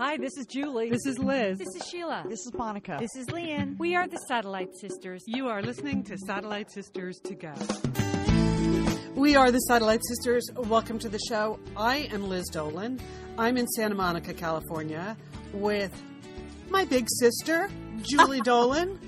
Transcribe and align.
Hi, 0.00 0.16
this 0.16 0.38
is 0.38 0.46
Julie. 0.46 0.88
This 0.88 1.04
is 1.04 1.18
Liz. 1.18 1.58
This 1.58 1.76
is 1.76 1.86
Sheila. 1.90 2.24
This 2.26 2.46
is 2.46 2.54
Monica. 2.54 2.96
This 2.98 3.14
is 3.16 3.26
Leanne. 3.26 3.78
We 3.78 3.94
are 3.94 4.08
the 4.08 4.16
Satellite 4.28 4.74
Sisters. 4.80 5.22
You 5.26 5.48
are 5.48 5.60
listening 5.60 6.02
to 6.04 6.16
Satellite 6.16 6.70
Sisters 6.70 7.20
to 7.24 7.34
Go. 7.34 7.52
We 9.14 9.36
are 9.36 9.50
the 9.50 9.58
Satellite 9.58 10.00
Sisters. 10.08 10.48
Welcome 10.56 10.98
to 11.00 11.10
the 11.10 11.18
show. 11.28 11.60
I 11.76 12.08
am 12.14 12.30
Liz 12.30 12.48
Dolan. 12.48 12.98
I'm 13.36 13.58
in 13.58 13.66
Santa 13.68 13.94
Monica, 13.94 14.32
California, 14.32 15.18
with 15.52 15.92
my 16.70 16.86
big 16.86 17.06
sister, 17.18 17.68
Julie 18.00 18.40
Dolan, 18.44 18.98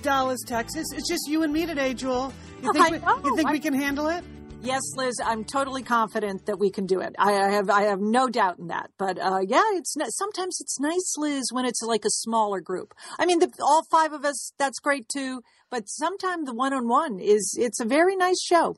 Dallas, 0.00 0.40
Texas. 0.46 0.86
It's 0.94 1.10
just 1.10 1.28
you 1.28 1.42
and 1.42 1.52
me 1.52 1.66
today, 1.66 1.92
Jewel. 1.92 2.32
You 2.62 2.72
think, 2.72 2.90
we, 2.90 3.28
you 3.28 3.36
think 3.36 3.50
we 3.50 3.60
can 3.60 3.74
handle 3.74 4.08
it? 4.08 4.24
Yes, 4.60 4.82
Liz, 4.96 5.20
I'm 5.24 5.44
totally 5.44 5.82
confident 5.82 6.46
that 6.46 6.58
we 6.58 6.70
can 6.70 6.86
do 6.86 7.00
it. 7.00 7.14
I, 7.18 7.32
I 7.32 7.50
have 7.52 7.70
I 7.70 7.82
have 7.84 8.00
no 8.00 8.28
doubt 8.28 8.58
in 8.58 8.68
that. 8.68 8.90
But 8.98 9.18
uh, 9.18 9.38
yeah, 9.46 9.62
it's 9.74 9.94
sometimes 10.10 10.60
it's 10.60 10.80
nice, 10.80 11.14
Liz, 11.16 11.50
when 11.52 11.64
it's 11.64 11.80
like 11.82 12.04
a 12.04 12.10
smaller 12.10 12.60
group. 12.60 12.92
I 13.18 13.26
mean, 13.26 13.38
the, 13.38 13.50
all 13.60 13.84
five 13.90 14.12
of 14.12 14.24
us, 14.24 14.52
that's 14.58 14.80
great 14.80 15.08
too 15.08 15.42
but 15.70 15.88
sometimes 15.88 16.46
the 16.46 16.54
one-on-one 16.54 17.20
is 17.20 17.56
it's 17.58 17.80
a 17.80 17.84
very 17.84 18.16
nice 18.16 18.42
show. 18.42 18.76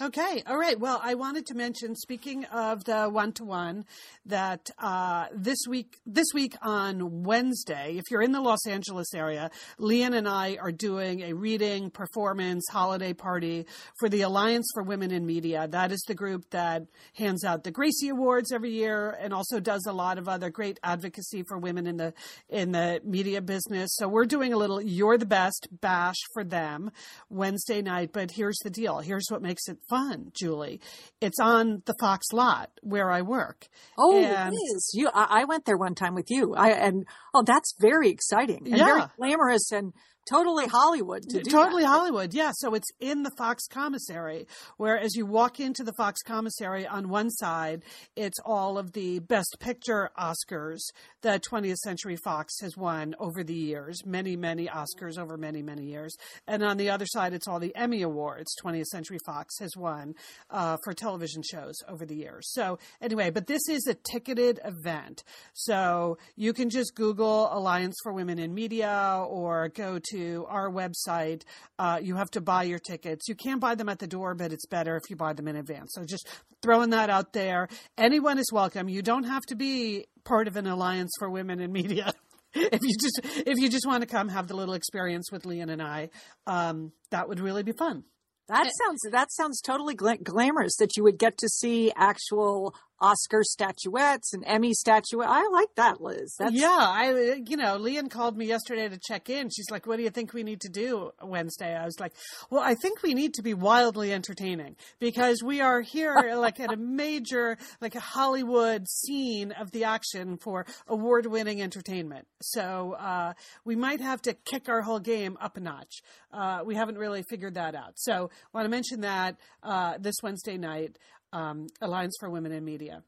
Okay 0.00 0.42
all 0.46 0.58
right. 0.58 0.78
Well 0.78 1.00
i 1.02 1.14
wanted 1.14 1.46
to 1.46 1.54
mention 1.54 1.94
speaking 1.94 2.44
of 2.46 2.84
the 2.84 3.08
one-to-one 3.08 3.84
that 4.26 4.70
uh, 4.78 5.26
this 5.34 5.58
week 5.68 5.98
this 6.06 6.26
week 6.34 6.54
on 6.62 7.22
wednesday 7.22 7.96
if 7.96 8.04
you're 8.10 8.22
in 8.22 8.32
the 8.32 8.40
los 8.40 8.66
angeles 8.66 9.12
area 9.14 9.50
leanne 9.78 10.14
and 10.14 10.28
i 10.28 10.56
are 10.60 10.72
doing 10.72 11.22
a 11.22 11.32
reading 11.32 11.90
performance 11.90 12.64
holiday 12.70 13.12
party 13.12 13.66
for 13.98 14.08
the 14.08 14.22
alliance 14.22 14.70
for 14.74 14.82
women 14.82 15.10
in 15.10 15.26
media. 15.26 15.68
That 15.68 15.92
is 15.92 16.02
the 16.06 16.14
group 16.14 16.48
that 16.50 16.84
hands 17.14 17.44
out 17.44 17.64
the 17.64 17.70
gracie 17.70 18.08
awards 18.08 18.52
every 18.52 18.70
year 18.70 19.16
and 19.20 19.32
also 19.32 19.60
does 19.60 19.86
a 19.86 19.92
lot 19.92 20.18
of 20.18 20.28
other 20.28 20.50
great 20.50 20.78
advocacy 20.82 21.44
for 21.46 21.58
women 21.58 21.86
in 21.86 21.96
the 21.96 22.14
in 22.48 22.72
the 22.72 23.00
media 23.04 23.40
business. 23.40 23.90
So 23.94 24.08
we're 24.08 24.26
doing 24.26 24.52
a 24.52 24.56
little 24.56 24.80
you're 24.80 25.18
the 25.18 25.26
best 25.26 25.68
bash 25.80 26.16
for 26.32 26.44
them 26.44 26.90
Wednesday 27.28 27.82
night. 27.82 28.10
But 28.12 28.30
here's 28.32 28.58
the 28.62 28.70
deal. 28.70 28.98
Here's 29.00 29.26
what 29.28 29.42
makes 29.42 29.68
it 29.68 29.78
fun, 29.88 30.32
Julie. 30.34 30.80
It's 31.20 31.40
on 31.40 31.82
the 31.86 31.94
Fox 32.00 32.26
lot 32.32 32.70
where 32.82 33.10
I 33.10 33.22
work. 33.22 33.66
Oh, 33.98 34.16
and, 34.16 34.52
it 34.52 34.56
is. 34.56 34.90
You, 34.94 35.10
I, 35.12 35.42
I 35.42 35.44
went 35.44 35.64
there 35.64 35.76
one 35.76 35.94
time 35.94 36.14
with 36.14 36.30
you. 36.30 36.54
I 36.54 36.70
and 36.70 37.06
oh, 37.34 37.42
that's 37.42 37.74
very 37.80 38.10
exciting 38.10 38.66
and 38.66 38.78
yeah. 38.78 38.84
very 38.84 39.02
glamorous 39.16 39.72
and 39.72 39.92
totally 40.30 40.66
Hollywood 40.66 41.22
to 41.30 41.42
do 41.42 41.50
Totally 41.50 41.82
that. 41.82 41.88
Hollywood, 41.88 42.32
yeah. 42.32 42.52
So 42.54 42.74
it's 42.74 42.88
in 43.00 43.22
the 43.22 43.32
Fox 43.36 43.66
commissary, 43.66 44.46
where 44.76 44.98
as 44.98 45.16
you 45.16 45.26
walk 45.26 45.58
into 45.58 45.82
the 45.82 45.92
Fox 45.94 46.22
commissary, 46.22 46.86
on 46.86 47.08
one 47.08 47.30
side, 47.30 47.82
it's 48.16 48.38
all 48.44 48.78
of 48.78 48.92
the 48.92 49.18
Best 49.18 49.56
Picture 49.58 50.10
Oscars 50.18 50.80
that 51.22 51.42
20th 51.42 51.78
Century 51.78 52.16
Fox 52.16 52.60
has 52.60 52.76
won 52.76 53.14
over 53.18 53.42
the 53.42 53.54
years, 53.54 54.06
many, 54.06 54.36
many 54.36 54.66
Oscars 54.66 55.18
over 55.18 55.36
many, 55.36 55.62
many 55.62 55.84
years. 55.84 56.16
And 56.46 56.62
on 56.62 56.76
the 56.76 56.90
other 56.90 57.06
side, 57.06 57.32
it's 57.32 57.48
all 57.48 57.58
the 57.58 57.74
Emmy 57.74 58.02
Awards 58.02 58.54
20th 58.64 58.86
Century 58.86 59.18
Fox 59.26 59.58
has 59.58 59.76
won 59.76 60.14
uh, 60.50 60.76
for 60.84 60.92
television 60.92 61.42
shows 61.42 61.74
over 61.88 62.06
the 62.06 62.14
years. 62.14 62.52
So 62.52 62.78
anyway, 63.00 63.30
but 63.30 63.46
this 63.46 63.68
is 63.68 63.86
a 63.86 63.94
ticketed 63.94 64.60
event. 64.64 65.24
So 65.54 66.18
you 66.36 66.52
can 66.52 66.70
just 66.70 66.94
Google 66.94 67.48
Alliance 67.52 67.96
for 68.02 68.12
Women 68.12 68.38
in 68.38 68.54
Media 68.54 69.24
or 69.28 69.68
go 69.68 69.98
to 70.10 70.19
our 70.48 70.70
website. 70.70 71.42
Uh, 71.78 71.98
you 72.02 72.16
have 72.16 72.30
to 72.32 72.40
buy 72.40 72.64
your 72.64 72.78
tickets. 72.78 73.28
You 73.28 73.34
can 73.34 73.58
buy 73.58 73.74
them 73.74 73.88
at 73.88 73.98
the 73.98 74.06
door, 74.06 74.34
but 74.34 74.52
it's 74.52 74.66
better 74.66 74.96
if 74.96 75.08
you 75.10 75.16
buy 75.16 75.32
them 75.32 75.48
in 75.48 75.56
advance. 75.56 75.92
So 75.94 76.04
just 76.04 76.28
throwing 76.62 76.90
that 76.90 77.10
out 77.10 77.32
there. 77.32 77.68
Anyone 77.98 78.38
is 78.38 78.50
welcome. 78.52 78.88
You 78.88 79.02
don't 79.02 79.24
have 79.24 79.42
to 79.48 79.56
be 79.56 80.06
part 80.24 80.48
of 80.48 80.56
an 80.56 80.66
alliance 80.66 81.12
for 81.18 81.30
women 81.30 81.60
in 81.60 81.72
media. 81.72 82.12
if 82.54 82.80
you 82.82 82.94
just 83.00 83.20
if 83.46 83.58
you 83.58 83.68
just 83.68 83.86
want 83.86 84.02
to 84.02 84.06
come 84.06 84.28
have 84.28 84.48
the 84.48 84.56
little 84.56 84.74
experience 84.74 85.30
with 85.30 85.44
Leanne 85.44 85.70
and 85.70 85.82
I, 85.82 86.10
um, 86.46 86.92
that 87.10 87.28
would 87.28 87.40
really 87.40 87.62
be 87.62 87.72
fun. 87.72 88.04
That 88.48 88.68
sounds 88.84 89.00
that 89.12 89.28
sounds 89.30 89.60
totally 89.60 89.94
gla- 89.94 90.18
glamorous 90.18 90.74
that 90.80 90.96
you 90.96 91.04
would 91.04 91.18
get 91.18 91.38
to 91.38 91.48
see 91.48 91.92
actual 91.96 92.74
Oscar 93.00 93.42
statuettes 93.42 94.32
and 94.34 94.44
Emmy 94.46 94.74
statuette. 94.74 95.28
I 95.28 95.48
like 95.48 95.74
that, 95.76 96.00
Liz. 96.00 96.34
That's... 96.38 96.52
Yeah, 96.52 96.68
I 96.68 97.40
you 97.46 97.56
know, 97.56 97.78
Leanne 97.78 98.10
called 98.10 98.36
me 98.36 98.46
yesterday 98.46 98.88
to 98.88 98.98
check 98.98 99.30
in. 99.30 99.48
She's 99.50 99.70
like, 99.70 99.86
"What 99.86 99.96
do 99.96 100.02
you 100.02 100.10
think 100.10 100.32
we 100.32 100.42
need 100.42 100.60
to 100.62 100.68
do 100.68 101.10
Wednesday?" 101.22 101.74
I 101.74 101.84
was 101.84 101.98
like, 101.98 102.12
"Well, 102.50 102.62
I 102.62 102.74
think 102.74 103.02
we 103.02 103.14
need 103.14 103.34
to 103.34 103.42
be 103.42 103.54
wildly 103.54 104.12
entertaining 104.12 104.76
because 104.98 105.42
we 105.42 105.60
are 105.60 105.80
here 105.80 106.34
like 106.36 106.60
at 106.60 106.72
a 106.72 106.76
major 106.76 107.56
like 107.80 107.94
a 107.94 108.00
Hollywood 108.00 108.88
scene 108.88 109.52
of 109.52 109.70
the 109.70 109.84
action 109.84 110.36
for 110.36 110.66
award-winning 110.88 111.62
entertainment. 111.62 112.26
So 112.42 112.96
uh, 112.98 113.32
we 113.64 113.76
might 113.76 114.00
have 114.00 114.20
to 114.22 114.34
kick 114.34 114.68
our 114.68 114.82
whole 114.82 115.00
game 115.00 115.38
up 115.40 115.56
a 115.56 115.60
notch. 115.60 116.02
Uh, 116.32 116.60
we 116.64 116.74
haven't 116.74 116.98
really 116.98 117.22
figured 117.22 117.54
that 117.54 117.74
out. 117.74 117.94
So 117.96 118.30
I 118.32 118.58
want 118.58 118.66
to 118.66 118.70
mention 118.70 119.00
that 119.00 119.36
uh, 119.62 119.94
this 119.98 120.16
Wednesday 120.22 120.58
night." 120.58 120.98
Um, 121.32 121.66
Alliance 121.80 122.16
for 122.20 122.30
Women 122.30 122.52
in 122.52 122.64
Media. 122.64 123.02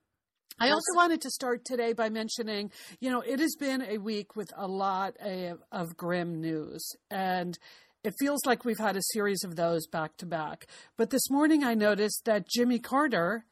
I 0.59 0.71
also 0.71 0.95
wanted 0.95 1.21
to 1.23 1.31
start 1.31 1.65
today 1.65 1.93
by 1.93 2.09
mentioning, 2.09 2.71
you 3.01 3.11
know, 3.11 3.21
it 3.21 3.41
has 3.41 3.57
been 3.59 3.83
a 3.83 3.99
week 3.99 4.37
with 4.37 4.53
a 4.57 4.67
lot 4.67 5.17
of, 5.19 5.63
of, 5.73 5.97
grim 5.97 6.41
news, 6.41 6.87
and 7.11 7.59
it 8.05 8.15
feels 8.21 8.45
like 8.47 8.65
we've 8.65 8.79
had 8.79 8.97
a 8.97 9.03
series 9.13 9.45
of 9.45 9.57
those 9.57 9.87
back 9.87 10.17
to 10.19 10.27
back. 10.27 10.67
But 10.97 11.11
this 11.11 11.31
morning 11.31 11.65
I 11.65 11.75
noticed 11.75 12.23
that 12.27 12.49
Jimmy 12.49 12.79
Carter 12.79 13.47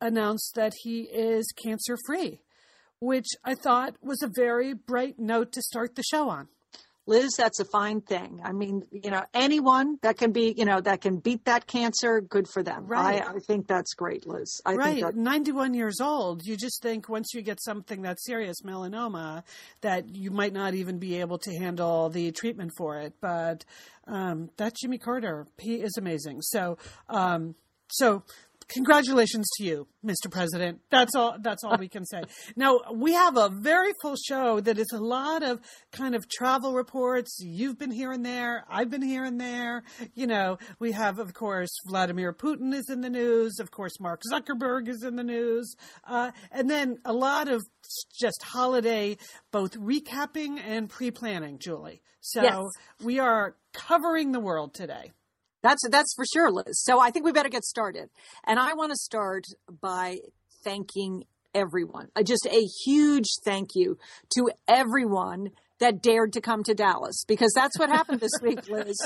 announced 0.00 0.54
that 0.54 0.72
he 0.82 1.02
is 1.02 1.46
cancer 1.62 1.96
free, 2.06 2.40
which 3.00 3.28
I 3.44 3.54
thought 3.54 3.96
was 4.02 4.22
a 4.22 4.30
very 4.34 4.72
bright 4.72 5.18
note 5.18 5.52
to 5.52 5.62
start 5.62 5.94
the 5.94 6.02
show 6.02 6.28
on. 6.28 6.48
Liz, 7.06 7.34
that's 7.36 7.60
a 7.60 7.64
fine 7.64 8.00
thing. 8.00 8.40
I 8.44 8.52
mean, 8.52 8.82
you 8.90 9.10
know, 9.10 9.22
anyone 9.32 9.98
that 10.02 10.16
can 10.18 10.32
be, 10.32 10.54
you 10.56 10.64
know, 10.64 10.80
that 10.80 11.00
can 11.00 11.18
beat 11.18 11.44
that 11.44 11.66
cancer, 11.66 12.20
good 12.20 12.48
for 12.48 12.62
them. 12.62 12.86
Right. 12.86 13.22
I, 13.22 13.34
I 13.34 13.38
think 13.38 13.68
that's 13.68 13.94
great, 13.94 14.26
Liz. 14.26 14.60
I 14.66 14.74
right. 14.74 15.02
That- 15.02 15.14
91 15.14 15.74
years 15.74 16.00
old. 16.00 16.44
You 16.44 16.56
just 16.56 16.82
think 16.82 17.08
once 17.08 17.28
you 17.32 17.42
get 17.42 17.62
something 17.62 18.02
that 18.02 18.18
serious, 18.20 18.56
melanoma, 18.62 19.44
that 19.82 20.14
you 20.16 20.30
might 20.32 20.52
not 20.52 20.74
even 20.74 20.98
be 20.98 21.20
able 21.20 21.38
to 21.38 21.56
handle 21.56 22.08
the 22.08 22.32
treatment 22.32 22.72
for 22.76 22.98
it. 22.98 23.14
But 23.20 23.64
um, 24.08 24.50
that 24.56 24.74
Jimmy 24.74 24.98
Carter, 24.98 25.46
he 25.58 25.76
is 25.76 25.96
amazing. 25.96 26.42
So, 26.42 26.78
um, 27.08 27.54
so 27.88 28.24
congratulations 28.68 29.48
to 29.56 29.64
you, 29.64 29.88
Mr. 30.04 30.30
President. 30.30 30.80
That's 30.90 31.14
all. 31.14 31.36
That's 31.40 31.64
all 31.64 31.76
we 31.78 31.88
can 31.88 32.04
say. 32.04 32.22
Now 32.56 32.80
we 32.94 33.12
have 33.12 33.36
a 33.36 33.48
very 33.48 33.92
full 34.00 34.16
show 34.16 34.60
that 34.60 34.78
is 34.78 34.90
a 34.92 34.98
lot 34.98 35.42
of 35.42 35.60
kind 35.92 36.14
of 36.14 36.28
travel 36.28 36.74
reports. 36.74 37.38
You've 37.40 37.78
been 37.78 37.90
here 37.90 38.12
and 38.12 38.24
there. 38.24 38.64
I've 38.68 38.90
been 38.90 39.02
here 39.02 39.24
and 39.24 39.40
there. 39.40 39.82
You 40.14 40.26
know, 40.26 40.58
we 40.78 40.92
have, 40.92 41.18
of 41.18 41.34
course, 41.34 41.70
Vladimir 41.86 42.32
Putin 42.32 42.74
is 42.74 42.88
in 42.88 43.00
the 43.00 43.10
news. 43.10 43.58
Of 43.58 43.70
course, 43.70 44.00
Mark 44.00 44.22
Zuckerberg 44.32 44.88
is 44.88 45.02
in 45.02 45.16
the 45.16 45.24
news, 45.24 45.74
uh, 46.04 46.30
and 46.50 46.70
then 46.70 46.98
a 47.04 47.12
lot 47.12 47.48
of 47.48 47.62
just 48.18 48.42
holiday, 48.42 49.16
both 49.50 49.76
recapping 49.76 50.58
and 50.66 50.88
pre-planning. 50.88 51.58
Julie. 51.58 52.02
So 52.20 52.42
yes. 52.42 52.64
we 53.02 53.18
are 53.18 53.56
covering 53.72 54.32
the 54.32 54.40
world 54.40 54.74
today. 54.74 55.12
That's 55.66 55.82
that's 55.90 56.14
for 56.14 56.24
sure, 56.24 56.52
Liz. 56.52 56.80
So 56.84 57.00
I 57.00 57.10
think 57.10 57.24
we 57.24 57.32
better 57.32 57.48
get 57.48 57.64
started. 57.64 58.08
And 58.46 58.60
I 58.60 58.74
want 58.74 58.92
to 58.92 58.96
start 58.96 59.46
by 59.80 60.18
thanking 60.62 61.24
everyone. 61.56 62.06
Uh, 62.14 62.22
just 62.22 62.46
a 62.46 62.60
huge 62.84 63.26
thank 63.44 63.70
you 63.74 63.98
to 64.36 64.48
everyone 64.68 65.50
that 65.80 66.00
dared 66.00 66.34
to 66.34 66.40
come 66.40 66.62
to 66.62 66.74
Dallas 66.74 67.24
because 67.26 67.52
that's 67.52 67.76
what 67.80 67.88
happened 67.88 68.20
this 68.20 68.30
week, 68.40 68.68
Liz. 68.68 68.96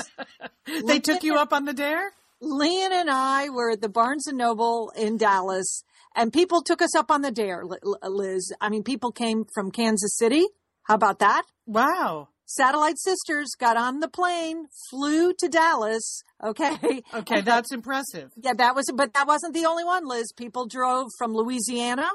they 0.85 0.99
took 0.99 1.23
you 1.23 1.35
up 1.35 1.51
on 1.51 1.65
the 1.65 1.73
dare? 1.73 2.11
Leanne 2.43 2.91
and 2.91 3.09
I 3.09 3.49
were 3.49 3.71
at 3.71 3.81
the 3.81 3.89
Barnes 3.89 4.27
and 4.27 4.37
Noble 4.37 4.91
in 4.95 5.17
Dallas 5.17 5.83
and 6.15 6.31
people 6.31 6.61
took 6.61 6.83
us 6.83 6.95
up 6.95 7.09
on 7.09 7.21
the 7.21 7.31
dare, 7.31 7.63
Liz. 8.03 8.53
I 8.61 8.69
mean, 8.69 8.83
people 8.83 9.11
came 9.11 9.45
from 9.55 9.71
Kansas 9.71 10.15
City. 10.15 10.45
How 10.83 10.93
about 10.93 11.19
that? 11.19 11.43
Wow. 11.65 12.29
Satellite 12.55 12.99
Sisters 12.99 13.51
got 13.57 13.77
on 13.77 13.99
the 13.99 14.09
plane, 14.09 14.65
flew 14.89 15.33
to 15.33 15.47
Dallas. 15.47 16.23
Okay. 16.43 17.03
Okay, 17.13 17.41
that's 17.41 17.71
impressive. 17.71 18.31
Yeah, 18.35 18.53
that 18.57 18.75
was, 18.75 18.91
but 18.95 19.13
that 19.13 19.27
wasn't 19.27 19.53
the 19.53 19.67
only 19.67 19.83
one, 19.83 20.07
Liz. 20.07 20.31
People 20.35 20.65
drove 20.65 21.09
from 21.19 21.35
Louisiana, 21.35 22.09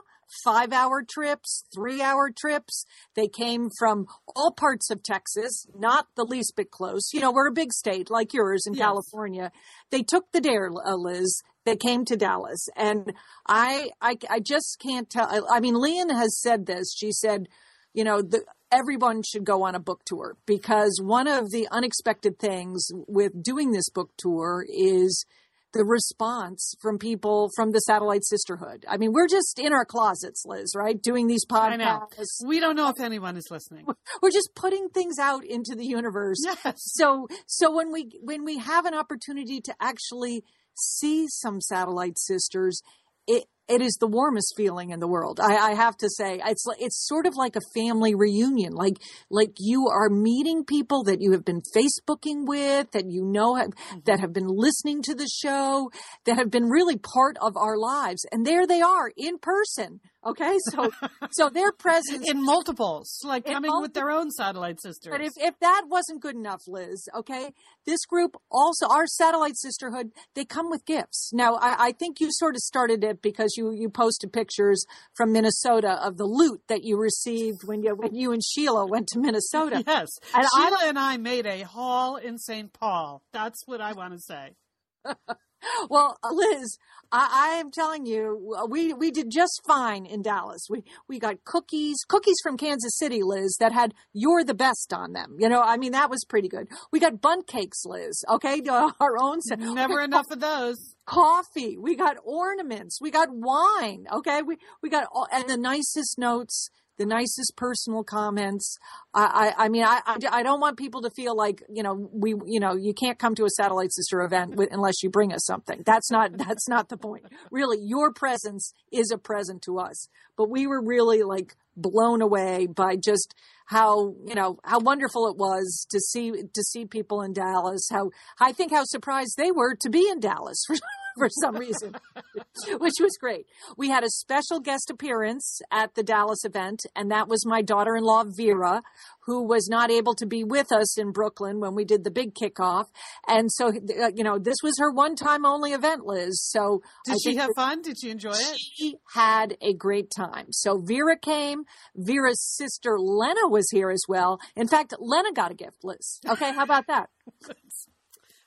five 0.44 0.72
hour 0.72 1.04
trips, 1.08 1.62
three 1.72 2.02
hour 2.02 2.32
trips. 2.36 2.84
They 3.14 3.28
came 3.28 3.68
from 3.78 4.06
all 4.34 4.50
parts 4.50 4.90
of 4.90 5.04
Texas, 5.04 5.66
not 5.78 6.06
the 6.16 6.24
least 6.24 6.54
bit 6.56 6.72
close. 6.72 7.10
You 7.12 7.20
know, 7.20 7.30
we're 7.30 7.46
a 7.46 7.52
big 7.52 7.72
state 7.72 8.10
like 8.10 8.34
yours 8.34 8.64
in 8.66 8.74
yes. 8.74 8.82
California. 8.82 9.52
They 9.92 10.02
took 10.02 10.24
the 10.32 10.40
dare, 10.40 10.70
uh, 10.84 10.96
Liz. 10.96 11.40
They 11.64 11.76
came 11.76 12.04
to 12.06 12.16
Dallas. 12.16 12.68
And 12.76 13.12
I, 13.46 13.90
I, 14.00 14.16
I 14.28 14.40
just 14.40 14.78
can't 14.80 15.08
tell. 15.08 15.28
I, 15.28 15.58
I 15.58 15.60
mean, 15.60 15.74
Leanne 15.74 16.12
has 16.12 16.40
said 16.40 16.66
this. 16.66 16.92
She 16.96 17.12
said, 17.12 17.46
you 17.94 18.04
know, 18.04 18.22
the, 18.22 18.44
everyone 18.72 19.22
should 19.22 19.44
go 19.44 19.62
on 19.64 19.74
a 19.74 19.80
book 19.80 20.02
tour 20.04 20.36
because 20.46 21.00
one 21.02 21.28
of 21.28 21.50
the 21.50 21.68
unexpected 21.70 22.38
things 22.38 22.88
with 23.06 23.42
doing 23.42 23.72
this 23.72 23.88
book 23.90 24.10
tour 24.16 24.64
is 24.68 25.24
the 25.72 25.84
response 25.84 26.74
from 26.80 26.98
people 26.98 27.50
from 27.54 27.72
the 27.72 27.80
satellite 27.80 28.24
sisterhood. 28.24 28.84
I 28.88 28.96
mean, 28.96 29.12
we're 29.12 29.28
just 29.28 29.58
in 29.58 29.72
our 29.72 29.84
closets, 29.84 30.44
Liz, 30.46 30.72
right? 30.74 31.00
Doing 31.00 31.26
these 31.26 31.44
podcasts. 31.44 32.44
We 32.44 32.60
don't 32.60 32.76
know 32.76 32.88
if 32.88 33.00
anyone 33.00 33.36
is 33.36 33.48
listening. 33.50 33.86
We're 34.22 34.30
just 34.30 34.50
putting 34.54 34.88
things 34.88 35.18
out 35.18 35.44
into 35.44 35.74
the 35.74 35.84
universe. 35.84 36.38
Yes. 36.42 36.76
So, 36.76 37.28
so 37.46 37.74
when 37.74 37.92
we, 37.92 38.18
when 38.22 38.44
we 38.44 38.58
have 38.58 38.86
an 38.86 38.94
opportunity 38.94 39.60
to 39.60 39.74
actually 39.80 40.44
see 40.74 41.26
some 41.28 41.60
satellite 41.60 42.18
sisters, 42.18 42.80
it, 43.26 43.44
it 43.68 43.80
is 43.82 43.96
the 43.98 44.06
warmest 44.06 44.54
feeling 44.56 44.90
in 44.90 45.00
the 45.00 45.08
world. 45.08 45.40
I, 45.40 45.56
I, 45.56 45.74
have 45.74 45.96
to 45.98 46.08
say, 46.08 46.40
it's 46.44 46.64
it's 46.78 47.06
sort 47.06 47.26
of 47.26 47.34
like 47.36 47.56
a 47.56 47.60
family 47.74 48.14
reunion. 48.14 48.72
Like 48.72 48.96
like 49.30 49.54
you 49.58 49.88
are 49.88 50.08
meeting 50.08 50.64
people 50.64 51.04
that 51.04 51.20
you 51.20 51.32
have 51.32 51.44
been 51.44 51.62
Facebooking 51.74 52.46
with, 52.46 52.90
that 52.92 53.04
you 53.08 53.22
know 53.24 53.54
have, 53.56 53.70
mm-hmm. 53.70 53.98
that 54.04 54.20
have 54.20 54.32
been 54.32 54.48
listening 54.48 55.02
to 55.02 55.14
the 55.14 55.28
show, 55.28 55.90
that 56.24 56.36
have 56.36 56.50
been 56.50 56.64
really 56.64 56.96
part 56.96 57.36
of 57.40 57.56
our 57.56 57.76
lives, 57.76 58.24
and 58.30 58.46
there 58.46 58.66
they 58.66 58.80
are 58.80 59.10
in 59.16 59.38
person 59.38 60.00
Okay, 60.26 60.56
so 60.70 60.90
so 61.30 61.48
their 61.48 61.70
presence 61.72 62.28
in 62.28 62.44
multiples, 62.44 63.20
like 63.24 63.44
coming 63.44 63.70
with 63.80 63.94
their 63.94 64.10
own 64.10 64.30
satellite 64.30 64.80
sisters. 64.80 65.10
But 65.10 65.20
if, 65.20 65.32
if 65.36 65.58
that 65.60 65.84
wasn't 65.88 66.20
good 66.20 66.34
enough, 66.34 66.62
Liz, 66.66 67.08
okay, 67.14 67.52
this 67.86 68.04
group 68.06 68.36
also 68.50 68.88
our 68.88 69.06
satellite 69.06 69.56
sisterhood, 69.56 70.10
they 70.34 70.44
come 70.44 70.68
with 70.68 70.84
gifts. 70.84 71.30
Now 71.32 71.54
I, 71.54 71.86
I 71.86 71.92
think 71.92 72.20
you 72.20 72.28
sort 72.30 72.56
of 72.56 72.60
started 72.60 73.04
it 73.04 73.22
because 73.22 73.54
you 73.56 73.72
you 73.72 73.88
posted 73.88 74.32
pictures 74.32 74.84
from 75.14 75.32
Minnesota 75.32 75.98
of 76.04 76.16
the 76.16 76.26
loot 76.26 76.60
that 76.68 76.82
you 76.82 76.98
received 76.98 77.60
when 77.64 77.82
you 77.82 77.94
when 77.94 78.14
you 78.14 78.32
and 78.32 78.42
Sheila 78.44 78.86
went 78.86 79.06
to 79.08 79.20
Minnesota. 79.20 79.84
Yes, 79.86 80.08
and 80.34 80.46
Sheila 80.56 80.78
I, 80.80 80.86
and 80.88 80.98
I 80.98 81.16
made 81.18 81.46
a 81.46 81.62
haul 81.62 82.16
in 82.16 82.38
St. 82.38 82.72
Paul. 82.72 83.22
That's 83.32 83.62
what 83.66 83.80
I 83.80 83.92
want 83.92 84.14
to 84.14 84.18
say. 84.18 84.56
well, 85.90 86.18
uh, 86.22 86.32
Liz, 86.32 86.78
I, 87.12 87.52
I, 87.52 87.56
am 87.58 87.70
telling 87.70 88.06
you, 88.06 88.56
we 88.68 88.92
we 88.92 89.10
did 89.10 89.30
just 89.30 89.60
fine 89.66 90.06
in 90.06 90.22
Dallas. 90.22 90.66
We 90.68 90.84
we 91.08 91.18
got 91.18 91.44
cookies, 91.44 91.96
cookies 92.08 92.36
from 92.42 92.56
Kansas 92.56 92.96
City, 92.98 93.22
Liz, 93.22 93.56
that 93.60 93.72
had 93.72 93.94
"You're 94.12 94.44
the 94.44 94.54
best" 94.54 94.92
on 94.92 95.12
them. 95.12 95.36
You 95.38 95.48
know, 95.48 95.62
I 95.62 95.76
mean, 95.76 95.92
that 95.92 96.10
was 96.10 96.24
pretty 96.28 96.48
good. 96.48 96.68
We 96.92 97.00
got 97.00 97.20
Bundt 97.20 97.46
cakes, 97.46 97.84
Liz. 97.84 98.24
Okay, 98.28 98.62
our 98.68 99.16
own. 99.20 99.38
Never 99.56 100.00
enough 100.00 100.26
of 100.30 100.40
those. 100.40 100.76
Coffee. 101.04 101.76
We 101.78 101.94
got 101.94 102.16
ornaments. 102.24 103.00
We 103.00 103.10
got 103.10 103.28
wine. 103.30 104.06
Okay, 104.12 104.42
we 104.42 104.56
we 104.82 104.90
got 104.90 105.06
all, 105.12 105.28
and 105.32 105.48
the 105.48 105.56
nicest 105.56 106.18
notes 106.18 106.70
the 106.98 107.06
nicest 107.06 107.54
personal 107.56 108.02
comments. 108.02 108.78
I, 109.14 109.52
I, 109.58 109.64
I 109.64 109.68
mean, 109.68 109.84
I, 109.84 110.00
I, 110.30 110.42
don't 110.42 110.60
want 110.60 110.76
people 110.76 111.02
to 111.02 111.10
feel 111.10 111.36
like, 111.36 111.62
you 111.68 111.82
know, 111.82 112.08
we, 112.12 112.34
you 112.46 112.60
know, 112.60 112.74
you 112.74 112.94
can't 112.94 113.18
come 113.18 113.34
to 113.34 113.44
a 113.44 113.50
satellite 113.50 113.92
sister 113.92 114.22
event 114.22 114.56
with, 114.56 114.72
unless 114.72 115.02
you 115.02 115.10
bring 115.10 115.32
us 115.32 115.44
something. 115.44 115.82
That's 115.84 116.10
not, 116.10 116.36
that's 116.38 116.68
not 116.68 116.88
the 116.88 116.96
point. 116.96 117.24
Really, 117.50 117.78
your 117.80 118.12
presence 118.12 118.72
is 118.92 119.10
a 119.10 119.18
present 119.18 119.62
to 119.62 119.78
us. 119.78 120.08
But 120.36 120.50
we 120.50 120.66
were 120.66 120.82
really 120.82 121.22
like 121.22 121.56
blown 121.76 122.22
away 122.22 122.66
by 122.66 122.96
just 122.96 123.34
how, 123.66 124.14
you 124.26 124.34
know, 124.34 124.58
how 124.64 124.80
wonderful 124.80 125.28
it 125.28 125.36
was 125.36 125.86
to 125.90 126.00
see, 126.00 126.30
to 126.30 126.62
see 126.62 126.84
people 126.86 127.22
in 127.22 127.32
Dallas. 127.32 127.88
How, 127.90 128.10
I 128.40 128.52
think 128.52 128.72
how 128.72 128.84
surprised 128.84 129.36
they 129.36 129.50
were 129.50 129.74
to 129.80 129.90
be 129.90 130.08
in 130.08 130.20
Dallas. 130.20 130.62
for 131.18 131.28
some 131.28 131.56
reason, 131.56 131.94
which 132.78 132.94
was 133.00 133.16
great. 133.18 133.46
We 133.76 133.88
had 133.88 134.04
a 134.04 134.10
special 134.10 134.60
guest 134.60 134.90
appearance 134.90 135.60
at 135.70 135.94
the 135.94 136.02
Dallas 136.02 136.44
event, 136.44 136.80
and 136.94 137.10
that 137.10 137.28
was 137.28 137.46
my 137.46 137.62
daughter 137.62 137.96
in 137.96 138.04
law, 138.04 138.24
Vera, 138.24 138.82
who 139.24 139.42
was 139.42 139.68
not 139.68 139.90
able 139.90 140.14
to 140.14 140.26
be 140.26 140.44
with 140.44 140.70
us 140.72 140.98
in 140.98 141.12
Brooklyn 141.12 141.58
when 141.58 141.74
we 141.74 141.84
did 141.84 142.04
the 142.04 142.10
big 142.10 142.34
kickoff. 142.34 142.84
And 143.26 143.50
so, 143.50 143.68
uh, 143.68 144.10
you 144.14 144.22
know, 144.22 144.38
this 144.38 144.56
was 144.62 144.74
her 144.78 144.92
one 144.92 145.16
time 145.16 145.44
only 145.46 145.72
event, 145.72 146.04
Liz. 146.04 146.40
So 146.50 146.82
did 147.04 147.14
I 147.14 147.16
she 147.22 147.36
have 147.36 147.50
fun? 147.56 147.82
Did 147.82 147.96
she 148.00 148.10
enjoy 148.10 148.30
it? 148.30 148.58
She 148.58 148.96
had 149.14 149.56
a 149.60 149.72
great 149.72 150.10
time. 150.16 150.46
So 150.50 150.80
Vera 150.80 151.18
came. 151.18 151.64
Vera's 151.96 152.40
sister 152.56 152.96
Lena 152.98 153.48
was 153.48 153.66
here 153.72 153.90
as 153.90 154.02
well. 154.08 154.38
In 154.54 154.68
fact, 154.68 154.94
Lena 154.98 155.32
got 155.32 155.50
a 155.50 155.54
gift, 155.54 155.78
Liz. 155.82 156.20
Okay. 156.28 156.52
How 156.52 156.64
about 156.64 156.86
that? 156.88 157.08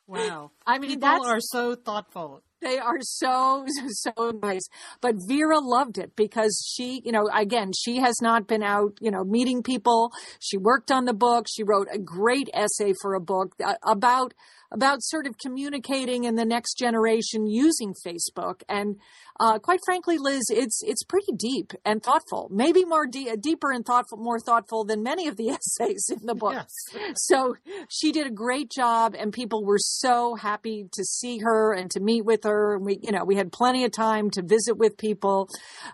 Wow. 0.10 0.50
I 0.66 0.80
mean, 0.80 0.90
people 0.90 1.24
are 1.24 1.40
so 1.40 1.76
thoughtful. 1.76 2.42
They 2.62 2.78
are 2.78 3.00
so, 3.02 3.66
so 3.90 4.32
nice. 4.42 4.68
But 5.02 5.16
Vera 5.28 5.60
loved 5.60 5.98
it 5.98 6.16
because 6.16 6.62
she, 6.76 7.02
you 7.06 7.12
know, 7.12 7.30
again, 7.34 7.72
she 7.78 7.98
has 7.98 8.16
not 8.22 8.48
been 8.48 8.64
out, 8.64 8.98
you 9.00 9.12
know, 9.12 9.24
meeting 9.24 9.64
people. 9.64 10.12
She 10.40 10.58
worked 10.58 10.92
on 10.92 11.06
the 11.06 11.14
book. 11.14 11.48
She 11.50 11.64
wrote 11.64 11.88
a 11.92 12.00
great 12.00 12.50
essay 12.54 12.94
for 13.02 13.14
a 13.14 13.22
book 13.22 13.54
uh, 13.64 13.76
about 13.88 14.34
about 14.72 15.02
sort 15.02 15.26
of 15.26 15.36
communicating 15.38 16.26
in 16.26 16.36
the 16.36 16.46
next 16.46 16.78
generation 16.78 17.48
using 17.48 17.94
Facebook. 18.06 18.62
And 18.70 18.98
uh, 19.40 19.58
quite 19.58 19.80
frankly, 19.86 20.18
Liz, 20.18 20.44
it's 20.50 20.82
it's 20.84 21.04
pretty 21.04 21.32
deep 21.36 21.72
and 21.86 22.04
thoughtful. 22.04 22.50
Maybe 22.52 22.84
more 22.84 23.08
de- 23.08 23.38
deeper 23.38 23.72
and 23.72 23.86
thoughtful, 23.86 24.18
more 24.18 24.40
thoughtful 24.40 24.84
than 24.84 25.02
many 25.02 25.28
of 25.28 25.38
the 25.38 25.50
essays 25.80 26.10
in 26.10 26.26
the 26.26 26.36
book. 26.36 26.54
Yes. 26.54 27.16
so 27.16 27.56
she 27.90 28.12
did 28.12 28.28
a 28.28 28.32
great 28.32 28.70
job, 28.70 29.16
and 29.18 29.32
people 29.32 29.64
were 29.64 29.80
so 29.80 30.36
happy 30.36 30.88
to 30.92 31.04
see 31.06 31.38
her 31.40 31.74
and 31.74 31.90
to 31.92 32.02
meet 32.02 32.26
with 32.26 32.44
her. 32.44 32.76
And 32.76 32.86
we, 32.86 33.00
you 33.02 33.12
know, 33.12 33.24
we 33.24 33.36
had 33.36 33.54
plenty 33.54 33.86
of 33.86 33.92
time 33.92 34.30
to 34.32 34.42
visit 34.42 34.78
with 34.78 34.98
people. 34.98 35.48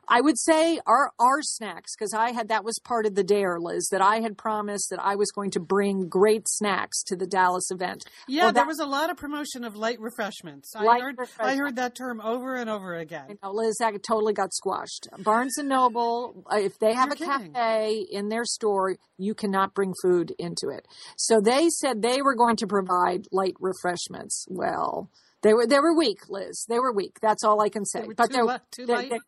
I 0.08 0.22
would 0.22 0.40
say 0.40 0.80
our 0.88 1.12
our 1.20 1.42
snacks 1.42 1.96
because 1.96 2.16
I 2.16 2.32
had 2.32 2.48
that 2.48 2.64
was 2.64 2.80
part 2.84 3.06
of 3.06 3.14
the 3.14 3.24
dare, 3.24 3.60
Liz, 3.60 3.90
that 3.92 4.02
I 4.02 4.22
had 4.22 4.40
promised 4.40 4.90
that 4.90 5.00
I 5.00 5.16
was 5.16 5.30
going 5.32 5.52
to 5.52 5.60
bring 5.60 6.10
great 6.10 6.48
snacks 6.48 7.04
to 7.04 7.16
the 7.16 7.28
Dallas 7.28 7.70
event. 7.70 8.06
Yeah, 8.28 8.46
well, 8.46 8.48
that, 8.48 8.56
there 8.56 8.66
was 8.66 8.80
a 8.80 8.88
lot 8.88 9.12
of 9.12 9.18
promotion 9.18 9.64
of 9.64 9.76
light 9.76 10.00
refreshments. 10.00 10.74
Light 10.74 10.88
I 10.88 11.00
heard 11.00 11.18
refreshment. 11.20 11.52
I 11.52 11.56
heard 11.58 11.76
that 11.76 11.94
term 11.94 12.22
over 12.22 12.56
and 12.56 12.72
over 12.72 12.96
again 12.96 13.35
Liz, 13.44 13.78
that 13.80 13.94
totally 14.04 14.34
got 14.34 14.54
squashed. 14.54 15.08
Barnes 15.20 15.58
and 15.58 15.70
Noble, 15.70 16.44
uh, 16.52 16.58
if 16.58 16.78
they 16.80 16.94
have 16.94 17.08
You're 17.08 17.30
a 17.32 17.38
kidding. 17.38 17.54
cafe 17.54 18.06
in 18.12 18.30
their 18.30 18.46
store, 18.46 18.96
you 19.18 19.34
cannot 19.34 19.74
bring 19.74 19.94
food 20.02 20.34
into 20.38 20.70
it. 20.70 20.88
So 21.18 21.40
they 21.42 21.70
said 21.70 22.02
they 22.02 22.22
were 22.22 22.36
going 22.36 22.58
to 22.58 22.68
provide 22.68 23.26
light 23.32 23.56
refreshments. 23.60 24.46
Well, 24.50 25.10
they 25.42 25.54
were 25.54 25.68
they 25.68 25.80
were 25.80 25.96
weak, 25.96 26.28
Liz. 26.30 26.66
They 26.68 26.80
were 26.80 26.92
weak. 26.92 27.20
That's 27.22 27.44
all 27.44 27.62
I 27.62 27.70
can 27.70 27.86
say. 27.86 28.02
They 28.02 28.14
but 28.14 28.32
they're 28.32 28.62
too 28.72 28.86
light. 28.86 29.10
They, 29.10 29.20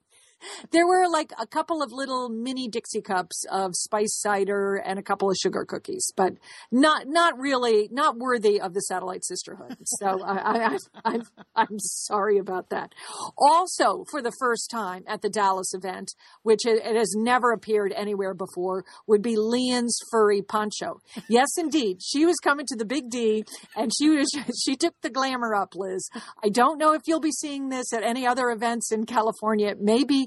there 0.72 0.88
were 0.88 1.08
like 1.10 1.32
a 1.40 1.48
couple 1.48 1.82
of 1.82 1.92
little 1.92 2.30
mini 2.30 2.68
Dixie 2.68 3.02
cups 3.02 3.46
of 3.52 3.72
spice 3.76 4.20
cider 4.20 4.76
and 4.76 5.00
a 5.00 5.04
couple 5.04 5.30
of 5.30 5.36
sugar 5.38 5.66
cookies, 5.66 6.12
but 6.16 6.34
not 6.72 7.08
not 7.08 7.38
really 7.40 7.90
not 7.92 8.18
worthy 8.18 8.60
of 8.60 8.74
the 8.74 8.82
satellite 8.82 9.26
sisterhood. 9.26 9.78
So 9.86 10.24
I, 10.24 10.76
I, 10.76 10.78
I'm 11.06 11.24
I'm 11.56 11.80
sorry 11.80 12.38
about 12.38 12.70
that. 12.70 12.94
Also, 13.38 14.06
for 14.12 14.22
the 14.22 14.34
first 14.40 14.70
time 14.70 15.04
at 15.08 15.22
the 15.22 15.30
Dallas 15.30 15.74
event, 15.74 16.12
which 16.44 16.66
it, 16.66 16.84
it 16.84 16.96
has 16.96 17.14
never 17.16 17.52
appeared 17.52 17.94
anywhere 17.96 18.34
before, 18.34 18.86
would 19.08 19.22
be 19.22 19.36
Leanne's 19.36 20.00
furry 20.12 20.42
poncho. 20.42 21.00
Yes, 21.30 21.50
indeed, 21.58 22.00
she 22.04 22.26
was 22.26 22.38
coming 22.44 22.66
to 22.68 22.76
the 22.76 22.86
Big 22.86 23.10
D, 23.10 23.44
and 23.76 23.92
she 23.98 24.10
was 24.10 24.30
she 24.66 24.76
took 24.76 24.94
the 25.02 25.10
glamour 25.10 25.56
up, 25.56 25.76
Liz. 25.76 26.10
I 26.44 26.50
don't 26.50 26.78
know 26.78 26.94
if 26.94 27.02
you'll 27.06 27.20
be 27.20 27.32
seeing 27.32 27.70
this 27.70 27.94
at 27.94 28.04
any 28.04 28.26
other 28.26 28.50
events 28.50 28.92
in 28.92 29.06
California. 29.06 29.76
Maybe 29.80 30.27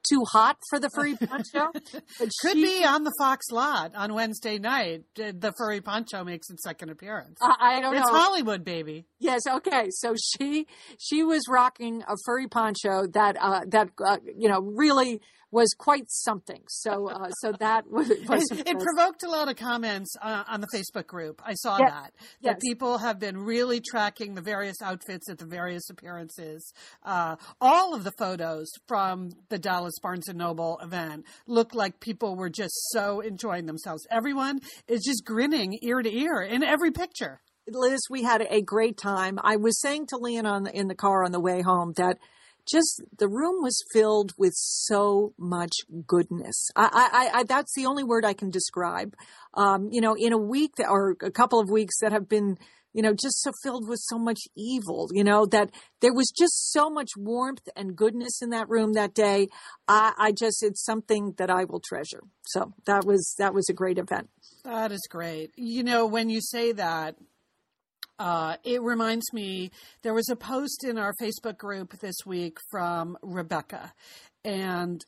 too 0.07 0.23
hot 0.31 0.57
for 0.69 0.79
the 0.79 0.89
furry 0.95 1.15
poncho. 1.15 1.71
Could 2.41 2.53
she, 2.53 2.63
be 2.63 2.83
on 2.85 3.03
the 3.03 3.13
Fox 3.19 3.45
lot 3.51 3.95
on 3.95 4.13
Wednesday 4.13 4.57
night. 4.57 5.03
The 5.15 5.53
furry 5.57 5.81
poncho 5.81 6.23
makes 6.23 6.49
its 6.49 6.63
second 6.63 6.89
appearance. 6.89 7.37
Uh, 7.41 7.53
I 7.59 7.81
don't 7.81 7.95
it's 7.95 8.05
know. 8.05 8.15
It's 8.15 8.23
Hollywood, 8.23 8.63
baby. 8.63 9.05
Yes. 9.19 9.41
Okay. 9.47 9.87
So 9.89 10.15
she 10.15 10.67
she 10.97 11.23
was 11.23 11.43
rocking 11.49 12.03
a 12.07 12.15
furry 12.25 12.47
poncho 12.47 13.07
that 13.13 13.37
uh, 13.39 13.61
that 13.67 13.89
uh, 14.03 14.17
you 14.37 14.49
know 14.49 14.61
really 14.61 15.21
was 15.51 15.73
quite 15.77 16.09
something. 16.09 16.61
So, 16.69 17.09
uh, 17.09 17.29
so 17.31 17.51
that 17.59 17.89
was, 17.91 18.07
was 18.27 18.49
it, 18.51 18.67
it, 18.67 18.79
provoked 18.79 19.23
a 19.23 19.29
lot 19.29 19.49
of 19.49 19.57
comments 19.57 20.15
uh, 20.21 20.45
on 20.47 20.61
the 20.61 20.67
Facebook 20.73 21.07
group. 21.07 21.41
I 21.45 21.53
saw 21.53 21.77
yes. 21.77 21.91
that 21.91 22.13
that 22.41 22.55
yes. 22.55 22.59
people 22.61 22.97
have 22.97 23.19
been 23.19 23.37
really 23.37 23.81
tracking 23.81 24.33
the 24.33 24.41
various 24.41 24.81
outfits 24.81 25.29
at 25.29 25.37
the 25.37 25.45
various 25.45 25.89
appearances. 25.89 26.73
Uh, 27.03 27.35
all 27.59 27.93
of 27.93 28.03
the 28.03 28.13
photos 28.17 28.71
from 28.87 29.31
the 29.49 29.59
Dallas 29.59 29.90
Barnes 29.99 30.27
and 30.27 30.37
Noble 30.37 30.79
event 30.81 31.25
looked 31.47 31.75
like 31.75 31.99
people 31.99 32.35
were 32.35 32.49
just 32.49 32.73
so 32.91 33.19
enjoying 33.19 33.65
themselves. 33.65 34.05
Everyone 34.11 34.59
is 34.87 35.03
just 35.03 35.25
grinning 35.25 35.77
ear 35.81 36.01
to 36.01 36.13
ear 36.13 36.41
in 36.41 36.63
every 36.63 36.91
picture. 36.91 37.41
Liz, 37.67 38.01
we 38.09 38.23
had 38.23 38.45
a 38.49 38.61
great 38.61 38.97
time. 38.97 39.39
I 39.43 39.55
was 39.55 39.79
saying 39.79 40.07
to 40.07 40.15
Leanne 40.15 40.45
on 40.45 40.63
the, 40.63 40.75
in 40.75 40.87
the 40.87 40.95
car 40.95 41.23
on 41.23 41.31
the 41.31 41.39
way 41.39 41.61
home 41.61 41.93
that 41.97 42.17
just 42.69 43.01
the 43.17 43.27
room 43.27 43.61
was 43.61 43.83
filled 43.93 44.33
with 44.37 44.53
so 44.55 45.33
much 45.37 45.71
goodness. 46.05 46.69
I, 46.75 47.29
I, 47.33 47.39
I 47.39 47.43
that's 47.43 47.73
the 47.75 47.85
only 47.85 48.03
word 48.03 48.25
I 48.25 48.33
can 48.33 48.49
describe. 48.49 49.15
Um, 49.53 49.89
you 49.91 50.01
know, 50.01 50.15
in 50.17 50.33
a 50.33 50.37
week 50.37 50.75
that, 50.77 50.89
or 50.89 51.15
a 51.21 51.31
couple 51.31 51.59
of 51.59 51.69
weeks 51.69 51.99
that 52.01 52.11
have 52.11 52.29
been, 52.29 52.57
you 52.93 53.01
know, 53.01 53.13
just 53.13 53.41
so 53.41 53.51
filled 53.63 53.87
with 53.87 53.99
so 54.01 54.17
much 54.17 54.39
evil, 54.55 55.09
you 55.11 55.23
know, 55.23 55.45
that 55.45 55.71
there 56.01 56.13
was 56.13 56.31
just 56.37 56.71
so 56.71 56.89
much 56.89 57.09
warmth 57.17 57.67
and 57.75 57.95
goodness 57.95 58.41
in 58.41 58.49
that 58.49 58.69
room 58.69 58.93
that 58.93 59.13
day. 59.13 59.47
I, 59.87 60.13
I 60.17 60.31
just, 60.31 60.63
it's 60.63 60.83
something 60.83 61.33
that 61.37 61.49
I 61.49 61.63
will 61.63 61.81
treasure. 61.81 62.21
So 62.47 62.73
that 62.85 63.05
was, 63.05 63.35
that 63.37 63.53
was 63.53 63.69
a 63.69 63.73
great 63.73 63.97
event. 63.97 64.29
That 64.63 64.91
is 64.91 65.07
great. 65.09 65.51
You 65.55 65.83
know, 65.83 66.05
when 66.05 66.29
you 66.29 66.41
say 66.41 66.71
that, 66.73 67.15
uh, 68.19 68.57
it 68.63 68.83
reminds 68.83 69.33
me 69.33 69.71
there 70.03 70.13
was 70.13 70.29
a 70.29 70.35
post 70.35 70.83
in 70.83 70.99
our 70.99 71.13
Facebook 71.19 71.57
group 71.57 71.99
this 72.01 72.17
week 72.23 72.59
from 72.69 73.17
Rebecca, 73.23 73.93
and 74.45 75.03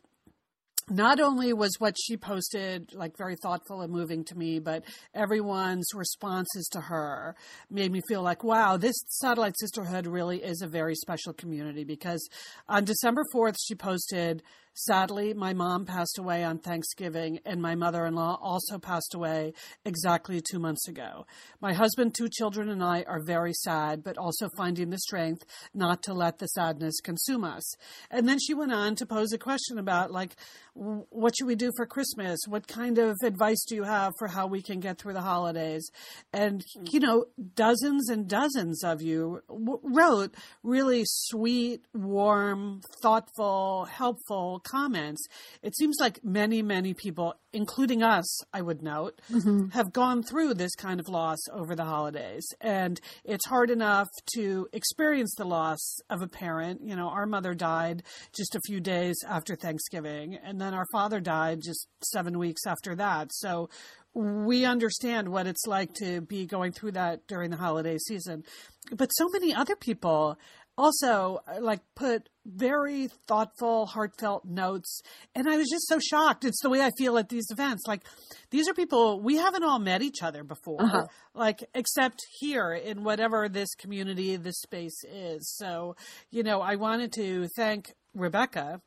not 0.89 1.19
only 1.19 1.53
was 1.53 1.75
what 1.79 1.95
she 1.99 2.17
posted 2.17 2.93
like 2.93 3.17
very 3.17 3.35
thoughtful 3.35 3.81
and 3.81 3.91
moving 3.91 4.23
to 4.25 4.37
me, 4.37 4.59
but 4.59 4.83
everyone's 5.13 5.87
responses 5.93 6.67
to 6.71 6.81
her 6.81 7.35
made 7.69 7.91
me 7.91 8.01
feel 8.07 8.21
like, 8.21 8.43
wow, 8.43 8.77
this 8.77 8.95
satellite 9.07 9.57
sisterhood 9.59 10.07
really 10.07 10.43
is 10.43 10.61
a 10.61 10.67
very 10.67 10.95
special 10.95 11.33
community 11.33 11.83
because 11.83 12.27
on 12.67 12.83
December 12.83 13.23
4th, 13.33 13.55
she 13.63 13.75
posted, 13.75 14.43
Sadly, 14.75 15.35
my 15.35 15.53
mom 15.53 15.85
passed 15.85 16.17
away 16.17 16.43
on 16.43 16.57
Thanksgiving, 16.57 17.39
and 17.45 17.61
my 17.61 17.75
mother 17.75 18.07
in 18.07 18.15
law 18.15 18.39
also 18.41 18.79
passed 18.79 19.13
away 19.13 19.53
exactly 19.85 20.41
two 20.41 20.57
months 20.57 20.87
ago. 20.87 21.27
My 21.61 21.73
husband, 21.73 22.15
two 22.15 22.27
children, 22.27 22.69
and 22.69 22.83
I 22.83 23.03
are 23.03 23.21
very 23.23 23.53
sad, 23.53 24.03
but 24.03 24.17
also 24.17 24.49
finding 24.57 24.89
the 24.89 24.97
strength 24.97 25.45
not 25.75 26.01
to 26.03 26.15
let 26.15 26.39
the 26.39 26.47
sadness 26.47 27.01
consume 27.01 27.43
us. 27.43 27.75
And 28.09 28.27
then 28.27 28.39
she 28.39 28.55
went 28.55 28.73
on 28.73 28.95
to 28.95 29.05
pose 29.05 29.31
a 29.31 29.37
question 29.37 29.77
about, 29.77 30.09
like, 30.09 30.35
what 30.75 31.35
should 31.37 31.47
we 31.47 31.55
do 31.55 31.71
for 31.75 31.85
Christmas? 31.85 32.39
What 32.47 32.67
kind 32.67 32.97
of 32.97 33.15
advice 33.23 33.63
do 33.67 33.75
you 33.75 33.83
have 33.83 34.13
for 34.17 34.27
how 34.27 34.47
we 34.47 34.61
can 34.61 34.79
get 34.79 34.97
through 34.97 35.13
the 35.13 35.21
holidays? 35.21 35.89
And, 36.31 36.63
you 36.89 36.99
know, 36.99 37.25
dozens 37.55 38.09
and 38.09 38.27
dozens 38.27 38.83
of 38.83 39.01
you 39.01 39.41
wrote 39.49 40.35
really 40.63 41.03
sweet, 41.05 41.85
warm, 41.93 42.81
thoughtful, 43.01 43.85
helpful 43.85 44.61
comments. 44.63 45.25
It 45.61 45.75
seems 45.77 45.97
like 45.99 46.23
many, 46.23 46.61
many 46.61 46.93
people, 46.93 47.35
including 47.53 48.03
us, 48.03 48.43
I 48.51 48.61
would 48.61 48.81
note, 48.81 49.21
mm-hmm. 49.31 49.69
have 49.69 49.93
gone 49.93 50.23
through 50.23 50.55
this 50.55 50.75
kind 50.75 50.99
of 50.99 51.07
loss 51.07 51.39
over 51.51 51.75
the 51.75 51.85
holidays. 51.85 52.45
And 52.59 52.99
it's 53.23 53.45
hard 53.45 53.69
enough 53.69 54.09
to 54.35 54.67
experience 54.73 55.33
the 55.37 55.45
loss 55.45 55.99
of 56.09 56.21
a 56.21 56.27
parent. 56.27 56.81
You 56.83 56.95
know, 56.95 57.09
our 57.09 57.25
mother 57.25 57.53
died 57.53 58.03
just 58.35 58.55
a 58.55 58.61
few 58.65 58.79
days 58.79 59.15
after 59.27 59.55
Thanksgiving. 59.55 60.35
And 60.35 60.59
then 60.59 60.73
our 60.73 60.87
father 60.91 61.19
died 61.19 61.61
just 61.63 61.87
seven 62.11 62.39
weeks 62.39 62.65
after 62.65 62.95
that. 62.95 63.29
So 63.33 63.69
we 64.13 64.65
understand 64.65 65.29
what 65.29 65.47
it's 65.47 65.65
like 65.65 65.93
to 65.95 66.21
be 66.21 66.45
going 66.45 66.71
through 66.71 66.91
that 66.91 67.27
during 67.27 67.51
the 67.51 67.57
holiday 67.57 67.97
season. 67.97 68.43
But 68.91 69.09
so 69.09 69.27
many 69.31 69.53
other 69.53 69.75
people 69.75 70.37
also 70.77 71.39
like 71.59 71.81
put 71.95 72.29
very 72.45 73.07
thoughtful, 73.27 73.85
heartfelt 73.85 74.45
notes. 74.45 75.01
And 75.35 75.47
I 75.47 75.57
was 75.57 75.69
just 75.69 75.87
so 75.87 75.99
shocked. 75.99 76.45
It's 76.45 76.61
the 76.61 76.69
way 76.69 76.81
I 76.81 76.91
feel 76.97 77.17
at 77.17 77.29
these 77.29 77.47
events. 77.51 77.83
Like 77.87 78.01
these 78.49 78.67
are 78.67 78.73
people 78.73 79.21
we 79.21 79.37
haven't 79.37 79.63
all 79.63 79.79
met 79.79 80.01
each 80.01 80.21
other 80.21 80.43
before, 80.43 80.83
uh-huh. 80.83 81.05
like 81.33 81.63
except 81.73 82.21
here 82.39 82.73
in 82.73 83.03
whatever 83.03 83.47
this 83.49 83.73
community, 83.75 84.35
this 84.35 84.59
space 84.61 85.03
is. 85.05 85.55
So, 85.57 85.95
you 86.31 86.43
know, 86.43 86.61
I 86.61 86.75
wanted 86.75 87.13
to 87.13 87.47
thank 87.55 87.93
Rebecca 88.13 88.81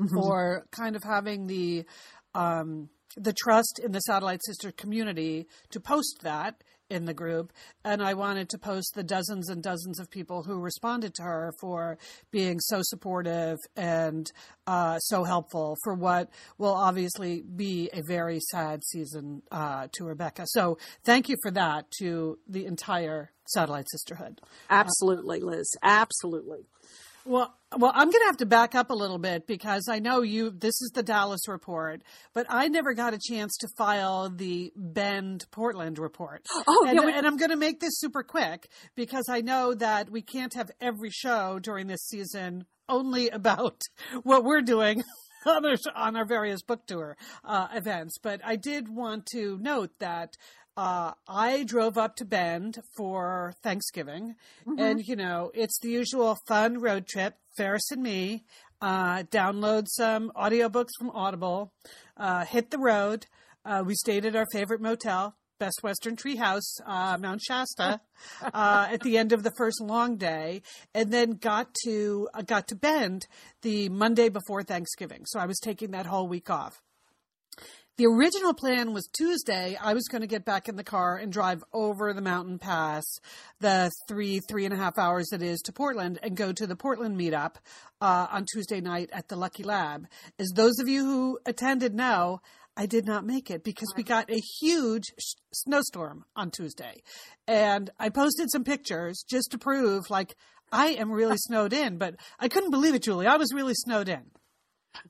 mm-hmm. 0.00 0.14
for 0.14 0.66
kind 0.70 0.96
of 0.96 1.02
having 1.04 1.46
the 1.46 1.84
um, 2.34 2.88
the 3.16 3.32
trust 3.32 3.80
in 3.82 3.92
the 3.92 4.00
satellite 4.00 4.44
sister 4.44 4.70
community 4.72 5.46
to 5.70 5.80
post 5.80 6.18
that 6.22 6.62
in 6.88 7.04
the 7.04 7.14
group 7.14 7.52
and 7.84 8.02
i 8.02 8.14
wanted 8.14 8.48
to 8.48 8.58
post 8.58 8.94
the 8.94 9.02
dozens 9.02 9.48
and 9.48 9.62
dozens 9.62 9.98
of 9.98 10.10
people 10.10 10.42
who 10.42 10.58
responded 10.58 11.14
to 11.14 11.22
her 11.22 11.52
for 11.60 11.98
being 12.30 12.60
so 12.60 12.80
supportive 12.82 13.58
and 13.76 14.30
uh, 14.66 14.98
so 14.98 15.24
helpful 15.24 15.76
for 15.84 15.94
what 15.94 16.28
will 16.58 16.74
obviously 16.74 17.42
be 17.42 17.88
a 17.92 18.02
very 18.02 18.40
sad 18.40 18.84
season 18.84 19.42
uh, 19.50 19.86
to 19.92 20.04
rebecca. 20.04 20.44
So 20.46 20.78
thank 21.04 21.28
you 21.28 21.36
for 21.42 21.50
that 21.52 21.90
to 21.98 22.38
the 22.48 22.66
entire 22.66 23.30
satellite 23.46 23.88
sisterhood. 23.90 24.40
Absolutely 24.68 25.40
liz. 25.40 25.70
Absolutely. 25.82 26.66
Well, 27.24 27.54
well, 27.78 27.92
I'm 27.94 28.10
going 28.10 28.20
to 28.22 28.26
have 28.26 28.36
to 28.38 28.46
back 28.46 28.74
up 28.74 28.90
a 28.90 28.94
little 28.94 29.18
bit 29.18 29.46
because 29.46 29.88
I 29.88 29.98
know 29.98 30.22
you. 30.22 30.50
This 30.50 30.80
is 30.80 30.90
the 30.94 31.02
Dallas 31.02 31.46
report, 31.48 32.02
but 32.34 32.46
I 32.48 32.68
never 32.68 32.94
got 32.94 33.14
a 33.14 33.18
chance 33.18 33.56
to 33.58 33.68
file 33.76 34.30
the 34.30 34.72
Bend 34.76 35.46
Portland 35.50 35.98
report. 35.98 36.46
Oh, 36.68 36.84
and, 36.88 36.96
yeah, 36.96 37.04
we- 37.04 37.12
and 37.12 37.26
I'm 37.26 37.36
going 37.36 37.50
to 37.50 37.56
make 37.56 37.80
this 37.80 37.98
super 37.98 38.22
quick 38.22 38.68
because 38.96 39.28
I 39.30 39.40
know 39.40 39.74
that 39.74 40.10
we 40.10 40.20
can't 40.22 40.52
have 40.54 40.70
every 40.80 41.10
show 41.10 41.58
during 41.60 41.86
this 41.86 42.04
season 42.06 42.64
only 42.88 43.28
about 43.40 43.80
what 44.24 44.42
we're 44.44 44.62
doing 44.62 45.02
on 45.46 45.64
our, 45.64 45.76
on 45.94 46.16
our 46.16 46.24
various 46.24 46.62
book 46.62 46.86
tour 46.86 47.16
uh, 47.44 47.68
events. 47.74 48.18
But 48.20 48.40
I 48.44 48.56
did 48.56 48.88
want 48.88 49.26
to 49.32 49.58
note 49.60 49.90
that 50.00 50.34
uh, 50.76 51.12
I 51.26 51.64
drove 51.64 51.96
up 51.96 52.16
to 52.16 52.24
Bend 52.24 52.78
for 52.96 53.54
Thanksgiving, 53.62 54.34
mm-hmm. 54.66 54.78
and 54.78 55.00
you 55.06 55.16
know 55.16 55.50
it's 55.54 55.78
the 55.80 55.90
usual 55.90 56.36
fun 56.46 56.80
road 56.80 57.06
trip. 57.06 57.34
Ferris 57.56 57.90
and 57.90 58.02
me 58.02 58.44
uh, 58.80 59.22
download 59.24 59.86
some 59.88 60.30
audiobooks 60.36 60.90
from 60.98 61.10
Audible, 61.10 61.72
uh, 62.16 62.44
hit 62.44 62.70
the 62.70 62.78
road. 62.78 63.26
Uh, 63.64 63.82
we 63.84 63.94
stayed 63.94 64.26
at 64.26 64.36
our 64.36 64.46
favorite 64.52 64.80
motel, 64.80 65.34
Best 65.58 65.82
Western 65.82 66.14
Treehouse, 66.14 66.80
uh, 66.84 67.16
Mount 67.18 67.40
Shasta, 67.40 68.00
uh, 68.42 68.88
at 68.90 69.00
the 69.00 69.16
end 69.16 69.32
of 69.32 69.42
the 69.42 69.52
first 69.56 69.80
long 69.80 70.16
day, 70.16 70.62
and 70.94 71.10
then 71.10 71.32
got 71.32 71.74
to 71.84 72.28
got 72.46 72.68
to 72.68 72.76
Bend 72.76 73.26
the 73.62 73.88
Monday 73.88 74.28
before 74.28 74.62
Thanksgiving. 74.62 75.22
So 75.26 75.40
I 75.40 75.46
was 75.46 75.58
taking 75.58 75.92
that 75.92 76.06
whole 76.06 76.28
week 76.28 76.50
off. 76.50 76.82
The 77.98 78.04
original 78.04 78.52
plan 78.52 78.92
was 78.92 79.08
Tuesday. 79.10 79.74
I 79.80 79.94
was 79.94 80.06
going 80.06 80.20
to 80.20 80.26
get 80.26 80.44
back 80.44 80.68
in 80.68 80.76
the 80.76 80.84
car 80.84 81.16
and 81.16 81.32
drive 81.32 81.64
over 81.72 82.12
the 82.12 82.20
mountain 82.20 82.58
pass, 82.58 83.04
the 83.60 83.90
three, 84.06 84.40
three 84.40 84.66
and 84.66 84.74
a 84.74 84.76
half 84.76 84.98
hours 84.98 85.32
it 85.32 85.40
is 85.40 85.60
to 85.60 85.72
Portland, 85.72 86.18
and 86.22 86.36
go 86.36 86.52
to 86.52 86.66
the 86.66 86.76
Portland 86.76 87.18
meetup 87.18 87.54
uh, 88.02 88.26
on 88.30 88.44
Tuesday 88.52 88.82
night 88.82 89.08
at 89.14 89.28
the 89.28 89.36
Lucky 89.36 89.62
Lab. 89.62 90.08
As 90.38 90.50
those 90.54 90.78
of 90.78 90.88
you 90.88 91.06
who 91.06 91.38
attended 91.46 91.94
know, 91.94 92.42
I 92.76 92.84
did 92.84 93.06
not 93.06 93.24
make 93.24 93.50
it 93.50 93.64
because 93.64 93.88
we 93.96 94.02
got 94.02 94.30
a 94.30 94.42
huge 94.60 95.04
snowstorm 95.54 96.26
on 96.36 96.50
Tuesday. 96.50 97.00
And 97.48 97.88
I 97.98 98.10
posted 98.10 98.50
some 98.50 98.64
pictures 98.64 99.24
just 99.26 99.52
to 99.52 99.58
prove, 99.58 100.10
like, 100.10 100.36
I 100.70 100.88
am 100.88 101.10
really 101.10 101.38
snowed 101.38 101.72
in, 101.72 101.96
but 101.96 102.16
I 102.38 102.48
couldn't 102.48 102.72
believe 102.72 102.94
it, 102.94 103.04
Julie. 103.04 103.26
I 103.26 103.36
was 103.36 103.54
really 103.54 103.74
snowed 103.74 104.10
in. 104.10 104.32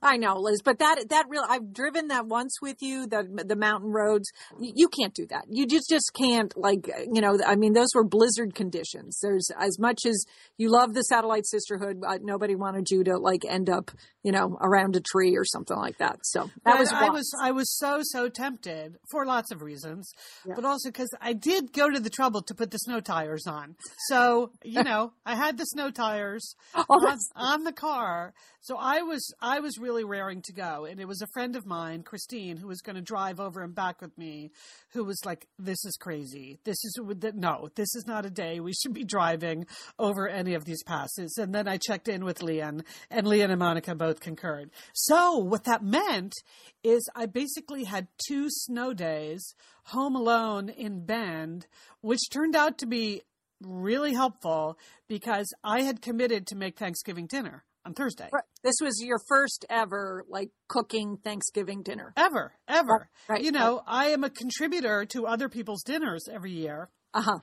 I 0.02 0.16
know, 0.16 0.36
Liz, 0.38 0.62
but 0.62 0.78
that 0.78 1.08
that 1.10 1.26
real 1.28 1.44
I've 1.48 1.72
driven 1.72 2.08
that 2.08 2.26
once 2.26 2.60
with 2.60 2.82
you, 2.82 3.06
the 3.06 3.44
the 3.46 3.56
mountain 3.56 3.92
roads. 3.92 4.30
You 4.60 4.88
can't 4.88 5.14
do 5.14 5.26
that. 5.28 5.44
You 5.48 5.66
just 5.66 5.88
just 5.88 6.12
can't 6.14 6.56
like 6.56 6.88
you 7.12 7.20
know. 7.20 7.38
I 7.44 7.56
mean, 7.56 7.72
those 7.72 7.88
were 7.94 8.04
blizzard 8.04 8.54
conditions. 8.54 9.18
There's 9.22 9.50
as 9.58 9.78
much 9.78 10.06
as 10.06 10.24
you 10.56 10.70
love 10.70 10.94
the 10.94 11.02
satellite 11.02 11.46
sisterhood, 11.46 12.02
nobody 12.22 12.54
wanted 12.54 12.90
you 12.90 13.04
to 13.04 13.18
like 13.18 13.44
end 13.48 13.68
up 13.68 13.90
you 14.26 14.32
know 14.32 14.58
around 14.60 14.96
a 14.96 15.00
tree 15.00 15.36
or 15.36 15.44
something 15.44 15.76
like 15.76 15.98
that. 15.98 16.18
So 16.24 16.50
that 16.64 16.80
was 16.80 16.92
I 16.92 17.10
was 17.10 17.32
I 17.40 17.52
was 17.52 17.78
so 17.78 18.00
so 18.02 18.28
tempted 18.28 18.96
for 19.08 19.24
lots 19.24 19.52
of 19.52 19.62
reasons, 19.62 20.12
yeah. 20.44 20.54
but 20.56 20.64
also 20.64 20.88
because 20.88 21.10
I 21.20 21.32
did 21.32 21.72
go 21.72 21.88
to 21.88 22.00
the 22.00 22.10
trouble 22.10 22.42
to 22.42 22.54
put 22.54 22.72
the 22.72 22.78
snow 22.78 22.98
tires 22.98 23.46
on. 23.46 23.76
So 24.08 24.50
you 24.64 24.82
know, 24.82 25.12
I 25.24 25.36
had 25.36 25.58
the 25.58 25.64
snow 25.64 25.92
tires 25.92 26.56
oh, 26.74 26.84
on, 26.88 27.18
on 27.36 27.62
the 27.62 27.72
car. 27.72 28.34
So 28.66 28.76
I 28.76 29.02
was 29.02 29.32
I 29.40 29.60
was 29.60 29.78
really 29.78 30.02
raring 30.02 30.42
to 30.42 30.52
go, 30.52 30.86
and 30.86 30.98
it 30.98 31.06
was 31.06 31.22
a 31.22 31.28
friend 31.32 31.54
of 31.54 31.64
mine, 31.64 32.02
Christine, 32.02 32.56
who 32.56 32.66
was 32.66 32.80
going 32.80 32.96
to 32.96 33.02
drive 33.02 33.38
over 33.38 33.62
and 33.62 33.72
back 33.72 34.02
with 34.02 34.18
me, 34.18 34.50
who 34.92 35.04
was 35.04 35.20
like, 35.24 35.46
"This 35.56 35.84
is 35.84 35.96
crazy. 35.96 36.58
This 36.64 36.84
is 36.84 36.98
no, 37.36 37.68
this 37.76 37.94
is 37.94 38.06
not 38.08 38.26
a 38.26 38.30
day 38.30 38.58
we 38.58 38.72
should 38.72 38.92
be 38.92 39.04
driving 39.04 39.66
over 40.00 40.26
any 40.26 40.54
of 40.54 40.64
these 40.64 40.82
passes." 40.82 41.38
And 41.38 41.54
then 41.54 41.68
I 41.68 41.76
checked 41.76 42.08
in 42.08 42.24
with 42.24 42.40
Leanne, 42.40 42.82
and 43.08 43.24
Leanne 43.24 43.50
and 43.50 43.60
Monica 43.60 43.94
both 43.94 44.15
concurred. 44.20 44.70
So 44.92 45.38
what 45.38 45.64
that 45.64 45.82
meant 45.82 46.34
is 46.82 47.08
I 47.14 47.26
basically 47.26 47.84
had 47.84 48.08
two 48.28 48.46
snow 48.48 48.92
days 48.92 49.54
home 49.84 50.16
alone 50.16 50.68
in 50.68 51.04
Bend, 51.04 51.66
which 52.00 52.30
turned 52.30 52.56
out 52.56 52.78
to 52.78 52.86
be 52.86 53.22
really 53.62 54.12
helpful 54.14 54.78
because 55.08 55.46
I 55.64 55.82
had 55.82 56.02
committed 56.02 56.46
to 56.48 56.56
make 56.56 56.78
Thanksgiving 56.78 57.26
dinner 57.26 57.64
on 57.84 57.94
Thursday. 57.94 58.28
This 58.62 58.74
was 58.82 59.00
your 59.00 59.18
first 59.28 59.64
ever 59.70 60.24
like 60.28 60.50
cooking 60.68 61.18
Thanksgiving 61.22 61.82
dinner. 61.82 62.12
Ever, 62.16 62.52
ever. 62.68 63.08
Oh, 63.12 63.32
right. 63.32 63.42
You 63.42 63.52
know, 63.52 63.82
I 63.86 64.08
am 64.08 64.24
a 64.24 64.30
contributor 64.30 65.06
to 65.10 65.26
other 65.26 65.48
people's 65.48 65.82
dinners 65.84 66.24
every 66.30 66.52
year. 66.52 66.90
Uh-huh. 67.14 67.38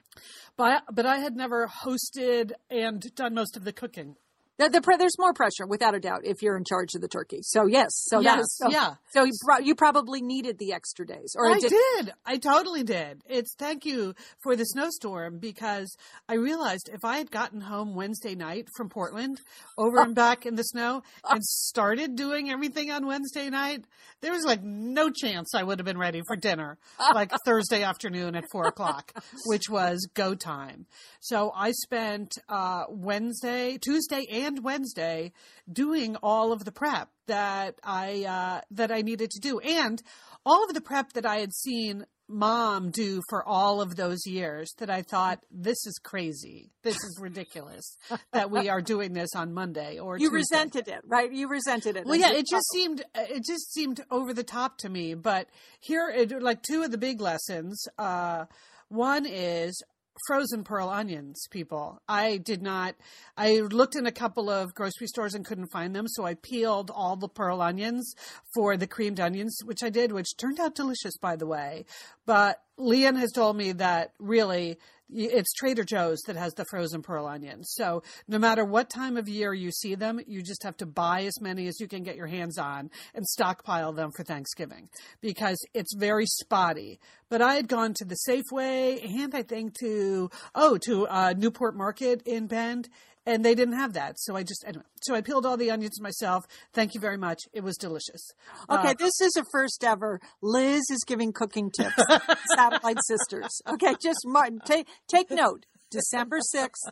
But 0.55 0.83
but 0.91 1.05
I 1.05 1.17
had 1.17 1.35
never 1.35 1.67
hosted 1.67 2.51
and 2.69 3.01
done 3.15 3.33
most 3.33 3.57
of 3.57 3.63
the 3.63 3.73
cooking. 3.73 4.15
The, 4.59 4.69
the 4.69 4.95
there's 4.99 5.17
more 5.17 5.33
pressure, 5.33 5.65
without 5.67 5.95
a 5.95 5.99
doubt, 5.99 6.21
if 6.25 6.43
you're 6.43 6.55
in 6.55 6.63
charge 6.63 6.93
of 6.93 7.01
the 7.01 7.07
turkey. 7.07 7.39
So 7.41 7.65
yes, 7.65 7.87
so 7.95 8.19
Yes, 8.19 8.41
is 8.41 8.57
so, 8.61 8.69
yeah. 8.69 8.93
So 9.11 9.23
you, 9.23 9.31
pro- 9.43 9.57
you 9.59 9.73
probably 9.73 10.21
needed 10.21 10.59
the 10.59 10.73
extra 10.73 11.07
days, 11.07 11.33
or 11.35 11.49
I 11.49 11.59
did- 11.59 11.71
did. 11.71 12.13
I 12.25 12.37
totally 12.37 12.83
did. 12.83 13.21
It's 13.27 13.55
thank 13.57 13.83
you 13.83 14.13
for 14.43 14.55
the 14.55 14.63
snowstorm 14.65 15.39
because 15.39 15.95
I 16.29 16.35
realized 16.35 16.89
if 16.93 17.03
I 17.03 17.17
had 17.17 17.31
gotten 17.31 17.61
home 17.61 17.95
Wednesday 17.95 18.35
night 18.35 18.67
from 18.77 18.89
Portland, 18.89 19.39
over 19.77 19.99
and 20.01 20.13
back 20.13 20.45
in 20.45 20.53
the 20.53 20.63
snow, 20.63 21.01
and 21.27 21.43
started 21.43 22.15
doing 22.15 22.51
everything 22.51 22.91
on 22.91 23.07
Wednesday 23.07 23.49
night, 23.49 23.85
there 24.21 24.31
was 24.33 24.45
like 24.45 24.61
no 24.63 25.09
chance 25.09 25.55
I 25.55 25.63
would 25.63 25.79
have 25.79 25.85
been 25.85 25.97
ready 25.97 26.21
for 26.27 26.35
dinner 26.35 26.77
like 27.15 27.31
Thursday 27.45 27.81
afternoon 27.81 28.35
at 28.35 28.43
four 28.51 28.67
o'clock, 28.67 29.11
which 29.47 29.67
was 29.67 30.07
go 30.13 30.35
time. 30.35 30.85
So 31.21 31.51
I 31.55 31.71
spent 31.71 32.33
uh, 32.49 32.83
Wednesday, 32.89 33.77
Tuesday, 33.81 34.25
and 34.29 34.42
Wednesday 34.63 35.31
doing 35.71 36.15
all 36.17 36.51
of 36.51 36.65
the 36.65 36.71
prep 36.71 37.09
that 37.27 37.75
I 37.83 38.25
uh, 38.25 38.61
that 38.71 38.91
I 38.91 39.01
needed 39.01 39.31
to 39.31 39.39
do, 39.39 39.59
and 39.59 40.01
all 40.45 40.65
of 40.65 40.73
the 40.73 40.81
prep 40.81 41.13
that 41.13 41.25
I 41.25 41.37
had 41.37 41.53
seen 41.53 42.05
mom 42.27 42.89
do 42.89 43.21
for 43.29 43.47
all 43.47 43.81
of 43.81 43.95
those 43.95 44.25
years 44.25 44.73
that 44.77 44.89
I 44.89 45.01
thought 45.01 45.43
this 45.51 45.85
is 45.85 45.99
crazy. 46.03 46.71
This 46.81 46.95
is 46.95 47.17
ridiculous 47.19 47.97
that 48.31 48.49
we 48.49 48.69
are 48.69 48.81
doing 48.81 49.13
this 49.13 49.35
on 49.35 49.53
Monday 49.53 49.99
or 49.99 50.17
you 50.17 50.29
Tuesday. 50.29 50.57
resented 50.57 50.87
it, 50.87 51.01
right? 51.05 51.31
You 51.31 51.47
resented 51.47 51.97
it. 51.97 52.05
Well, 52.05 52.15
yeah, 52.15 52.31
it 52.31 52.45
just 52.49 52.65
seemed 52.71 53.03
it 53.15 53.43
just 53.45 53.73
seemed 53.73 54.03
over 54.09 54.33
the 54.33 54.43
top 54.43 54.77
to 54.79 54.89
me. 54.89 55.13
But 55.13 55.47
here, 55.79 56.09
it, 56.09 56.41
like 56.41 56.61
two 56.61 56.83
of 56.83 56.91
the 56.91 56.97
big 56.97 57.21
lessons. 57.21 57.87
Uh, 57.97 58.45
one 58.89 59.25
is 59.25 59.81
frozen 60.27 60.63
pearl 60.63 60.89
onions. 60.89 61.47
People, 61.49 62.01
I 62.07 62.37
did 62.37 62.61
not. 62.61 62.95
I 63.37 63.59
looked 63.59 63.95
in 63.95 64.05
a 64.05 64.11
couple 64.11 64.49
of 64.49 64.73
grocery 64.73 65.07
stores 65.07 65.33
and 65.33 65.45
couldn't 65.45 65.71
find 65.71 65.95
them, 65.95 66.07
so 66.07 66.25
I 66.25 66.35
peeled 66.35 66.91
all 66.91 67.15
the 67.15 67.27
pearl 67.27 67.61
onions 67.61 68.13
for 68.53 68.77
the 68.77 68.87
creamed 68.87 69.19
onions, 69.19 69.59
which 69.65 69.83
I 69.83 69.89
did, 69.89 70.11
which 70.11 70.37
turned 70.37 70.59
out 70.59 70.75
delicious, 70.75 71.17
by 71.17 71.35
the 71.35 71.47
way. 71.47 71.85
But 72.25 72.61
Leon 72.77 73.15
has 73.15 73.31
told 73.31 73.57
me 73.57 73.73
that 73.73 74.13
really 74.19 74.77
it's 75.15 75.53
Trader 75.53 75.83
Joe's 75.83 76.21
that 76.27 76.35
has 76.35 76.53
the 76.53 76.65
frozen 76.65 77.01
pearl 77.01 77.25
onions. 77.25 77.71
So 77.75 78.03
no 78.27 78.39
matter 78.39 78.65
what 78.65 78.89
time 78.89 79.17
of 79.17 79.29
year 79.29 79.53
you 79.53 79.71
see 79.71 79.95
them, 79.95 80.19
you 80.27 80.41
just 80.41 80.63
have 80.63 80.77
to 80.77 80.85
buy 80.85 81.23
as 81.23 81.39
many 81.41 81.67
as 81.67 81.79
you 81.79 81.87
can 81.87 82.03
get 82.03 82.15
your 82.15 82.27
hands 82.27 82.57
on 82.57 82.89
and 83.13 83.25
stockpile 83.25 83.93
them 83.93 84.11
for 84.15 84.23
Thanksgiving 84.23 84.89
because 85.21 85.57
it's 85.73 85.95
very 85.95 86.25
spotty. 86.25 86.99
But 87.29 87.41
I 87.41 87.55
had 87.55 87.67
gone 87.67 87.93
to 87.95 88.05
the 88.05 88.17
Safeway 88.27 89.03
and 89.03 89.33
I 89.33 89.43
think 89.43 89.77
to 89.79 90.29
oh 90.53 90.77
to 90.85 91.07
uh, 91.07 91.33
Newport 91.37 91.75
Market 91.75 92.21
in 92.25 92.47
Bend. 92.47 92.89
And 93.25 93.43
they 93.45 93.55
didn't 93.55 93.75
have 93.75 93.93
that, 93.93 94.19
so 94.19 94.35
I 94.35 94.43
just 94.43 94.65
anyway. 94.67 94.83
So 95.01 95.15
I 95.15 95.21
peeled 95.21 95.45
all 95.45 95.55
the 95.55 95.71
onions 95.71 96.01
myself. 96.01 96.43
Thank 96.73 96.93
you 96.93 96.99
very 96.99 97.17
much. 97.17 97.43
It 97.53 97.63
was 97.63 97.77
delicious. 97.77 98.31
Okay, 98.69 98.89
Uh, 98.89 98.93
this 98.99 99.13
is 99.21 99.37
a 99.37 99.43
first 99.51 99.83
ever. 99.85 100.19
Liz 100.41 100.83
is 100.91 101.03
giving 101.07 101.31
cooking 101.31 101.71
tips. 101.71 101.95
Satellite 102.55 102.97
Sisters. 103.07 103.61
Okay, 103.67 103.95
just 104.03 104.19
Martin, 104.25 104.59
take 104.65 104.87
take 105.07 105.31
note. 105.31 105.65
December 105.91 106.39
6th, 106.55 106.89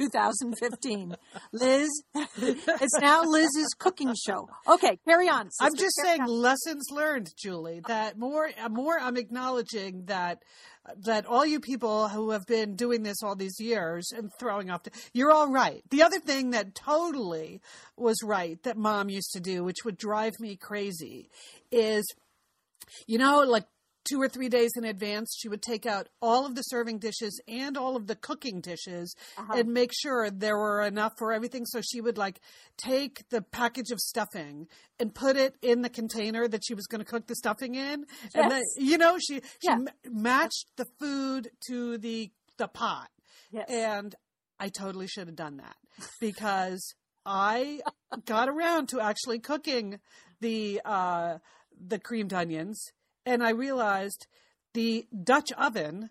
2015. 0.00 1.14
Liz, 1.52 1.88
it's 2.14 2.98
now 3.00 3.22
Liz's 3.22 3.72
cooking 3.78 4.14
show. 4.26 4.48
Okay, 4.68 4.98
carry 5.08 5.28
on. 5.28 5.48
I'm 5.60 5.74
just 5.76 5.94
carry 6.02 6.08
saying 6.16 6.22
on. 6.22 6.28
lessons 6.28 6.86
learned, 6.90 7.28
Julie. 7.38 7.82
That 7.86 8.18
more, 8.18 8.50
more. 8.70 8.98
I'm 8.98 9.16
acknowledging 9.16 10.06
that 10.06 10.38
that 11.04 11.26
all 11.26 11.44
you 11.44 11.60
people 11.60 12.08
who 12.08 12.30
have 12.30 12.46
been 12.46 12.74
doing 12.74 13.02
this 13.02 13.22
all 13.22 13.36
these 13.36 13.60
years 13.60 14.12
and 14.16 14.30
throwing 14.38 14.70
off, 14.70 14.82
the, 14.84 14.90
you're 15.12 15.30
all 15.30 15.50
right. 15.50 15.82
The 15.90 16.02
other 16.02 16.20
thing 16.20 16.50
that 16.50 16.74
totally 16.74 17.60
was 17.96 18.22
right 18.22 18.62
that 18.62 18.76
Mom 18.76 19.08
used 19.08 19.32
to 19.32 19.40
do, 19.40 19.62
which 19.62 19.84
would 19.84 19.96
drive 19.96 20.32
me 20.40 20.56
crazy, 20.56 21.30
is 21.70 22.06
you 23.06 23.18
know, 23.18 23.40
like 23.40 23.66
two 24.04 24.20
or 24.20 24.28
three 24.28 24.48
days 24.48 24.70
in 24.76 24.84
advance, 24.84 25.36
she 25.38 25.48
would 25.48 25.62
take 25.62 25.84
out 25.86 26.08
all 26.22 26.46
of 26.46 26.54
the 26.54 26.62
serving 26.62 26.98
dishes 26.98 27.40
and 27.46 27.76
all 27.76 27.96
of 27.96 28.06
the 28.06 28.16
cooking 28.16 28.60
dishes 28.60 29.14
Uh-huh. 29.36 29.52
and 29.58 29.68
make 29.72 29.90
sure 29.92 30.30
there 30.30 30.56
were 30.56 30.82
enough 30.82 31.12
for 31.18 31.32
everything. 31.32 31.66
So 31.66 31.80
she 31.82 32.00
would 32.00 32.16
like 32.18 32.40
take 32.78 33.28
the 33.30 33.42
package 33.42 33.90
of 33.90 34.00
stuffing 34.00 34.68
and 34.98 35.14
put 35.14 35.36
it 35.36 35.56
in 35.62 35.82
the 35.82 35.90
container 35.90 36.48
that 36.48 36.62
she 36.66 36.74
was 36.74 36.86
going 36.86 37.04
to 37.04 37.10
cook 37.10 37.26
the 37.26 37.34
stuffing 37.36 37.74
in. 37.74 38.06
And 38.34 38.50
then, 38.50 38.62
you 38.78 38.96
know, 38.98 39.18
she, 39.18 39.40
she 39.40 39.68
Yeah. 39.68 39.76
ma- 39.76 39.90
matched 40.10 40.66
the 40.76 40.86
food 40.98 41.50
to 41.68 41.98
the, 41.98 42.30
the 42.56 42.68
pot. 42.68 43.08
Yes. 43.52 43.66
And 43.68 44.14
I 44.58 44.68
totally 44.68 45.06
should 45.08 45.26
have 45.26 45.36
done 45.36 45.58
that 45.58 45.76
because 46.20 46.94
I 47.26 47.80
got 48.24 48.48
around 48.48 48.88
to 48.90 49.00
actually 49.00 49.38
cooking 49.40 50.00
the 50.40 50.80
uh, 50.84 51.38
the 51.78 51.98
creamed 51.98 52.32
onions, 52.32 52.82
and 53.26 53.42
I 53.42 53.50
realized 53.50 54.26
the 54.74 55.06
Dutch 55.24 55.52
oven, 55.52 56.10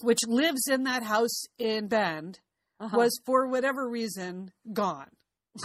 which 0.00 0.20
lives 0.26 0.66
in 0.68 0.84
that 0.84 1.02
house 1.02 1.44
in 1.58 1.88
Bend, 1.88 2.40
Uh-huh. 2.80 2.96
was 2.98 3.20
for 3.24 3.46
whatever 3.46 3.88
reason 3.88 4.52
gone. 4.72 5.10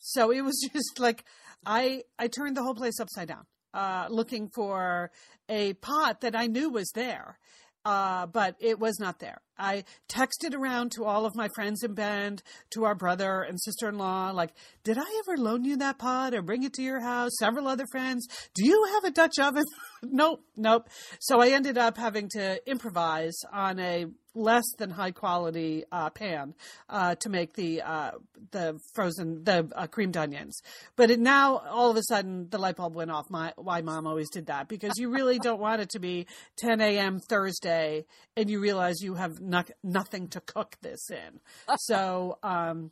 so 0.00 0.30
it 0.30 0.42
was 0.42 0.58
just 0.72 0.98
like 0.98 1.24
I 1.66 2.02
I 2.18 2.28
turned 2.28 2.56
the 2.56 2.62
whole 2.62 2.74
place 2.74 2.98
upside 3.00 3.28
down, 3.28 3.46
uh, 3.74 4.06
looking 4.10 4.48
for 4.54 5.10
a 5.48 5.74
pot 5.74 6.20
that 6.22 6.34
I 6.36 6.46
knew 6.46 6.70
was 6.70 6.90
there. 6.94 7.38
Uh, 7.86 8.24
but 8.26 8.56
it 8.60 8.78
was 8.78 8.98
not 8.98 9.18
there. 9.18 9.42
I 9.58 9.84
texted 10.08 10.54
around 10.54 10.92
to 10.92 11.04
all 11.04 11.26
of 11.26 11.34
my 11.34 11.48
friends 11.54 11.82
in 11.82 11.94
Bend, 11.94 12.42
to 12.70 12.84
our 12.84 12.94
brother 12.94 13.42
and 13.42 13.60
sister 13.60 13.88
in 13.88 13.98
law, 13.98 14.30
like, 14.30 14.52
did 14.82 14.98
I 14.98 15.22
ever 15.26 15.36
loan 15.36 15.64
you 15.64 15.76
that 15.78 15.98
pot 15.98 16.34
or 16.34 16.42
bring 16.42 16.62
it 16.62 16.72
to 16.74 16.82
your 16.82 17.00
house? 17.00 17.32
Several 17.38 17.68
other 17.68 17.86
friends. 17.90 18.26
Do 18.54 18.66
you 18.66 18.86
have 18.94 19.04
a 19.04 19.10
Dutch 19.10 19.38
oven? 19.38 19.64
nope, 20.02 20.42
nope. 20.56 20.88
So 21.20 21.40
I 21.40 21.48
ended 21.48 21.78
up 21.78 21.96
having 21.96 22.28
to 22.30 22.58
improvise 22.68 23.38
on 23.52 23.78
a 23.78 24.06
less 24.34 24.64
than 24.78 24.90
high 24.90 25.12
quality 25.12 25.84
uh, 25.92 26.10
pan 26.10 26.54
uh, 26.88 27.14
to 27.16 27.28
make 27.28 27.54
the 27.54 27.82
uh, 27.82 28.12
the 28.50 28.78
frozen 28.94 29.44
the 29.44 29.70
uh, 29.74 29.86
creamed 29.86 30.16
onions. 30.16 30.60
But 30.96 31.10
it, 31.10 31.20
now 31.20 31.58
all 31.58 31.90
of 31.90 31.96
a 31.96 32.02
sudden 32.02 32.48
the 32.50 32.58
light 32.58 32.76
bulb 32.76 32.94
went 32.94 33.10
off. 33.10 33.30
My 33.30 33.52
why 33.56 33.80
mom 33.82 34.06
always 34.06 34.30
did 34.30 34.46
that 34.46 34.68
because 34.68 34.98
you 34.98 35.10
really 35.10 35.38
don't 35.38 35.60
want 35.60 35.80
it 35.80 35.90
to 35.90 35.98
be 35.98 36.26
10 36.56 36.80
a.m. 36.80 37.20
Thursday 37.20 38.04
and 38.36 38.50
you 38.50 38.60
realize 38.60 38.96
you 39.00 39.14
have 39.14 39.40
no- 39.50 39.64
nothing 39.82 40.28
to 40.28 40.40
cook 40.40 40.76
this 40.82 41.10
in. 41.10 41.40
So. 41.78 42.38
Um, 42.42 42.90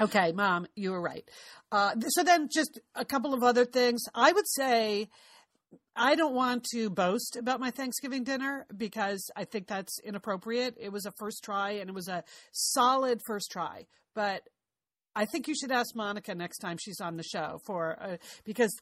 Okay, 0.00 0.32
mom, 0.32 0.66
you 0.74 0.90
were 0.90 1.00
right. 1.00 1.22
Uh, 1.70 1.94
so 2.08 2.24
then, 2.24 2.48
just 2.52 2.80
a 2.96 3.04
couple 3.04 3.32
of 3.32 3.44
other 3.44 3.64
things. 3.64 4.02
I 4.12 4.32
would 4.32 4.48
say 4.48 5.08
I 5.96 6.16
don't 6.16 6.34
want 6.34 6.64
to 6.72 6.90
boast 6.90 7.36
about 7.36 7.60
my 7.60 7.70
Thanksgiving 7.70 8.24
dinner 8.24 8.66
because 8.76 9.30
I 9.36 9.44
think 9.44 9.68
that's 9.68 10.00
inappropriate. 10.00 10.76
It 10.80 10.90
was 10.90 11.06
a 11.06 11.12
first 11.12 11.44
try 11.44 11.72
and 11.72 11.88
it 11.88 11.94
was 11.94 12.08
a 12.08 12.24
solid 12.50 13.20
first 13.24 13.50
try. 13.52 13.86
But 14.14 14.42
I 15.14 15.26
think 15.26 15.46
you 15.46 15.54
should 15.54 15.70
ask 15.70 15.94
Monica 15.94 16.34
next 16.34 16.58
time 16.58 16.76
she's 16.78 17.00
on 17.00 17.16
the 17.16 17.22
show 17.22 17.60
for 17.64 17.96
uh, 18.00 18.16
because 18.44 18.76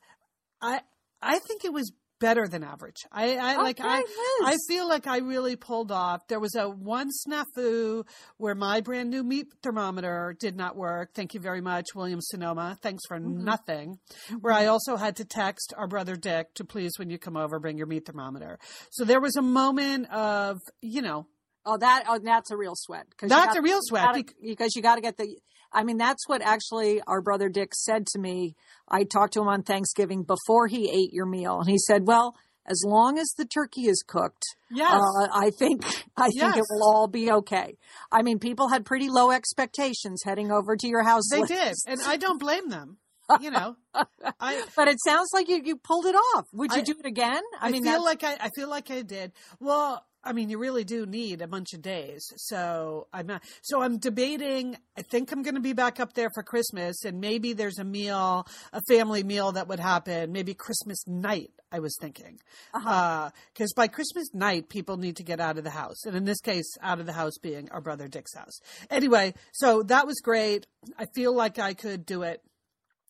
I 0.62 0.80
I 1.20 1.38
think 1.40 1.64
it 1.64 1.72
was 1.72 1.92
better 2.22 2.46
than 2.46 2.62
average. 2.62 2.98
I, 3.10 3.36
I 3.36 3.56
oh, 3.56 3.62
like 3.62 3.80
I 3.80 3.98
Liz. 3.98 4.06
I 4.44 4.56
feel 4.68 4.88
like 4.88 5.08
I 5.08 5.18
really 5.18 5.56
pulled 5.56 5.90
off. 5.90 6.28
There 6.28 6.38
was 6.38 6.54
a 6.54 6.70
one 6.70 7.10
snafu 7.26 8.06
where 8.36 8.54
my 8.54 8.80
brand 8.80 9.10
new 9.10 9.24
meat 9.24 9.48
thermometer 9.60 10.36
did 10.38 10.56
not 10.56 10.76
work. 10.76 11.14
Thank 11.14 11.34
you 11.34 11.40
very 11.40 11.60
much, 11.60 11.88
William 11.96 12.20
Sonoma. 12.22 12.78
Thanks 12.80 13.02
for 13.08 13.18
mm-hmm. 13.18 13.44
nothing. 13.44 13.98
Mm-hmm. 14.28 14.36
Where 14.36 14.54
I 14.54 14.66
also 14.66 14.96
had 14.96 15.16
to 15.16 15.24
text 15.24 15.74
our 15.76 15.88
brother 15.88 16.14
Dick 16.14 16.54
to 16.54 16.64
please, 16.64 16.92
when 16.96 17.10
you 17.10 17.18
come 17.18 17.36
over, 17.36 17.58
bring 17.58 17.76
your 17.76 17.88
meat 17.88 18.06
thermometer. 18.06 18.60
So 18.90 19.04
there 19.04 19.20
was 19.20 19.34
a 19.34 19.42
moment 19.42 20.08
of, 20.12 20.58
you 20.80 21.02
know, 21.02 21.26
Oh, 21.64 21.76
that 21.76 22.04
oh, 22.08 22.18
that's 22.18 22.50
a 22.50 22.56
real 22.56 22.74
sweat. 22.74 23.06
That's 23.20 23.32
gotta- 23.32 23.60
a 23.60 23.62
real 23.62 23.78
sweat 23.82 24.04
gotta- 24.04 24.24
because 24.42 24.74
you 24.74 24.82
got 24.82 24.96
to 24.96 25.00
get 25.00 25.16
the. 25.16 25.38
I 25.72 25.84
mean, 25.84 25.96
that's 25.96 26.28
what 26.28 26.42
actually 26.42 27.00
our 27.06 27.20
brother 27.22 27.48
Dick 27.48 27.74
said 27.74 28.06
to 28.08 28.18
me. 28.18 28.54
I 28.88 29.04
talked 29.04 29.32
to 29.34 29.40
him 29.40 29.48
on 29.48 29.62
Thanksgiving 29.62 30.22
before 30.24 30.66
he 30.68 30.90
ate 30.90 31.12
your 31.12 31.26
meal, 31.26 31.60
and 31.60 31.68
he 31.70 31.78
said, 31.78 32.06
"Well, 32.06 32.36
as 32.66 32.82
long 32.86 33.18
as 33.18 33.28
the 33.36 33.44
turkey 33.44 33.86
is 33.88 34.04
cooked, 34.06 34.44
Yes. 34.70 34.92
uh, 34.92 35.28
I 35.32 35.50
think 35.50 35.84
I 36.16 36.28
think 36.30 36.56
it 36.56 36.64
will 36.70 36.82
all 36.94 37.08
be 37.08 37.30
okay." 37.32 37.76
I 38.10 38.22
mean, 38.22 38.38
people 38.38 38.68
had 38.68 38.84
pretty 38.84 39.08
low 39.08 39.30
expectations 39.30 40.22
heading 40.24 40.50
over 40.52 40.76
to 40.76 40.86
your 40.88 41.02
house. 41.02 41.24
they 41.30 41.40
Liz. 41.40 41.48
did. 41.48 41.74
And 41.86 42.00
I 42.02 42.16
don't 42.16 42.38
blame 42.38 42.68
them. 42.68 42.98
You 43.40 43.50
know, 43.50 43.76
I, 44.40 44.62
but 44.76 44.88
it 44.88 44.98
sounds 45.06 45.28
like 45.32 45.48
you, 45.48 45.62
you 45.64 45.76
pulled 45.76 46.04
it 46.04 46.14
off. 46.14 46.44
Would 46.52 46.72
you 46.72 46.80
I- 46.80 46.84
do 46.84 46.94
it 46.98 47.06
again? 47.06 47.40
I, 47.58 47.70
mean, 47.70 47.82
feel 47.82 48.04
like 48.04 48.24
I, 48.24 48.36
I 48.38 48.50
feel 48.54 48.68
like 48.68 48.90
I 48.90 49.00
did. 49.02 49.32
Well, 49.58 50.04
I 50.24 50.32
mean, 50.32 50.50
you 50.50 50.58
really 50.58 50.84
do 50.84 51.04
need 51.04 51.42
a 51.42 51.48
bunch 51.48 51.72
of 51.74 51.82
days. 51.82 52.32
So 52.36 53.08
I'm 53.12 53.26
not. 53.26 53.42
So 53.62 53.82
I'm 53.82 53.98
debating. 53.98 54.76
I 54.96 55.02
think 55.02 55.32
I'm 55.32 55.42
going 55.42 55.54
to 55.54 55.60
be 55.60 55.72
back 55.72 56.00
up 56.00 56.12
there 56.14 56.30
for 56.34 56.42
Christmas, 56.42 57.04
and 57.04 57.20
maybe 57.20 57.52
there's 57.52 57.78
a 57.78 57.84
meal, 57.84 58.46
a 58.72 58.80
family 58.88 59.22
meal 59.22 59.52
that 59.52 59.68
would 59.68 59.80
happen. 59.80 60.32
Maybe 60.32 60.54
Christmas 60.54 61.06
night. 61.06 61.50
I 61.74 61.78
was 61.78 61.96
thinking, 61.98 62.38
because 62.74 62.84
uh-huh. 62.84 63.66
by 63.74 63.88
Christmas 63.88 64.28
night, 64.34 64.68
people 64.68 64.98
need 64.98 65.16
to 65.16 65.22
get 65.22 65.40
out 65.40 65.56
of 65.56 65.64
the 65.64 65.70
house, 65.70 66.04
and 66.04 66.14
in 66.14 66.26
this 66.26 66.40
case, 66.40 66.76
out 66.82 67.00
of 67.00 67.06
the 67.06 67.14
house 67.14 67.38
being 67.42 67.70
our 67.70 67.80
brother 67.80 68.08
Dick's 68.08 68.34
house. 68.34 68.60
Anyway, 68.90 69.32
so 69.52 69.82
that 69.84 70.06
was 70.06 70.20
great. 70.20 70.66
I 70.98 71.06
feel 71.14 71.34
like 71.34 71.58
I 71.58 71.72
could 71.72 72.04
do 72.04 72.22
it 72.22 72.42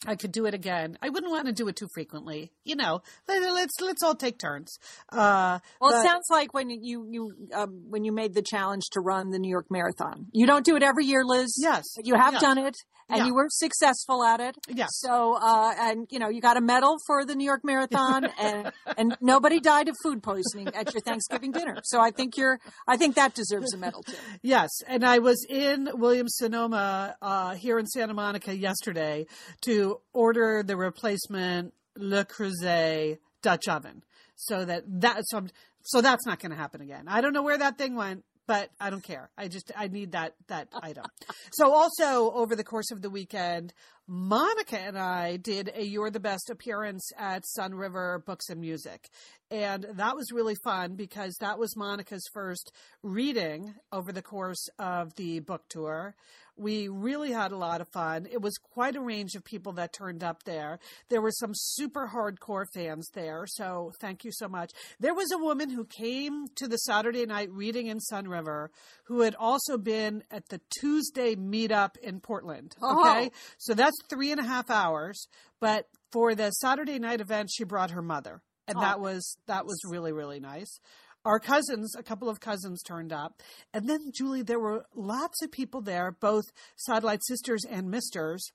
I 0.06 0.16
could 0.16 0.32
do 0.32 0.46
it 0.46 0.54
again. 0.54 0.98
I 1.00 1.08
wouldn't 1.08 1.30
want 1.30 1.46
to 1.46 1.52
do 1.52 1.68
it 1.68 1.76
too 1.76 1.88
frequently. 1.94 2.50
You 2.64 2.76
know, 2.76 3.02
let's 3.28 3.80
let's 3.80 4.02
all 4.02 4.14
take 4.14 4.38
turns. 4.38 4.78
Uh, 5.10 5.58
well, 5.80 5.92
but, 5.92 5.98
it 5.98 6.08
sounds 6.08 6.26
like 6.30 6.52
when 6.52 6.70
you 6.70 7.06
you 7.10 7.32
um, 7.54 7.84
when 7.88 8.04
you 8.04 8.12
made 8.12 8.34
the 8.34 8.42
challenge 8.42 8.84
to 8.92 9.00
run 9.00 9.30
the 9.30 9.38
New 9.38 9.50
York 9.50 9.66
Marathon. 9.70 10.26
You 10.32 10.46
don't 10.46 10.64
do 10.64 10.76
it 10.76 10.82
every 10.82 11.04
year, 11.04 11.24
Liz. 11.24 11.54
Yes, 11.58 11.84
you 12.02 12.14
have 12.14 12.34
yes. 12.34 12.42
done 12.42 12.58
it, 12.58 12.76
and 13.08 13.18
yeah. 13.18 13.26
you 13.26 13.34
were 13.34 13.46
successful 13.48 14.24
at 14.24 14.40
it. 14.40 14.56
Yes. 14.68 14.88
So, 14.94 15.36
uh, 15.40 15.74
and 15.78 16.06
you 16.10 16.18
know, 16.18 16.28
you 16.28 16.40
got 16.40 16.56
a 16.56 16.60
medal 16.60 16.96
for 17.06 17.24
the 17.24 17.34
New 17.34 17.44
York 17.44 17.60
Marathon, 17.62 18.26
and 18.40 18.72
and 18.96 19.16
nobody 19.20 19.60
died 19.60 19.88
of 19.88 19.96
food 20.02 20.22
poisoning 20.22 20.68
at 20.68 20.92
your 20.92 21.00
Thanksgiving 21.02 21.52
dinner. 21.52 21.76
So 21.84 22.00
I 22.00 22.10
think 22.10 22.36
you're. 22.36 22.58
I 22.88 22.96
think 22.96 23.16
that 23.16 23.34
deserves 23.34 23.72
a 23.74 23.78
medal 23.78 24.02
too. 24.02 24.16
Yes, 24.42 24.70
and 24.86 25.04
I 25.04 25.18
was 25.18 25.46
in 25.48 25.88
Williams 25.94 26.36
Sonoma 26.36 27.16
uh, 27.22 27.54
here 27.54 27.78
in 27.78 27.86
Santa 27.86 28.14
Monica 28.14 28.56
yesterday 28.56 29.26
to 29.62 29.91
order 30.12 30.62
the 30.62 30.76
replacement 30.76 31.74
Le 31.96 32.24
Creuset 32.24 33.18
Dutch 33.42 33.68
oven. 33.68 34.02
So 34.36 34.64
that 34.64 34.84
that 35.00 35.22
so, 35.26 35.46
so 35.82 36.00
that's 36.00 36.26
not 36.26 36.40
going 36.40 36.50
to 36.50 36.56
happen 36.56 36.80
again. 36.80 37.04
I 37.08 37.20
don't 37.20 37.32
know 37.32 37.42
where 37.42 37.58
that 37.58 37.78
thing 37.78 37.94
went, 37.94 38.24
but 38.46 38.70
I 38.80 38.90
don't 38.90 39.04
care. 39.04 39.30
I 39.36 39.48
just 39.48 39.70
I 39.76 39.88
need 39.88 40.12
that 40.12 40.34
that 40.48 40.68
item. 40.74 41.04
So 41.52 41.72
also 41.74 42.32
over 42.32 42.56
the 42.56 42.64
course 42.64 42.90
of 42.90 43.02
the 43.02 43.10
weekend, 43.10 43.74
Monica 44.08 44.78
and 44.78 44.98
I 44.98 45.36
did 45.36 45.70
a 45.74 45.84
You're 45.84 46.10
the 46.10 46.18
Best 46.18 46.50
appearance 46.50 47.10
at 47.18 47.44
Sunriver 47.58 48.24
Books 48.24 48.48
and 48.48 48.60
Music. 48.60 49.08
And 49.50 49.86
that 49.94 50.16
was 50.16 50.32
really 50.32 50.56
fun 50.64 50.96
because 50.96 51.36
that 51.40 51.58
was 51.58 51.76
Monica's 51.76 52.26
first 52.32 52.72
reading 53.02 53.74
over 53.92 54.12
the 54.12 54.22
course 54.22 54.66
of 54.78 55.14
the 55.16 55.40
book 55.40 55.62
tour. 55.68 56.14
We 56.62 56.88
really 56.88 57.32
had 57.32 57.52
a 57.52 57.56
lot 57.56 57.80
of 57.80 57.88
fun. 57.88 58.26
It 58.30 58.40
was 58.40 58.56
quite 58.56 58.96
a 58.96 59.00
range 59.00 59.34
of 59.34 59.44
people 59.44 59.72
that 59.74 59.92
turned 59.92 60.22
up 60.22 60.44
there. 60.44 60.78
There 61.08 61.20
were 61.20 61.32
some 61.32 61.52
super 61.54 62.08
hardcore 62.08 62.66
fans 62.72 63.08
there, 63.14 63.46
so 63.46 63.92
thank 64.00 64.24
you 64.24 64.30
so 64.32 64.48
much. 64.48 64.72
There 65.00 65.14
was 65.14 65.30
a 65.32 65.38
woman 65.38 65.70
who 65.70 65.84
came 65.84 66.46
to 66.56 66.68
the 66.68 66.76
Saturday 66.76 67.26
night 67.26 67.50
reading 67.50 67.88
in 67.88 67.98
Sunriver 67.98 68.68
who 69.04 69.22
had 69.22 69.34
also 69.34 69.76
been 69.76 70.22
at 70.30 70.48
the 70.48 70.60
Tuesday 70.80 71.34
meetup 71.34 71.96
in 71.98 72.20
Portland. 72.20 72.74
Oh. 72.80 73.00
Okay. 73.00 73.26
Oh. 73.26 73.36
So 73.58 73.74
that's 73.74 73.96
three 74.08 74.30
and 74.30 74.40
a 74.40 74.44
half 74.44 74.70
hours. 74.70 75.26
But 75.60 75.88
for 76.10 76.34
the 76.34 76.50
Saturday 76.50 76.98
night 76.98 77.20
event, 77.20 77.50
she 77.52 77.64
brought 77.64 77.90
her 77.90 78.02
mother. 78.02 78.40
And 78.68 78.78
oh. 78.78 78.80
that 78.80 79.00
was 79.00 79.36
that 79.46 79.66
was 79.66 79.80
really, 79.84 80.12
really 80.12 80.38
nice 80.38 80.78
our 81.24 81.38
cousins, 81.38 81.94
a 81.96 82.02
couple 82.02 82.28
of 82.28 82.40
cousins 82.40 82.82
turned 82.82 83.12
up. 83.12 83.42
And 83.72 83.88
then, 83.88 84.10
Julie, 84.12 84.42
there 84.42 84.60
were 84.60 84.86
lots 84.94 85.42
of 85.42 85.52
people 85.52 85.80
there, 85.80 86.16
both 86.20 86.44
satellite 86.76 87.24
sisters 87.24 87.64
and 87.68 87.90
misters, 87.90 88.50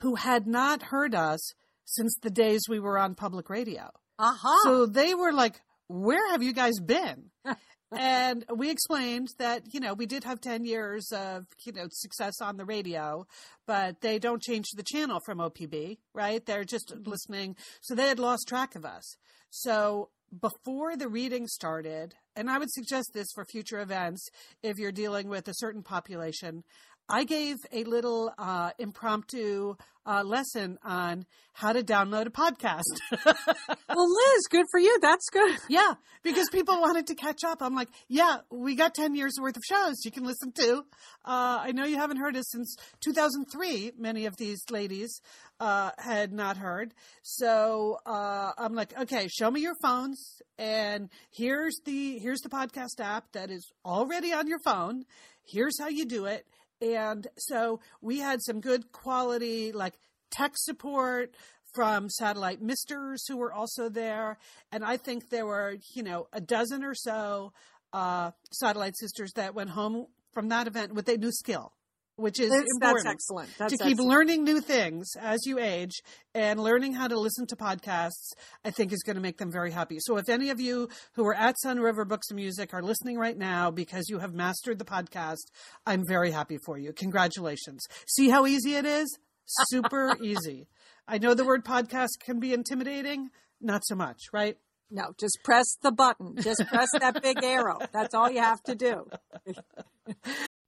who 0.00 0.14
had 0.14 0.46
not 0.46 0.84
heard 0.84 1.14
us 1.14 1.40
since 1.84 2.16
the 2.22 2.30
days 2.30 2.62
we 2.68 2.78
were 2.78 2.98
on 2.98 3.14
public 3.14 3.50
radio. 3.50 3.90
Uh-huh. 4.18 4.58
So 4.64 4.86
they 4.86 5.14
were 5.14 5.32
like, 5.32 5.60
Where 5.88 6.30
have 6.30 6.42
you 6.42 6.52
guys 6.52 6.78
been? 6.80 7.30
and 7.96 8.44
we 8.54 8.70
explained 8.70 9.28
that, 9.38 9.62
you 9.72 9.80
know, 9.80 9.94
we 9.94 10.06
did 10.06 10.24
have 10.24 10.40
10 10.40 10.64
years 10.64 11.10
of, 11.12 11.46
you 11.64 11.72
know, 11.72 11.86
success 11.90 12.40
on 12.40 12.56
the 12.56 12.64
radio, 12.64 13.26
but 13.66 14.00
they 14.00 14.18
don't 14.18 14.42
change 14.42 14.66
the 14.74 14.82
channel 14.82 15.20
from 15.24 15.38
OPB, 15.38 15.98
right? 16.14 16.44
They're 16.44 16.64
just 16.64 16.90
mm-hmm. 16.90 17.08
listening. 17.08 17.56
So 17.80 17.94
they 17.94 18.08
had 18.08 18.18
lost 18.18 18.46
track 18.46 18.74
of 18.74 18.84
us. 18.84 19.16
So 19.50 20.10
before 20.40 20.96
the 20.96 21.08
reading 21.08 21.46
started, 21.46 22.14
and 22.36 22.50
I 22.50 22.58
would 22.58 22.70
suggest 22.70 23.10
this 23.14 23.28
for 23.34 23.44
future 23.44 23.80
events 23.80 24.28
if 24.62 24.78
you're 24.78 24.92
dealing 24.92 25.28
with 25.28 25.48
a 25.48 25.54
certain 25.54 25.82
population, 25.82 26.62
I 27.08 27.24
gave 27.24 27.56
a 27.72 27.84
little 27.84 28.32
uh, 28.36 28.70
impromptu 28.78 29.76
uh, 30.08 30.22
lesson 30.24 30.78
on 30.82 31.26
how 31.52 31.72
to 31.72 31.82
download 31.82 32.26
a 32.26 32.30
podcast. 32.30 32.82
well, 33.26 34.14
Liz, 34.14 34.46
good 34.50 34.64
for 34.70 34.78
you. 34.80 34.98
That's 35.00 35.28
good. 35.30 35.58
Yeah, 35.68 35.94
because 36.22 36.48
people 36.50 36.80
wanted 36.80 37.06
to 37.08 37.14
catch 37.14 37.44
up. 37.44 37.58
I'm 37.60 37.74
like, 37.74 37.88
yeah, 38.08 38.38
we 38.50 38.74
got 38.74 38.94
10 38.94 39.14
years 39.14 39.34
worth 39.40 39.56
of 39.56 39.62
shows 39.68 40.04
you 40.04 40.10
can 40.10 40.24
listen 40.24 40.52
to. 40.52 40.78
Uh, 41.24 41.58
I 41.60 41.72
know 41.72 41.84
you 41.84 41.96
haven't 41.96 42.18
heard 42.18 42.36
us 42.36 42.50
since 42.50 42.76
2003, 43.00 43.92
many 43.98 44.26
of 44.26 44.36
these 44.36 44.62
ladies 44.70 45.20
uh, 45.60 45.90
had 45.98 46.32
not 46.32 46.56
heard. 46.56 46.94
So 47.22 47.98
uh, 48.06 48.52
I'm 48.56 48.74
like, 48.74 48.98
okay, 48.98 49.28
show 49.28 49.50
me 49.50 49.60
your 49.60 49.76
phones, 49.82 50.40
and 50.58 51.10
here's 51.30 51.80
the 51.84 52.18
here's 52.18 52.40
the 52.40 52.48
podcast 52.48 53.00
app 53.00 53.32
that 53.32 53.50
is 53.50 53.70
already 53.84 54.32
on 54.32 54.46
your 54.46 54.60
phone. 54.60 55.04
Here's 55.44 55.78
how 55.80 55.88
you 55.88 56.04
do 56.04 56.26
it 56.26 56.46
and 56.80 57.26
so 57.36 57.80
we 58.00 58.18
had 58.18 58.42
some 58.42 58.60
good 58.60 58.92
quality, 58.92 59.72
like 59.72 59.94
tech 60.30 60.52
support 60.54 61.34
from 61.74 62.08
satellite 62.08 62.62
misters 62.62 63.26
who 63.28 63.36
were 63.36 63.52
also 63.52 63.88
there. 63.88 64.38
And 64.72 64.84
I 64.84 64.96
think 64.96 65.30
there 65.30 65.46
were, 65.46 65.76
you 65.94 66.02
know, 66.02 66.28
a 66.32 66.40
dozen 66.40 66.82
or 66.84 66.94
so 66.94 67.52
uh, 67.92 68.30
satellite 68.52 68.96
sisters 68.96 69.32
that 69.34 69.54
went 69.54 69.70
home 69.70 70.06
from 70.32 70.48
that 70.48 70.66
event 70.66 70.94
with 70.94 71.08
a 71.08 71.16
new 71.16 71.32
skill 71.32 71.72
which 72.18 72.40
is 72.40 72.50
that's, 72.50 72.66
important. 72.74 73.04
That's 73.04 73.14
excellent. 73.14 73.50
That's 73.58 73.72
to 73.72 73.78
keep 73.78 73.92
excellent. 73.92 74.10
learning 74.10 74.44
new 74.44 74.60
things 74.60 75.12
as 75.20 75.38
you 75.46 75.60
age 75.60 76.02
and 76.34 76.58
learning 76.58 76.94
how 76.94 77.06
to 77.06 77.18
listen 77.18 77.46
to 77.46 77.56
podcasts, 77.56 78.32
I 78.64 78.70
think 78.70 78.92
is 78.92 79.02
going 79.04 79.14
to 79.14 79.22
make 79.22 79.38
them 79.38 79.52
very 79.52 79.70
happy. 79.70 79.98
So 80.00 80.16
if 80.16 80.28
any 80.28 80.50
of 80.50 80.60
you 80.60 80.88
who 81.14 81.24
are 81.26 81.34
at 81.34 81.54
Sunriver 81.64 82.06
Books 82.06 82.30
and 82.30 82.36
Music 82.36 82.74
are 82.74 82.82
listening 82.82 83.18
right 83.18 83.38
now 83.38 83.70
because 83.70 84.08
you 84.08 84.18
have 84.18 84.34
mastered 84.34 84.80
the 84.80 84.84
podcast, 84.84 85.46
I'm 85.86 86.04
very 86.06 86.32
happy 86.32 86.58
for 86.58 86.76
you. 86.76 86.92
Congratulations. 86.92 87.86
See 88.08 88.28
how 88.28 88.46
easy 88.46 88.74
it 88.74 88.84
is? 88.84 89.16
Super 89.46 90.16
easy. 90.22 90.66
I 91.06 91.18
know 91.18 91.34
the 91.34 91.44
word 91.44 91.64
podcast 91.64 92.18
can 92.20 92.40
be 92.40 92.52
intimidating, 92.52 93.30
not 93.60 93.86
so 93.86 93.94
much, 93.94 94.24
right? 94.32 94.58
No, 94.90 95.12
just 95.20 95.38
press 95.44 95.76
the 95.82 95.92
button. 95.92 96.34
Just 96.40 96.66
press 96.66 96.88
that 96.98 97.22
big 97.22 97.44
arrow. 97.44 97.78
That's 97.92 98.14
all 98.14 98.28
you 98.30 98.40
have 98.40 98.62
to 98.64 98.74
do. 98.74 99.08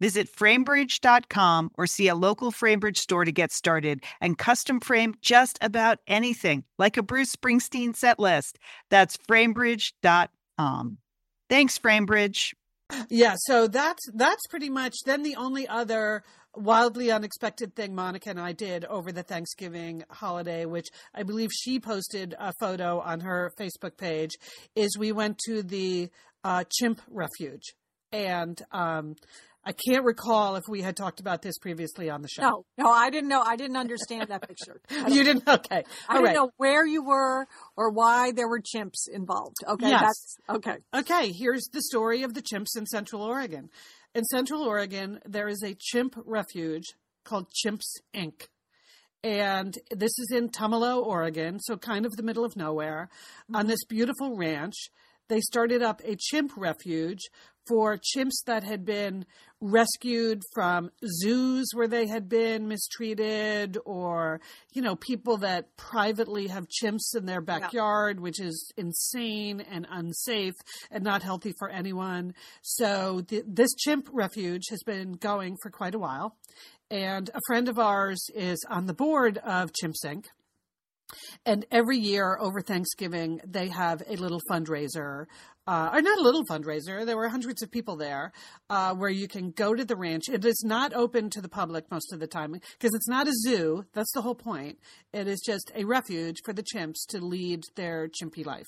Visit 0.00 0.34
framebridge.com 0.34 1.70
or 1.76 1.86
see 1.86 2.08
a 2.08 2.14
local 2.14 2.50
FrameBridge 2.50 2.96
store 2.96 3.24
to 3.24 3.32
get 3.32 3.52
started 3.52 4.02
and 4.20 4.38
custom 4.38 4.80
frame 4.80 5.14
just 5.20 5.58
about 5.60 5.98
anything, 6.06 6.64
like 6.78 6.96
a 6.96 7.02
Bruce 7.02 7.36
Springsteen 7.36 7.94
set 7.94 8.18
list. 8.18 8.58
That's 8.88 9.16
framebridge.com. 9.16 10.98
Thanks, 11.48 11.78
FrameBridge. 11.78 12.54
Yeah, 13.08 13.34
so 13.38 13.68
that's 13.68 14.02
that's 14.14 14.46
pretty 14.48 14.68
much 14.68 14.96
then 15.06 15.22
the 15.22 15.36
only 15.36 15.68
other 15.68 16.24
wildly 16.56 17.10
unexpected 17.10 17.74
thing 17.76 17.94
Monica 17.94 18.30
and 18.30 18.40
I 18.40 18.52
did 18.52 18.84
over 18.84 19.12
the 19.12 19.22
Thanksgiving 19.22 20.04
holiday, 20.10 20.64
which 20.64 20.88
I 21.14 21.22
believe 21.22 21.50
she 21.52 21.78
posted 21.78 22.34
a 22.38 22.52
photo 22.58 23.00
on 23.00 23.20
her 23.20 23.52
Facebook 23.58 23.96
page, 23.96 24.32
is 24.74 24.98
we 24.98 25.12
went 25.12 25.38
to 25.46 25.62
the 25.62 26.10
uh, 26.42 26.64
chimp 26.70 27.00
refuge. 27.08 27.74
And 28.12 28.60
um, 28.72 29.14
I 29.62 29.72
can't 29.72 30.04
recall 30.04 30.56
if 30.56 30.64
we 30.68 30.80
had 30.80 30.96
talked 30.96 31.20
about 31.20 31.42
this 31.42 31.58
previously 31.58 32.08
on 32.08 32.22
the 32.22 32.28
show. 32.28 32.42
No, 32.42 32.64
no, 32.78 32.90
I 32.90 33.10
didn't 33.10 33.28
know. 33.28 33.42
I 33.42 33.56
didn't 33.56 33.76
understand 33.76 34.28
that 34.28 34.46
picture. 34.48 34.80
You 35.10 35.24
didn't? 35.24 35.46
Okay. 35.46 35.84
I 36.08 36.14
All 36.14 36.14
didn't 36.16 36.24
right. 36.24 36.34
know 36.34 36.50
where 36.56 36.86
you 36.86 37.04
were 37.04 37.46
or 37.76 37.90
why 37.90 38.32
there 38.32 38.48
were 38.48 38.60
chimps 38.60 39.08
involved. 39.12 39.56
Okay, 39.68 39.88
Yes. 39.88 40.00
that's 40.00 40.36
okay. 40.48 40.76
Okay, 40.94 41.32
here's 41.32 41.64
the 41.72 41.82
story 41.82 42.22
of 42.22 42.34
the 42.34 42.42
chimps 42.42 42.76
in 42.76 42.86
Central 42.86 43.22
Oregon. 43.22 43.68
In 44.14 44.24
Central 44.24 44.62
Oregon, 44.62 45.20
there 45.26 45.48
is 45.48 45.62
a 45.62 45.76
chimp 45.78 46.14
refuge 46.24 46.94
called 47.24 47.46
Chimps 47.50 48.00
Inc. 48.14 48.48
And 49.22 49.76
this 49.90 50.18
is 50.18 50.32
in 50.32 50.48
Tumalo, 50.48 51.04
Oregon, 51.04 51.60
so 51.60 51.76
kind 51.76 52.06
of 52.06 52.16
the 52.16 52.22
middle 52.22 52.44
of 52.44 52.56
nowhere, 52.56 53.10
on 53.52 53.62
mm-hmm. 53.62 53.68
this 53.68 53.84
beautiful 53.84 54.36
ranch. 54.36 54.90
They 55.28 55.40
started 55.40 55.82
up 55.82 56.00
a 56.04 56.16
chimp 56.16 56.52
refuge 56.56 57.28
for 57.70 57.96
chimps 57.96 58.42
that 58.46 58.64
had 58.64 58.84
been 58.84 59.24
rescued 59.60 60.42
from 60.52 60.90
zoos 61.22 61.68
where 61.72 61.86
they 61.86 62.08
had 62.08 62.28
been 62.28 62.66
mistreated 62.66 63.78
or, 63.84 64.40
you 64.72 64.82
know, 64.82 64.96
people 64.96 65.36
that 65.36 65.76
privately 65.76 66.48
have 66.48 66.66
chimps 66.68 67.14
in 67.16 67.26
their 67.26 67.40
backyard, 67.40 68.18
which 68.18 68.40
is 68.40 68.72
insane 68.76 69.60
and 69.60 69.86
unsafe 69.88 70.54
and 70.90 71.04
not 71.04 71.22
healthy 71.22 71.52
for 71.58 71.68
anyone. 71.68 72.34
So 72.62 73.20
th- 73.28 73.44
this 73.46 73.74
chimp 73.74 74.08
refuge 74.12 74.64
has 74.70 74.82
been 74.82 75.12
going 75.12 75.56
for 75.62 75.70
quite 75.70 75.94
a 75.94 75.98
while. 75.98 76.36
And 76.90 77.30
a 77.32 77.40
friend 77.46 77.68
of 77.68 77.78
ours 77.78 78.26
is 78.34 78.58
on 78.68 78.86
the 78.86 78.94
board 78.94 79.38
of 79.38 79.70
Chimps 79.72 80.04
Inc. 80.04 80.24
And 81.44 81.66
every 81.70 81.98
year 81.98 82.36
over 82.40 82.60
Thanksgiving, 82.60 83.40
they 83.46 83.68
have 83.68 84.02
a 84.08 84.16
little 84.16 84.40
fundraiser, 84.50 85.26
uh, 85.70 85.88
or 85.92 86.02
not 86.02 86.18
a 86.18 86.22
little 86.22 86.44
fundraiser. 86.44 87.06
There 87.06 87.16
were 87.16 87.28
hundreds 87.28 87.62
of 87.62 87.70
people 87.70 87.94
there, 87.94 88.32
uh, 88.68 88.92
where 88.92 89.08
you 89.08 89.28
can 89.28 89.52
go 89.52 89.72
to 89.72 89.84
the 89.84 89.94
ranch. 89.94 90.24
It 90.28 90.44
is 90.44 90.64
not 90.66 90.92
open 90.94 91.30
to 91.30 91.40
the 91.40 91.48
public 91.48 91.88
most 91.92 92.12
of 92.12 92.18
the 92.18 92.26
time 92.26 92.50
because 92.50 92.92
it's 92.92 93.06
not 93.06 93.28
a 93.28 93.32
zoo. 93.32 93.84
That's 93.92 94.10
the 94.12 94.22
whole 94.22 94.34
point. 94.34 94.80
It 95.12 95.28
is 95.28 95.40
just 95.46 95.70
a 95.76 95.84
refuge 95.84 96.38
for 96.44 96.52
the 96.52 96.64
chimps 96.64 97.06
to 97.10 97.24
lead 97.24 97.62
their 97.76 98.08
chimpy 98.08 98.44
life. 98.44 98.66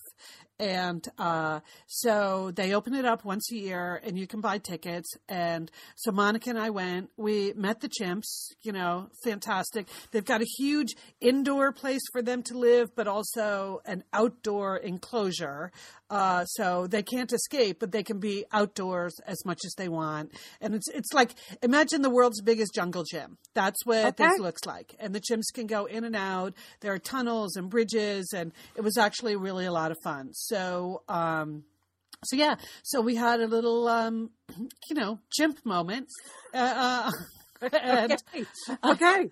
And 0.63 1.05
uh, 1.19 1.59
so 1.89 2.53
they 2.55 2.73
open 2.73 2.95
it 2.95 3.05
up 3.05 3.25
once 3.25 3.51
a 3.51 3.57
year, 3.57 4.01
and 4.05 4.17
you 4.17 4.29
can 4.29 4.41
buy 4.41 4.59
tickets. 4.59 5.09
And 5.29 5.69
so 5.97 6.13
Monica 6.13 6.51
and 6.51 6.59
I 6.59 6.71
went. 6.71 7.11
We 7.17 7.53
met 7.55 7.81
the 7.81 7.89
chimps. 7.89 8.53
You 8.63 8.71
know, 8.71 9.09
fantastic. 9.25 9.89
They've 10.13 10.25
got 10.25 10.41
a 10.41 10.47
huge 10.59 10.95
indoor 11.21 11.73
place 11.73 12.03
for 12.13 12.23
them 12.23 12.45
to 12.45 12.57
live, 12.57 12.95
but 12.95 13.09
also 13.09 13.81
an 13.87 14.05
outdoor 14.13 14.77
enclosure. 14.77 15.73
Uh, 16.09 16.45
so 16.45 16.87
they 16.87 17.03
can't 17.03 17.33
escape, 17.33 17.79
but 17.81 17.91
they 17.91 18.03
can 18.03 18.21
be 18.21 18.45
outdoors 18.53 19.15
as 19.27 19.39
much 19.47 19.61
as 19.65 19.73
they 19.79 19.89
want. 19.89 20.31
And 20.61 20.75
it's 20.75 20.89
it's 20.91 21.13
like 21.13 21.31
imagine 21.63 22.03
the 22.03 22.11
world's 22.11 22.41
biggest 22.43 22.75
jungle 22.75 23.03
gym. 23.11 23.39
That's 23.55 23.85
what 23.85 24.05
Okay. 24.05 24.29
this 24.29 24.39
looks 24.39 24.65
like. 24.67 24.95
And 25.01 25.15
the 25.15 25.21
chimps 25.21 25.53
can 25.53 25.67
go 25.67 25.87
in 25.87 26.05
and 26.05 26.15
out. 26.15 26.53
There 26.83 26.93
are 26.93 26.99
tunnels 26.99 27.57
and 27.57 27.69
bridges, 27.71 28.33
and 28.37 28.53
it 28.77 28.83
was 28.83 28.99
actually 28.99 29.37
really 29.37 29.65
a 29.65 29.73
lot 29.73 29.91
of 29.91 29.97
fun. 30.05 30.35
So. 30.53 31.03
Um, 31.09 31.65
so 32.25 32.37
yeah, 32.37 32.55
so 32.85 33.01
we 33.01 33.17
had 33.17 33.41
a 33.41 33.47
little, 33.49 33.89
um, 33.89 34.31
you 34.89 34.95
know, 34.95 35.19
chimp 35.33 35.59
moment, 35.65 36.07
uh, 36.55 37.11
uh, 37.63 37.69
and 37.83 38.13
Okay. 38.13 38.45
okay. 38.85 39.29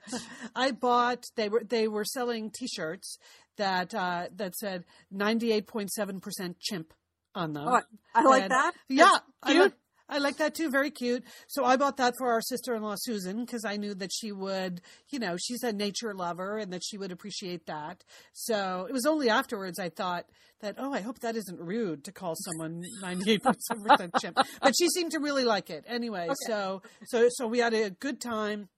I 0.56 0.72
bought. 0.72 1.24
They 1.36 1.48
were 1.48 1.62
they 1.62 1.86
were 1.88 2.04
selling 2.04 2.50
T-shirts 2.50 3.18
that 3.58 3.94
uh, 3.94 4.26
that 4.36 4.56
said 4.56 4.84
98.7% 5.14 6.54
chimp 6.60 6.92
on 7.34 7.52
them. 7.52 7.68
Oh, 7.68 7.80
I- 8.14 8.22
like 8.24 8.42
And- 8.44 8.50
that. 8.50 8.72
Yeah, 8.88 9.18
I 9.42 9.52
like, 9.52 9.74
I 10.10 10.18
like 10.18 10.38
that 10.38 10.54
too. 10.54 10.70
Very 10.70 10.90
cute. 10.90 11.24
So 11.46 11.64
I 11.64 11.76
bought 11.76 11.96
that 11.98 12.14
for 12.18 12.32
our 12.32 12.40
sister-in-law 12.40 12.96
Susan 12.98 13.44
because 13.44 13.64
I 13.64 13.76
knew 13.76 13.94
that 13.94 14.10
she 14.12 14.32
would, 14.32 14.80
you 15.08 15.20
know, 15.20 15.36
she's 15.40 15.62
a 15.62 15.72
nature 15.72 16.12
lover 16.12 16.58
and 16.58 16.72
that 16.72 16.82
she 16.84 16.98
would 16.98 17.12
appreciate 17.12 17.66
that. 17.66 18.02
So 18.32 18.86
it 18.88 18.92
was 18.92 19.06
only 19.06 19.30
afterwards 19.30 19.78
I 19.78 19.88
thought 19.88 20.26
that, 20.60 20.74
oh, 20.78 20.92
I 20.92 21.00
hope 21.00 21.20
that 21.20 21.36
isn't 21.36 21.60
rude 21.60 22.04
to 22.04 22.12
call 22.12 22.34
someone 22.34 22.82
98.7% 23.02 24.10
chimp. 24.20 24.38
But 24.60 24.74
she 24.76 24.88
seemed 24.88 25.12
to 25.12 25.20
really 25.20 25.44
like 25.44 25.70
it 25.70 25.84
anyway. 25.86 26.28
So 26.46 26.82
so 27.06 27.28
so 27.30 27.46
we 27.46 27.60
had 27.60 27.72
a 27.72 27.90
good 27.90 28.20
time 28.20 28.68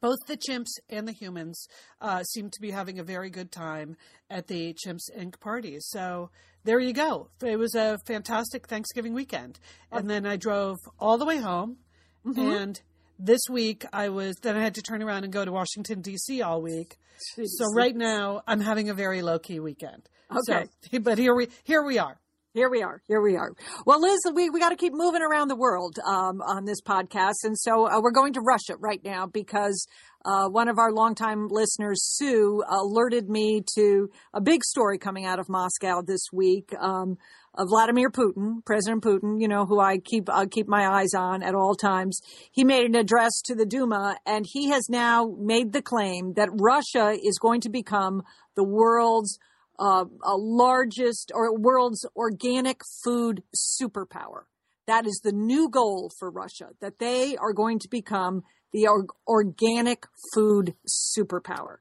both 0.00 0.18
the 0.26 0.36
chimps 0.36 0.78
and 0.88 1.06
the 1.08 1.12
humans 1.12 1.66
uh, 2.00 2.22
seem 2.22 2.50
to 2.50 2.60
be 2.60 2.70
having 2.70 2.98
a 2.98 3.04
very 3.04 3.30
good 3.30 3.50
time 3.50 3.96
at 4.28 4.46
the 4.46 4.74
Chimps 4.74 5.10
Inc. 5.16 5.40
parties. 5.40 5.86
So 5.88 6.30
there 6.64 6.78
you 6.78 6.92
go. 6.92 7.28
It 7.42 7.58
was 7.58 7.74
a 7.74 7.98
fantastic 8.06 8.66
Thanksgiving 8.66 9.14
weekend. 9.14 9.58
Oh. 9.92 9.98
And 9.98 10.10
then 10.10 10.26
I 10.26 10.36
drove 10.36 10.76
all 10.98 11.18
the 11.18 11.24
way 11.24 11.38
home. 11.38 11.78
Mm-hmm. 12.26 12.40
And 12.40 12.80
this 13.18 13.40
week 13.50 13.84
I 13.92 14.08
was, 14.10 14.36
then 14.42 14.56
I 14.56 14.62
had 14.62 14.74
to 14.74 14.82
turn 14.82 15.02
around 15.02 15.24
and 15.24 15.32
go 15.32 15.44
to 15.44 15.52
Washington, 15.52 16.00
D.C. 16.00 16.42
all 16.42 16.60
week. 16.62 16.98
So 17.18 17.66
right 17.74 17.94
now 17.94 18.42
I'm 18.46 18.60
having 18.60 18.88
a 18.88 18.94
very 18.94 19.22
low 19.22 19.38
key 19.38 19.60
weekend. 19.60 20.08
Okay. 20.30 20.66
So, 20.90 20.98
but 21.00 21.18
here 21.18 21.34
we, 21.34 21.48
here 21.64 21.82
we 21.82 21.98
are. 21.98 22.18
Here 22.52 22.68
we 22.68 22.82
are. 22.82 23.00
Here 23.06 23.22
we 23.22 23.36
are. 23.36 23.52
Well, 23.86 24.00
Liz, 24.00 24.18
we, 24.34 24.50
we 24.50 24.58
got 24.58 24.70
to 24.70 24.76
keep 24.76 24.92
moving 24.92 25.22
around 25.22 25.46
the 25.46 25.56
world 25.56 26.00
um, 26.04 26.40
on 26.42 26.64
this 26.64 26.80
podcast. 26.82 27.44
And 27.44 27.56
so 27.56 27.88
uh, 27.88 28.00
we're 28.00 28.10
going 28.10 28.32
to 28.32 28.40
Russia 28.40 28.74
right 28.76 29.00
now 29.04 29.26
because 29.26 29.86
uh, 30.24 30.48
one 30.48 30.66
of 30.66 30.76
our 30.76 30.90
longtime 30.90 31.46
listeners, 31.46 32.02
Sue, 32.02 32.64
alerted 32.68 33.30
me 33.30 33.62
to 33.76 34.10
a 34.34 34.40
big 34.40 34.64
story 34.64 34.98
coming 34.98 35.26
out 35.26 35.38
of 35.38 35.48
Moscow 35.48 36.02
this 36.04 36.26
week. 36.32 36.74
Um, 36.80 37.18
of 37.54 37.66
Vladimir 37.68 38.10
Putin, 38.10 38.64
President 38.64 39.02
Putin, 39.02 39.40
you 39.40 39.48
know, 39.48 39.66
who 39.66 39.80
I 39.80 39.98
keep 39.98 40.28
uh, 40.28 40.46
keep 40.48 40.68
my 40.68 40.86
eyes 40.86 41.14
on 41.14 41.42
at 41.42 41.56
all 41.56 41.74
times. 41.74 42.20
He 42.52 42.62
made 42.62 42.84
an 42.84 42.94
address 42.94 43.42
to 43.46 43.56
the 43.56 43.66
Duma, 43.66 44.16
and 44.24 44.46
he 44.48 44.68
has 44.70 44.88
now 44.88 45.34
made 45.36 45.72
the 45.72 45.82
claim 45.82 46.34
that 46.34 46.48
Russia 46.52 47.10
is 47.20 47.40
going 47.40 47.60
to 47.62 47.68
become 47.68 48.22
the 48.54 48.62
world's 48.62 49.40
uh, 49.80 50.04
largest 50.36 51.32
or 51.34 51.56
world's 51.58 52.04
organic 52.14 52.80
food 53.04 53.42
superpower. 53.56 54.42
That 54.86 55.06
is 55.06 55.20
the 55.24 55.32
new 55.32 55.68
goal 55.68 56.10
for 56.18 56.30
Russia, 56.30 56.70
that 56.80 56.98
they 56.98 57.36
are 57.36 57.52
going 57.52 57.78
to 57.80 57.88
become 57.88 58.42
the 58.72 58.86
or- 58.88 59.06
organic 59.26 60.04
food 60.34 60.74
superpower. 61.16 61.76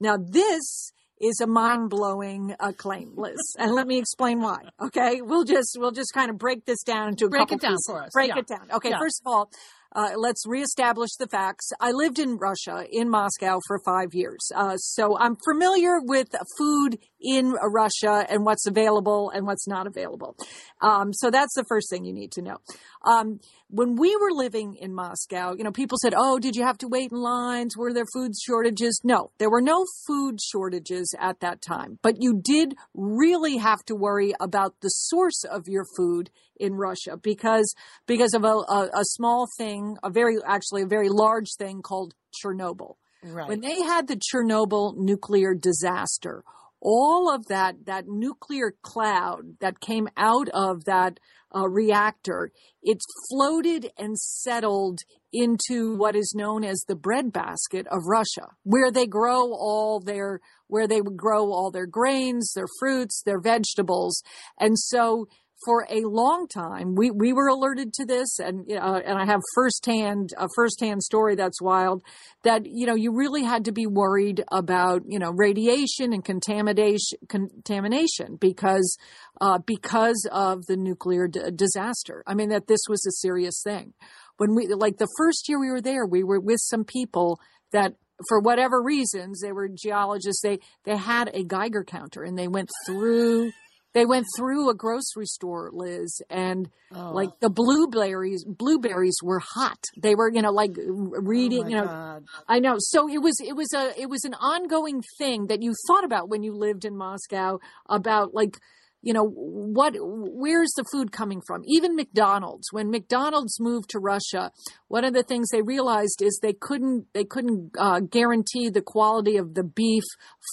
Now, 0.00 0.16
this 0.18 0.92
is 1.20 1.40
a 1.40 1.46
mind-blowing 1.46 2.54
uh, 2.58 2.72
claim, 2.76 3.12
Liz, 3.16 3.36
and 3.58 3.72
let 3.72 3.86
me 3.86 3.98
explain 3.98 4.40
why. 4.40 4.58
Okay, 4.80 5.20
we'll 5.22 5.44
just 5.44 5.76
we'll 5.78 5.92
just 5.92 6.12
kind 6.12 6.30
of 6.30 6.38
break 6.38 6.64
this 6.66 6.82
down 6.82 7.08
into 7.10 7.26
a 7.26 7.28
Break 7.28 7.42
couple 7.42 7.56
it 7.56 7.60
down 7.62 7.70
pieces. 7.72 7.84
for 7.88 8.02
us. 8.02 8.10
Break 8.12 8.28
Yeah. 8.30 8.38
it 8.38 8.46
down. 8.48 8.66
Okay, 8.72 8.90
Yeah. 8.90 8.98
first 8.98 9.22
of 9.24 9.32
all, 9.32 9.50
uh, 9.94 10.10
let's 10.16 10.42
reestablish 10.46 11.10
the 11.20 11.28
facts. 11.28 11.70
I 11.80 11.92
lived 11.92 12.18
in 12.18 12.36
Russia, 12.36 12.84
in 12.90 13.08
Moscow, 13.08 13.60
for 13.68 13.78
five 13.84 14.08
years. 14.12 14.40
Uh, 14.54 14.76
so 14.76 15.16
I'm 15.16 15.36
familiar 15.44 16.00
with 16.02 16.34
food 16.58 16.98
in 17.24 17.52
Russia 17.52 18.26
and 18.28 18.44
what's 18.44 18.66
available 18.66 19.30
and 19.30 19.46
what's 19.46 19.66
not 19.66 19.86
available. 19.86 20.36
Um, 20.82 21.12
so 21.12 21.30
that's 21.30 21.54
the 21.54 21.64
first 21.64 21.88
thing 21.90 22.04
you 22.04 22.12
need 22.12 22.32
to 22.32 22.42
know. 22.42 22.58
Um, 23.04 23.40
when 23.68 23.96
we 23.96 24.14
were 24.16 24.30
living 24.30 24.76
in 24.76 24.94
Moscow, 24.94 25.54
you 25.56 25.64
know, 25.64 25.72
people 25.72 25.98
said, 26.00 26.14
Oh, 26.16 26.38
did 26.38 26.54
you 26.54 26.64
have 26.64 26.78
to 26.78 26.88
wait 26.88 27.10
in 27.10 27.18
lines? 27.18 27.76
Were 27.76 27.92
there 27.92 28.06
food 28.12 28.32
shortages? 28.40 29.00
No, 29.02 29.30
there 29.38 29.50
were 29.50 29.60
no 29.60 29.84
food 30.06 30.40
shortages 30.40 31.14
at 31.18 31.40
that 31.40 31.62
time, 31.62 31.98
but 32.02 32.16
you 32.20 32.40
did 32.42 32.74
really 32.94 33.56
have 33.56 33.84
to 33.86 33.94
worry 33.94 34.34
about 34.38 34.74
the 34.80 34.88
source 34.88 35.44
of 35.44 35.66
your 35.66 35.84
food 35.96 36.30
in 36.56 36.74
Russia 36.74 37.16
because, 37.16 37.74
because 38.06 38.34
of 38.34 38.44
a, 38.44 38.48
a, 38.48 38.90
a 38.94 39.04
small 39.04 39.48
thing, 39.58 39.96
a 40.02 40.10
very, 40.10 40.36
actually 40.46 40.82
a 40.82 40.86
very 40.86 41.08
large 41.08 41.54
thing 41.58 41.82
called 41.82 42.14
Chernobyl. 42.32 42.96
Right. 43.24 43.48
When 43.48 43.60
they 43.60 43.80
had 43.80 44.06
the 44.06 44.16
Chernobyl 44.16 44.96
nuclear 44.96 45.54
disaster, 45.54 46.44
all 46.84 47.34
of 47.34 47.46
that, 47.46 47.86
that 47.86 48.04
nuclear 48.06 48.74
cloud 48.82 49.56
that 49.60 49.80
came 49.80 50.08
out 50.16 50.48
of 50.50 50.84
that 50.84 51.18
uh, 51.54 51.68
reactor, 51.68 52.50
it 52.82 52.98
floated 53.30 53.90
and 53.96 54.18
settled 54.18 54.98
into 55.32 55.96
what 55.96 56.14
is 56.14 56.34
known 56.36 56.62
as 56.62 56.84
the 56.86 56.94
breadbasket 56.94 57.86
of 57.88 58.02
Russia, 58.06 58.48
where 58.62 58.92
they 58.92 59.06
grow 59.06 59.52
all 59.52 60.00
their, 60.00 60.40
where 60.68 60.86
they 60.86 61.00
would 61.00 61.16
grow 61.16 61.52
all 61.52 61.70
their 61.70 61.86
grains, 61.86 62.52
their 62.54 62.68
fruits, 62.78 63.22
their 63.24 63.40
vegetables. 63.40 64.22
And 64.60 64.78
so 64.78 65.26
for 65.64 65.86
a 65.90 66.02
long 66.04 66.46
time, 66.48 66.94
we, 66.94 67.10
we 67.10 67.32
were 67.32 67.48
alerted 67.48 67.92
to 67.94 68.04
this, 68.04 68.38
and 68.38 68.70
uh, 68.70 69.00
and 69.04 69.18
I 69.18 69.24
have 69.26 69.40
firsthand 69.54 70.30
a 70.38 70.48
firsthand 70.54 71.02
story 71.02 71.34
that's 71.34 71.60
wild. 71.60 72.02
That 72.42 72.62
you 72.64 72.86
know 72.86 72.94
you 72.94 73.14
really 73.14 73.42
had 73.42 73.64
to 73.66 73.72
be 73.72 73.86
worried 73.86 74.42
about 74.50 75.02
you 75.06 75.18
know 75.18 75.30
radiation 75.30 76.12
and 76.12 76.24
contamination 76.24 77.18
contamination 77.28 78.36
because 78.40 78.96
uh, 79.40 79.58
because 79.58 80.28
of 80.32 80.66
the 80.66 80.76
nuclear 80.76 81.28
d- 81.28 81.40
disaster. 81.54 82.22
I 82.26 82.34
mean 82.34 82.50
that 82.50 82.66
this 82.66 82.80
was 82.88 83.04
a 83.06 83.12
serious 83.12 83.60
thing. 83.62 83.94
When 84.36 84.54
we 84.54 84.66
like 84.68 84.98
the 84.98 85.08
first 85.16 85.48
year 85.48 85.60
we 85.60 85.70
were 85.70 85.82
there, 85.82 86.06
we 86.06 86.24
were 86.24 86.40
with 86.40 86.60
some 86.60 86.84
people 86.84 87.40
that 87.72 87.94
for 88.28 88.40
whatever 88.40 88.82
reasons 88.82 89.40
they 89.40 89.52
were 89.52 89.68
geologists. 89.68 90.42
They 90.42 90.58
they 90.84 90.96
had 90.96 91.30
a 91.34 91.44
Geiger 91.44 91.84
counter 91.84 92.22
and 92.22 92.38
they 92.38 92.48
went 92.48 92.70
through 92.86 93.52
they 93.94 94.04
went 94.04 94.26
through 94.36 94.68
a 94.68 94.74
grocery 94.74 95.26
store, 95.26 95.70
Liz, 95.72 96.20
and 96.28 96.68
Oh. 96.96 97.10
like 97.12 97.40
the 97.40 97.50
blueberries, 97.50 98.44
blueberries 98.44 99.16
were 99.20 99.40
hot. 99.40 99.82
They 99.96 100.14
were, 100.14 100.30
you 100.32 100.42
know, 100.42 100.52
like 100.52 100.76
reading, 100.76 101.64
oh 101.64 101.68
you 101.68 101.76
know, 101.76 101.86
God. 101.86 102.24
I 102.46 102.60
know. 102.60 102.76
So 102.78 103.08
it 103.08 103.18
was, 103.18 103.40
it 103.40 103.56
was 103.56 103.72
a, 103.74 104.00
it 104.00 104.08
was 104.08 104.24
an 104.24 104.34
ongoing 104.34 105.02
thing 105.18 105.48
that 105.48 105.60
you 105.60 105.74
thought 105.88 106.04
about 106.04 106.28
when 106.28 106.44
you 106.44 106.54
lived 106.54 106.84
in 106.84 106.96
Moscow 106.96 107.58
about 107.88 108.32
like, 108.32 108.58
you 109.04 109.12
know, 109.12 109.24
what, 109.26 109.94
where's 109.98 110.72
the 110.76 110.84
food 110.90 111.12
coming 111.12 111.42
from? 111.46 111.62
Even 111.66 111.94
McDonald's, 111.94 112.68
when 112.72 112.90
McDonald's 112.90 113.60
moved 113.60 113.90
to 113.90 113.98
Russia, 113.98 114.50
one 114.88 115.04
of 115.04 115.12
the 115.12 115.22
things 115.22 115.50
they 115.50 115.60
realized 115.60 116.22
is 116.22 116.38
they 116.40 116.54
couldn't, 116.54 117.04
they 117.12 117.24
couldn't 117.24 117.72
uh, 117.78 118.00
guarantee 118.00 118.70
the 118.70 118.80
quality 118.80 119.36
of 119.36 119.52
the 119.52 119.62
beef 119.62 120.04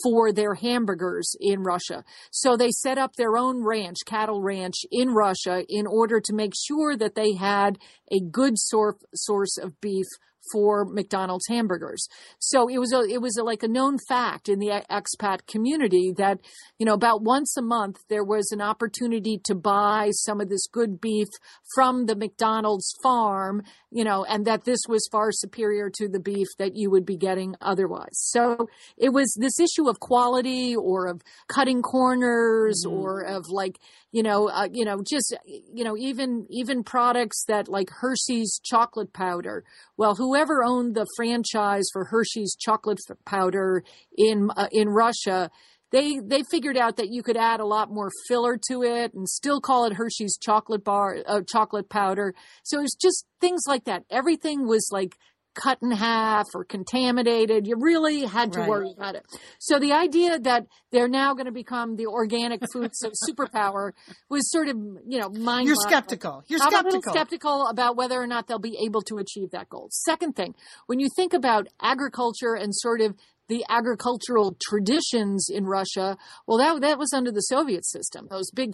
for 0.04 0.34
their 0.34 0.56
hamburgers 0.56 1.34
in 1.40 1.64
Russia. 1.64 2.04
So 2.32 2.58
they 2.58 2.72
set 2.72 2.98
up 2.98 3.16
their 3.16 3.38
own 3.38 3.64
ranch, 3.64 4.00
cattle 4.06 4.42
ranch 4.42 4.76
in 4.92 5.14
Russia 5.14 5.64
in 5.70 5.88
order 5.88 6.20
to 6.20 6.34
make 6.34 6.52
sure 6.68 6.98
that 6.98 7.16
they 7.16 7.36
had 7.36 7.80
a 8.12 8.20
good 8.20 8.60
sor- 8.60 8.98
source 9.16 9.58
of 9.58 9.80
beef 9.80 10.08
for 10.52 10.86
McDonald's 10.86 11.48
hamburgers. 11.48 12.08
So 12.40 12.68
it 12.68 12.80
was 12.80 12.94
a, 12.94 13.02
it 13.02 13.22
was 13.22 13.38
a, 13.38 13.44
like 13.44 13.64
a 13.64 13.68
known 13.68 13.98
fact 14.10 14.50
in 14.50 14.60
the 14.60 14.84
expat 14.90 15.48
community 15.48 16.14
that, 16.18 16.40
you 16.78 16.86
know, 16.86 16.94
about 16.94 17.22
once 17.22 17.56
a 17.58 17.62
month 17.62 17.98
there 18.10 18.24
was 18.24 18.52
an 18.52 18.62
opportunity 18.62 19.40
to 19.46 19.56
buy 19.56 20.10
some 20.12 20.42
of 20.42 20.50
this 20.50 20.68
good 20.68 21.00
beef 21.00 21.28
from 21.76 22.06
the 22.06 22.16
McDonald's 22.16 22.94
farm, 23.04 23.62
you 23.92 24.04
know, 24.04 24.26
and 24.26 24.46
that 24.46 24.64
this 24.64 24.80
was 24.88 25.08
far 25.12 25.32
superior 25.32 25.90
to 25.94 26.08
the 26.08 26.20
beef 26.20 26.48
that 26.58 26.76
you 26.76 26.90
would 26.90 27.06
be 27.06 27.18
getting 27.18 27.56
otherwise. 27.62 28.14
So 28.14 28.68
it 28.98 29.14
was 29.14 29.36
this 29.40 29.60
issue 29.60 29.90
of 29.90 30.00
quality 30.00 30.76
or 30.76 31.08
of 31.08 31.22
cutting 31.48 31.82
corners 31.82 32.84
mm-hmm. 32.86 32.98
or 32.98 33.22
of 33.22 33.46
like, 33.50 33.80
you 34.12 34.24
know, 34.24 34.50
uh, 34.50 34.68
you 34.72 34.86
know, 34.86 35.02
just, 35.08 35.36
you 35.46 35.84
know, 35.84 35.96
even, 35.98 36.46
even 36.50 36.84
products 36.84 37.44
that 37.48 37.68
like 37.68 37.90
Hershey's 37.90 38.60
chocolate 38.64 39.14
powder. 39.14 39.64
Well, 39.98 40.16
whoever 40.16 40.64
owned 40.64 40.96
the 40.96 41.08
franchise 41.16 41.86
for 41.94 42.06
Hershey's 42.06 42.56
chocolate 42.56 43.00
powder 43.26 43.84
in, 44.18 44.50
uh, 44.56 44.68
in 44.72 44.90
Russia, 44.90 45.50
they, 45.92 46.20
they 46.20 46.44
figured 46.50 46.78
out 46.78 46.98
that 46.98 47.10
you 47.10 47.22
could 47.24 47.38
add 47.38 47.60
a 47.60 47.66
lot 47.66 47.92
more 47.92 48.10
filler 48.28 48.58
to 48.70 48.84
it 48.84 49.14
and 49.14 49.28
still 49.28 49.60
call 49.60 49.86
it 49.86 49.94
Hershey's 49.94 50.38
chocolate 50.38 50.84
bar, 50.84 51.18
uh, 51.26 51.42
chocolate 51.48 51.90
powder. 51.90 52.34
So 52.64 52.82
it's 52.82 52.96
just 52.96 53.26
things 53.40 53.64
like 53.68 53.86
that. 53.86 54.04
Everything 54.10 54.68
was 54.68 54.90
like, 54.92 55.18
cut 55.54 55.78
in 55.82 55.92
half 55.92 56.46
or 56.54 56.64
contaminated. 56.64 57.68
You 57.68 57.76
really 57.80 58.26
had 58.26 58.54
to 58.54 58.60
Right. 58.60 58.70
worry 58.70 58.92
about 58.96 59.16
it. 59.16 59.26
So 59.60 59.80
the 59.80 59.92
idea 59.94 60.40
that 60.40 60.68
they're 60.92 61.08
now 61.10 61.34
going 61.34 61.46
to 61.46 61.52
become 61.52 61.96
the 61.96 62.08
organic 62.08 62.62
food 62.74 62.92
su- 62.94 63.12
superpower 63.30 63.92
was 64.30 64.50
sort 64.52 64.68
of, 64.70 64.78
you 65.08 65.20
know, 65.20 65.30
mind. 65.30 65.68
You're 65.68 65.76
skeptical. 65.76 66.44
You're 66.48 66.60
I'm 66.62 66.68
a 66.68 66.72
skeptical. 66.80 67.14
skeptical 67.14 67.68
about 67.68 67.96
whether 67.96 68.22
or 68.22 68.28
not 68.28 68.48
they'll 68.48 68.60
be 68.60 68.78
able 68.86 69.02
to 69.04 69.18
achieve 69.18 69.52
that 69.52 69.70
goal. 69.70 69.88
Second 69.92 70.36
thing, 70.36 70.56
when 70.88 71.00
you 71.00 71.08
think 71.16 71.34
about 71.34 71.68
agriculture 71.82 72.54
and 72.56 72.74
sort 72.76 73.02
of 73.02 73.16
the 73.50 73.66
agricultural 73.68 74.56
traditions 74.62 75.50
in 75.52 75.66
Russia, 75.66 76.18
well, 76.48 76.58
that 76.58 76.80
that 76.82 76.98
was 76.98 77.12
under 77.14 77.32
the 77.32 77.42
Soviet 77.42 77.86
system. 77.86 78.28
Those 78.30 78.50
big, 78.52 78.72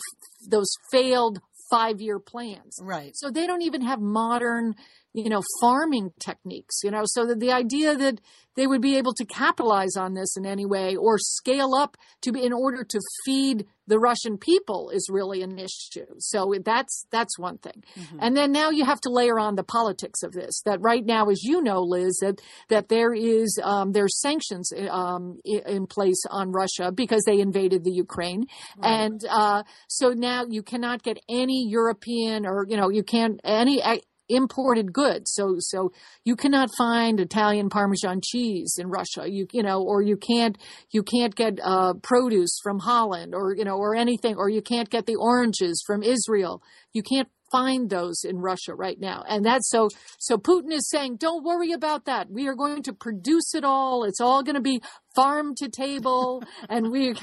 those 0.48 0.70
failed 0.92 1.40
five 1.72 2.00
year 2.00 2.20
plans. 2.20 2.78
Right. 2.82 3.12
So 3.16 3.30
they 3.32 3.46
don't 3.48 3.64
even 3.64 3.82
have 3.82 4.00
modern, 4.00 4.76
you 5.18 5.30
know, 5.30 5.42
farming 5.60 6.12
techniques, 6.20 6.82
you 6.84 6.92
know, 6.92 7.02
so 7.06 7.26
that 7.26 7.40
the 7.40 7.52
idea 7.52 7.96
that 7.96 8.22
they 8.56 8.68
would 8.68 8.82
be 8.82 8.98
able 8.98 9.14
to 9.14 9.26
capitalize 9.26 9.96
on 9.98 10.14
this 10.14 10.36
in 10.38 10.46
any 10.46 10.66
way 10.66 10.96
or 10.96 11.18
scale 11.18 11.74
up 11.74 11.98
to 12.22 12.32
be 12.32 12.44
in 12.44 12.54
order 12.54 12.84
to 12.84 13.00
feed 13.26 13.66
the 13.88 14.00
Russian 14.00 14.38
people 14.38 14.90
is 14.90 15.08
really 15.12 15.42
an 15.42 15.58
issue. 15.58 16.06
So 16.20 16.54
that's 16.64 17.06
that's 17.12 17.40
one 17.40 17.58
thing. 17.58 17.84
Mm-hmm. 17.98 18.18
And 18.20 18.38
then 18.38 18.52
now 18.52 18.70
you 18.70 18.86
have 18.86 19.00
to 19.02 19.10
layer 19.10 19.40
on 19.40 19.56
the 19.56 19.64
politics 19.64 20.22
of 20.24 20.34
this. 20.34 20.62
That 20.66 20.82
right 20.82 21.06
now, 21.06 21.30
as 21.30 21.44
you 21.44 21.62
know, 21.62 21.82
Liz, 21.82 22.18
that 22.22 22.42
that 22.70 22.90
there 22.90 23.14
is 23.14 23.60
um, 23.64 23.94
there's 23.94 24.20
sanctions 24.20 24.72
um, 24.90 25.40
in 25.46 25.88
place 25.88 26.22
on 26.30 26.52
Russia 26.52 26.92
because 26.92 27.24
they 27.26 27.40
invaded 27.40 27.84
the 27.84 27.94
Ukraine, 27.94 28.46
and 28.82 29.22
uh, 29.30 29.64
so 29.88 30.10
now 30.10 30.46
you 30.50 30.62
cannot 30.62 31.02
get 31.02 31.18
any 31.30 31.68
European 31.68 32.46
or 32.46 32.66
you 32.68 32.78
know 32.78 32.90
you 32.90 33.04
can't 33.04 33.40
any. 33.44 33.82
Imported 34.30 34.94
goods. 34.94 35.32
So 35.34 35.56
so 35.60 35.92
you 36.24 36.36
cannot 36.36 36.70
find 36.78 37.20
italian 37.20 37.70
parmesan 37.70 38.22
cheese 38.24 38.78
in 38.80 38.88
russia. 38.88 39.30
You 39.30 39.48
you 39.52 39.64
know 39.64 39.82
or 39.82 40.02
you 40.02 40.18
can't 40.18 40.58
you 40.92 41.04
can't 41.04 41.36
get 41.36 41.60
uh, 41.64 41.94
produce 41.96 42.60
from 42.62 42.80
holland 42.80 43.34
or 43.34 43.56
you 43.56 43.64
know 43.64 43.78
or 43.78 43.96
anything 43.96 44.36
or 44.36 44.50
you 44.50 44.62
can't 44.62 44.90
get 44.90 45.06
the 45.06 45.16
oranges 45.16 45.84
from 45.86 46.04
israel. 46.04 46.62
You 46.94 47.04
can't 47.04 47.30
find 47.52 47.90
those 47.90 48.24
in 48.24 48.38
russia 48.38 48.76
right 48.76 49.00
now. 49.00 49.24
And 49.28 49.46
that's 49.46 49.70
so 49.70 49.90
so 50.18 50.38
putin 50.38 50.72
is 50.74 50.90
saying 50.90 51.18
don't 51.18 51.44
worry 51.44 51.72
about 51.72 52.06
that. 52.06 52.30
We 52.30 52.48
are 52.48 52.56
going 52.56 52.84
to 52.84 52.94
produce 52.94 53.56
it 53.56 53.64
all. 53.64 54.04
It's 54.04 54.22
all 54.22 54.44
going 54.44 54.56
to 54.56 54.62
be 54.62 54.82
farm 55.16 55.56
to 55.56 55.70
table 55.70 56.44
and 56.70 56.92
we 56.92 57.16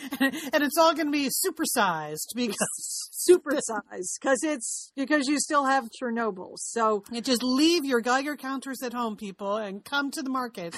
and 0.20 0.62
it's 0.62 0.76
all 0.78 0.94
going 0.94 1.06
to 1.06 1.12
be 1.12 1.28
supersized 1.28 2.28
because 2.34 3.10
supersize 3.30 4.18
because 4.20 4.42
it's 4.42 4.92
because 4.96 5.28
you 5.28 5.38
still 5.38 5.64
have 5.64 5.88
chernobyl 6.00 6.52
so 6.56 7.04
you 7.10 7.20
just 7.20 7.42
leave 7.42 7.84
your 7.84 8.00
Geiger 8.00 8.36
counters 8.36 8.82
at 8.82 8.92
home, 8.92 9.16
people, 9.16 9.56
and 9.56 9.84
come 9.84 10.10
to 10.10 10.22
the 10.22 10.30
market. 10.30 10.76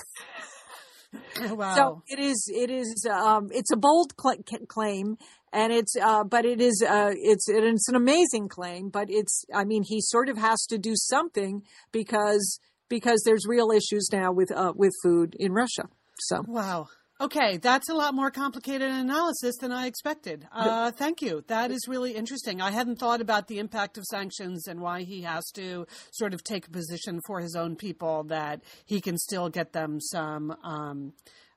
wow. 1.50 1.74
So 1.74 2.02
it 2.08 2.18
is. 2.18 2.50
It 2.52 2.70
is. 2.70 3.06
Um, 3.10 3.48
it's 3.52 3.72
a 3.72 3.76
bold 3.76 4.12
cl- 4.20 4.66
claim, 4.68 5.16
and 5.52 5.72
it's. 5.72 5.94
Uh, 6.00 6.24
but 6.24 6.44
it 6.44 6.60
is. 6.60 6.84
Uh, 6.86 7.12
it's. 7.16 7.48
It's 7.48 7.88
an 7.88 7.96
amazing 7.96 8.48
claim, 8.48 8.90
but 8.90 9.08
it's. 9.10 9.44
I 9.52 9.64
mean, 9.64 9.82
he 9.86 10.00
sort 10.00 10.28
of 10.28 10.38
has 10.38 10.64
to 10.66 10.78
do 10.78 10.92
something 10.94 11.62
because 11.92 12.60
because 12.88 13.22
there's 13.24 13.46
real 13.46 13.70
issues 13.70 14.08
now 14.12 14.32
with 14.32 14.52
uh, 14.52 14.72
with 14.74 14.92
food 15.02 15.34
in 15.38 15.52
Russia. 15.52 15.84
So 16.20 16.42
Wow. 16.46 16.86
Okay, 17.20 17.58
that's 17.58 17.88
a 17.88 17.94
lot 17.94 18.12
more 18.12 18.30
complicated 18.32 18.90
analysis 18.90 19.54
than 19.60 19.70
I 19.70 19.86
expected. 19.86 20.48
Uh, 20.50 20.90
thank 20.90 21.22
you. 21.22 21.44
That 21.46 21.70
is 21.70 21.86
really 21.86 22.12
interesting. 22.12 22.60
I 22.60 22.72
hadn't 22.72 22.96
thought 22.96 23.20
about 23.20 23.46
the 23.46 23.60
impact 23.60 23.96
of 23.96 24.04
sanctions 24.04 24.66
and 24.66 24.80
why 24.80 25.02
he 25.02 25.22
has 25.22 25.44
to 25.54 25.86
sort 26.10 26.34
of 26.34 26.42
take 26.42 26.66
a 26.66 26.70
position 26.70 27.20
for 27.24 27.38
his 27.38 27.54
own 27.54 27.76
people 27.76 28.24
that 28.24 28.62
he 28.84 29.00
can 29.00 29.16
still 29.16 29.48
get 29.48 29.72
them 29.72 30.00
some 30.00 30.56
um, 30.64 31.12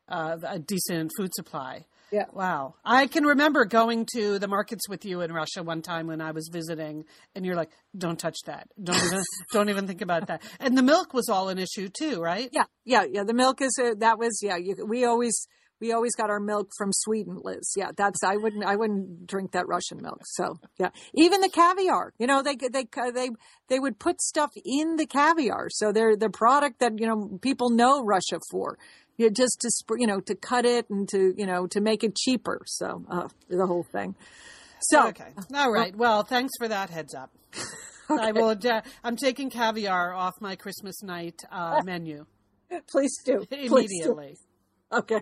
uh, 0.08 0.38
a 0.44 0.60
decent 0.60 1.12
food 1.18 1.34
supply. 1.34 1.86
Yeah. 2.12 2.26
Wow. 2.32 2.76
I 2.86 3.08
can 3.08 3.26
remember 3.26 3.66
going 3.66 4.06
to 4.16 4.40
the 4.40 4.48
markets 4.48 4.88
with 4.88 5.04
you 5.06 5.22
in 5.22 5.32
Russia 5.32 5.62
one 5.62 5.82
time 5.82 6.08
when 6.08 6.22
I 6.22 6.32
was 6.32 6.50
visiting, 6.52 7.06
and 7.36 7.46
you're 7.46 7.56
like, 7.56 7.72
"Don't 7.98 8.18
touch 8.18 8.38
that. 8.46 8.68
Don't 8.82 8.96
even 9.04 9.24
don't 9.52 9.70
even 9.70 9.88
think 9.88 10.02
about 10.02 10.28
that." 10.28 10.42
And 10.60 10.78
the 10.78 10.84
milk 10.84 11.14
was 11.14 11.28
all 11.30 11.50
an 11.50 11.58
issue 11.58 11.90
too, 11.90 12.22
right? 12.22 12.50
yeah, 12.54 12.66
yeah, 12.86 13.04
yeah. 13.10 13.24
The 13.24 13.34
milk 13.34 13.62
is. 13.62 13.78
Uh, 13.82 13.94
that 14.00 14.18
was. 14.18 14.40
Yeah. 14.42 14.58
You, 14.58 14.76
we 14.88 15.06
always. 15.06 15.48
We 15.80 15.92
always 15.92 16.16
got 16.16 16.32
our 16.32 16.40
milk 16.40 16.72
from 16.76 16.90
Sweden, 16.92 17.38
Liz. 17.44 17.74
Yeah, 17.78 17.92
that's 17.96 18.24
I 18.24 18.36
wouldn't 18.38 18.66
I 18.66 18.76
wouldn't 18.76 19.28
drink 19.28 19.52
that 19.52 19.68
Russian 19.68 20.02
milk. 20.02 20.22
So 20.24 20.58
yeah, 20.80 20.90
even 21.14 21.40
the 21.40 21.50
caviar. 21.50 22.14
You 22.18 22.26
know, 22.26 22.42
they 22.42 22.56
they 22.56 22.86
they 23.14 23.30
they 23.70 23.80
would 23.80 24.00
put 24.00 24.20
stuff 24.20 24.50
in 24.66 24.96
the 24.96 25.06
caviar, 25.06 25.68
so 25.70 25.92
they're 25.92 26.16
the 26.16 26.32
product 26.32 26.80
that 26.80 26.94
you 26.98 27.06
know 27.06 27.38
people 27.44 27.70
know 27.70 28.04
Russia 28.04 28.40
for. 28.50 28.80
You 29.18 29.28
know, 29.28 29.34
just 29.34 29.62
to 29.62 29.70
sp- 29.74 30.00
you 30.00 30.08
know 30.08 30.20
to 30.22 30.36
cut 30.36 30.66
it 30.66 30.90
and 30.90 31.08
to 31.10 31.34
you 31.38 31.46
know 31.46 31.68
to 31.68 31.82
make 31.82 32.04
it 32.04 32.16
cheaper. 32.16 32.62
So 32.66 33.04
uh, 33.10 33.28
the 33.50 33.66
whole 33.68 33.86
thing. 33.92 34.16
So 34.80 35.08
Okay. 35.10 35.34
All 35.56 35.72
right. 35.72 35.96
Well, 35.96 36.24
thanks 36.24 36.54
for 36.60 36.68
that 36.68 36.90
heads 36.90 37.14
up. 37.16 37.32
I 38.10 38.32
will. 38.32 38.56
Uh, 38.64 38.82
I'm 39.04 39.18
taking 39.18 39.50
caviar 39.50 40.14
off 40.14 40.34
my 40.40 40.56
Christmas 40.56 41.04
night 41.04 41.42
uh, 41.52 41.82
menu 41.86 42.26
please 42.92 43.18
do 43.26 43.46
Please 43.50 43.70
do. 43.70 43.76
immediately. 43.76 44.38
Okay. 44.90 45.20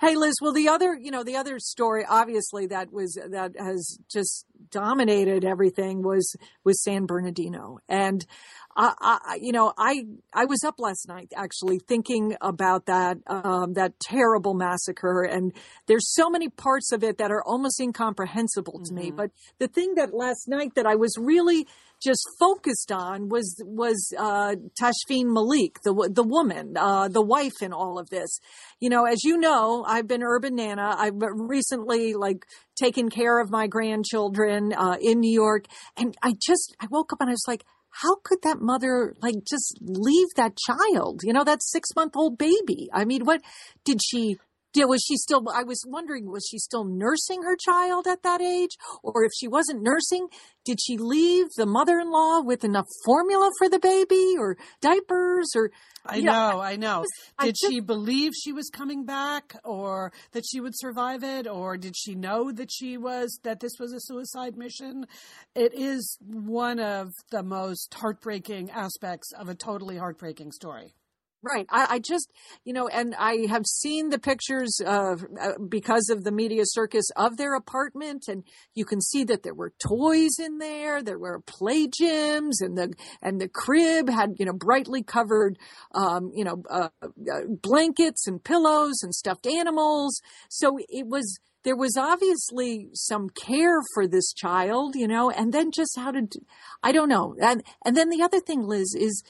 Hey, 0.00 0.16
Liz. 0.16 0.34
Well, 0.40 0.54
the 0.54 0.68
other, 0.68 0.94
you 0.94 1.10
know, 1.10 1.24
the 1.24 1.36
other 1.36 1.58
story, 1.58 2.06
obviously, 2.08 2.68
that 2.68 2.90
was 2.90 3.18
that 3.30 3.52
has 3.58 3.98
just 4.10 4.46
dominated 4.70 5.44
everything 5.44 6.02
was 6.02 6.34
was 6.64 6.82
San 6.82 7.04
Bernardino, 7.04 7.78
and 7.86 8.24
I, 8.76 8.92
I 9.00 9.38
you 9.40 9.52
know, 9.52 9.72
I 9.78 10.04
I 10.32 10.44
was 10.44 10.64
up 10.64 10.76
last 10.78 11.08
night 11.08 11.32
actually 11.36 11.78
thinking 11.78 12.36
about 12.40 12.86
that 12.86 13.18
um, 13.26 13.74
that 13.74 13.98
terrible 14.00 14.54
massacre, 14.54 15.22
and 15.22 15.52
there's 15.86 16.12
so 16.14 16.28
many 16.28 16.48
parts 16.48 16.92
of 16.92 17.04
it 17.04 17.18
that 17.18 17.30
are 17.30 17.42
almost 17.44 17.80
incomprehensible 17.80 18.80
to 18.84 18.94
me. 18.94 19.10
But 19.10 19.30
the 19.58 19.68
thing 19.68 19.94
that 19.94 20.14
last 20.14 20.48
night 20.48 20.74
that 20.74 20.86
I 20.86 20.96
was 20.96 21.16
really 21.18 21.66
just 22.02 22.28
focused 22.38 22.92
on 22.92 23.28
was 23.28 23.62
was 23.64 24.12
uh, 24.18 24.54
Tashfeen 24.80 25.32
Malik, 25.32 25.78
the 25.84 26.10
the 26.12 26.22
woman, 26.22 26.76
uh, 26.76 27.08
the 27.08 27.22
wife 27.22 27.62
in 27.62 27.72
all 27.72 27.98
of 27.98 28.10
this. 28.10 28.38
You 28.80 28.90
know, 28.90 29.04
as 29.04 29.24
you 29.24 29.38
know, 29.38 29.84
I've 29.86 30.06
been 30.06 30.22
urban 30.22 30.56
nana. 30.56 30.94
I've 30.98 31.14
recently 31.16 32.14
like 32.14 32.44
taken 32.76 33.08
care 33.08 33.40
of 33.40 33.50
my 33.50 33.66
grandchildren 33.66 34.72
uh, 34.72 34.96
in 35.00 35.20
New 35.20 35.32
York, 35.32 35.66
and 35.96 36.16
I 36.22 36.34
just 36.44 36.76
I 36.80 36.86
woke 36.90 37.12
up 37.12 37.20
and 37.20 37.30
I 37.30 37.32
was 37.32 37.44
like. 37.48 37.64
How 38.02 38.16
could 38.16 38.42
that 38.42 38.60
mother 38.60 39.14
like 39.22 39.44
just 39.48 39.78
leave 39.80 40.28
that 40.36 40.56
child? 40.56 41.22
You 41.22 41.32
know, 41.32 41.44
that 41.44 41.62
six 41.62 41.90
month 41.94 42.16
old 42.16 42.36
baby. 42.36 42.88
I 42.92 43.04
mean, 43.04 43.24
what 43.24 43.40
did 43.84 44.00
she 44.04 44.38
yeah, 44.74 44.84
was 44.84 45.02
she 45.06 45.16
still? 45.16 45.44
I 45.52 45.62
was 45.62 45.82
wondering, 45.86 46.30
was 46.30 46.46
she 46.50 46.58
still 46.58 46.84
nursing 46.84 47.42
her 47.42 47.56
child 47.56 48.06
at 48.06 48.22
that 48.22 48.40
age, 48.40 48.76
or 49.02 49.24
if 49.24 49.32
she 49.38 49.48
wasn't 49.48 49.82
nursing, 49.82 50.28
did 50.64 50.78
she 50.80 50.96
leave 50.96 51.46
the 51.56 51.66
mother-in-law 51.66 52.42
with 52.42 52.64
enough 52.64 52.86
formula 53.04 53.50
for 53.58 53.68
the 53.68 53.78
baby, 53.78 54.34
or 54.38 54.56
diapers, 54.80 55.50
or? 55.54 55.70
I 56.06 56.16
you 56.16 56.24
know, 56.24 56.60
I 56.60 56.76
know. 56.76 57.04
I 57.38 57.46
Did 57.46 57.56
just- 57.58 57.72
she 57.72 57.80
believe 57.80 58.32
she 58.34 58.52
was 58.52 58.68
coming 58.68 59.06
back, 59.06 59.56
or 59.64 60.12
that 60.32 60.44
she 60.50 60.60
would 60.60 60.76
survive 60.76 61.24
it, 61.24 61.46
or 61.46 61.78
did 61.78 61.96
she 61.96 62.14
know 62.14 62.52
that 62.52 62.70
she 62.70 62.98
was 62.98 63.38
that 63.42 63.60
this 63.60 63.72
was 63.78 63.92
a 63.92 64.00
suicide 64.00 64.56
mission? 64.56 65.06
It 65.54 65.72
is 65.72 66.18
one 66.20 66.78
of 66.78 67.08
the 67.30 67.42
most 67.42 67.94
heartbreaking 67.94 68.70
aspects 68.70 69.32
of 69.32 69.48
a 69.48 69.54
totally 69.54 69.96
heartbreaking 69.96 70.52
story. 70.52 70.94
Right. 71.44 71.66
I, 71.68 71.86
I 71.90 71.98
just, 71.98 72.32
you 72.64 72.72
know, 72.72 72.88
and 72.88 73.14
I 73.18 73.46
have 73.50 73.66
seen 73.66 74.08
the 74.08 74.18
pictures 74.18 74.80
uh, 74.84 75.16
because 75.68 76.08
of 76.08 76.24
the 76.24 76.32
media 76.32 76.62
circus 76.64 77.04
of 77.16 77.36
their 77.36 77.54
apartment, 77.54 78.24
and 78.28 78.44
you 78.74 78.86
can 78.86 79.02
see 79.02 79.24
that 79.24 79.42
there 79.42 79.52
were 79.52 79.74
toys 79.78 80.38
in 80.38 80.56
there. 80.56 81.02
There 81.02 81.18
were 81.18 81.40
play 81.40 81.86
gyms, 81.86 82.54
and 82.60 82.78
the 82.78 82.94
and 83.20 83.42
the 83.42 83.48
crib 83.48 84.08
had, 84.08 84.36
you 84.38 84.46
know, 84.46 84.54
brightly 84.54 85.02
covered, 85.02 85.58
um, 85.94 86.30
you 86.34 86.44
know, 86.44 86.62
uh, 86.70 86.88
uh, 87.02 87.40
blankets 87.62 88.26
and 88.26 88.42
pillows 88.42 89.02
and 89.02 89.14
stuffed 89.14 89.46
animals. 89.46 90.22
So 90.48 90.78
it 90.88 91.06
was 91.06 91.38
there 91.64 91.76
was 91.76 91.96
obviously 91.98 92.88
some 92.94 93.28
care 93.28 93.80
for 93.92 94.06
this 94.06 94.32
child, 94.32 94.94
you 94.94 95.08
know, 95.08 95.30
and 95.30 95.52
then 95.52 95.70
just 95.70 95.98
how 95.98 96.10
to, 96.12 96.26
I 96.82 96.92
don't 96.92 97.08
know, 97.08 97.34
and 97.38 97.62
and 97.84 97.94
then 97.94 98.08
the 98.08 98.22
other 98.22 98.40
thing, 98.40 98.62
Liz, 98.62 98.94
is 98.94 99.22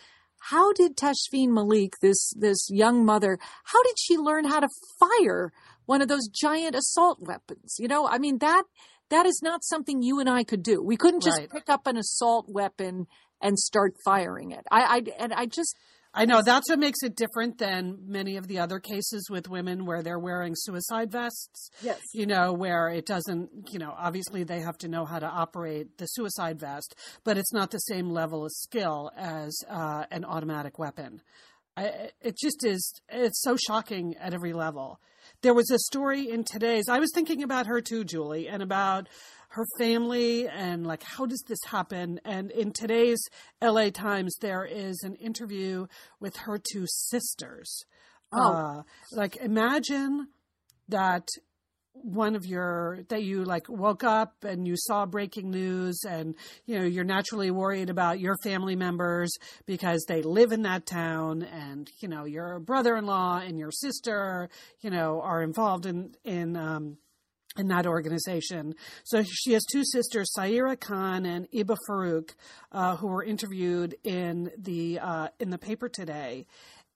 how 0.50 0.72
did 0.72 0.96
Tashfeen 0.96 1.48
Malik, 1.50 1.94
this 2.00 2.32
this 2.36 2.68
young 2.70 3.04
mother, 3.04 3.38
how 3.64 3.82
did 3.82 3.94
she 3.98 4.16
learn 4.16 4.44
how 4.44 4.60
to 4.60 4.68
fire 5.00 5.52
one 5.86 6.02
of 6.02 6.08
those 6.08 6.28
giant 6.28 6.74
assault 6.74 7.18
weapons? 7.20 7.76
You 7.78 7.88
know, 7.88 8.06
I 8.08 8.18
mean 8.18 8.38
that 8.38 8.64
that 9.10 9.26
is 9.26 9.40
not 9.42 9.64
something 9.64 10.02
you 10.02 10.20
and 10.20 10.28
I 10.28 10.44
could 10.44 10.62
do. 10.62 10.82
We 10.82 10.96
couldn't 10.96 11.22
just 11.22 11.38
Right. 11.38 11.50
pick 11.50 11.68
up 11.68 11.86
an 11.86 11.96
assault 11.96 12.46
weapon 12.48 13.06
and 13.40 13.58
start 13.58 13.94
firing 14.04 14.50
it. 14.50 14.64
I, 14.70 14.82
I 14.96 15.02
and 15.18 15.32
I 15.32 15.46
just 15.46 15.76
I 16.16 16.26
know 16.26 16.42
that's 16.42 16.70
what 16.70 16.78
makes 16.78 17.02
it 17.02 17.16
different 17.16 17.58
than 17.58 17.98
many 18.06 18.36
of 18.36 18.46
the 18.46 18.60
other 18.60 18.78
cases 18.78 19.28
with 19.28 19.48
women 19.48 19.84
where 19.84 20.00
they're 20.00 20.18
wearing 20.18 20.54
suicide 20.56 21.10
vests. 21.10 21.70
Yes. 21.82 22.00
You 22.12 22.26
know, 22.26 22.52
where 22.52 22.88
it 22.88 23.04
doesn't, 23.04 23.50
you 23.72 23.80
know, 23.80 23.92
obviously 23.98 24.44
they 24.44 24.60
have 24.60 24.78
to 24.78 24.88
know 24.88 25.04
how 25.04 25.18
to 25.18 25.26
operate 25.26 25.98
the 25.98 26.06
suicide 26.06 26.60
vest, 26.60 26.94
but 27.24 27.36
it's 27.36 27.52
not 27.52 27.72
the 27.72 27.78
same 27.78 28.10
level 28.10 28.44
of 28.44 28.52
skill 28.52 29.10
as 29.16 29.58
uh, 29.68 30.04
an 30.12 30.24
automatic 30.24 30.78
weapon. 30.78 31.20
I, 31.76 32.10
it 32.20 32.36
just 32.40 32.64
is, 32.64 33.00
it's 33.08 33.42
so 33.42 33.56
shocking 33.56 34.14
at 34.20 34.34
every 34.34 34.52
level. 34.52 35.00
There 35.42 35.54
was 35.54 35.70
a 35.70 35.78
story 35.78 36.30
in 36.30 36.44
today's, 36.44 36.88
I 36.88 37.00
was 37.00 37.10
thinking 37.12 37.42
about 37.42 37.66
her 37.66 37.80
too, 37.80 38.04
Julie, 38.04 38.46
and 38.46 38.62
about 38.62 39.08
her 39.54 39.64
family 39.78 40.48
and 40.48 40.86
like 40.86 41.02
how 41.02 41.26
does 41.26 41.42
this 41.46 41.58
happen 41.66 42.20
and 42.24 42.50
in 42.50 42.72
today's 42.72 43.20
la 43.62 43.88
times 43.90 44.34
there 44.40 44.64
is 44.64 45.00
an 45.04 45.14
interview 45.16 45.86
with 46.20 46.36
her 46.36 46.58
two 46.72 46.84
sisters 46.86 47.84
Oh. 48.36 48.52
uh, 48.52 48.82
like 49.12 49.36
imagine 49.36 50.26
that 50.88 51.28
one 51.92 52.34
of 52.34 52.44
your 52.44 53.04
that 53.08 53.22
you 53.22 53.44
like 53.44 53.68
woke 53.68 54.02
up 54.02 54.42
and 54.42 54.66
you 54.66 54.74
saw 54.76 55.06
breaking 55.06 55.50
news 55.50 56.00
and 56.08 56.34
you 56.66 56.76
know 56.76 56.84
you're 56.84 57.04
naturally 57.04 57.52
worried 57.52 57.88
about 57.88 58.18
your 58.18 58.36
family 58.42 58.74
members 58.74 59.32
because 59.66 60.04
they 60.08 60.20
live 60.20 60.50
in 60.50 60.62
that 60.62 60.84
town 60.86 61.44
and 61.44 61.92
you 62.00 62.08
know 62.08 62.24
your 62.24 62.58
brother-in-law 62.58 63.38
and 63.38 63.58
your 63.60 63.70
sister 63.70 64.48
you 64.80 64.90
know 64.90 65.20
are 65.22 65.42
involved 65.42 65.86
in 65.86 66.12
in 66.24 66.56
um 66.56 66.96
in 67.56 67.68
that 67.68 67.86
organization. 67.86 68.74
So 69.04 69.22
she 69.22 69.52
has 69.52 69.64
two 69.70 69.84
sisters, 69.84 70.32
Saira 70.36 70.78
Khan 70.78 71.24
and 71.24 71.48
Eba 71.50 71.76
Farook, 71.88 72.30
uh, 72.72 72.96
who 72.96 73.08
were 73.08 73.24
interviewed 73.24 73.94
in 74.04 74.50
the 74.58 74.98
uh, 74.98 75.28
in 75.38 75.50
the 75.50 75.58
paper 75.58 75.88
today, 75.88 76.46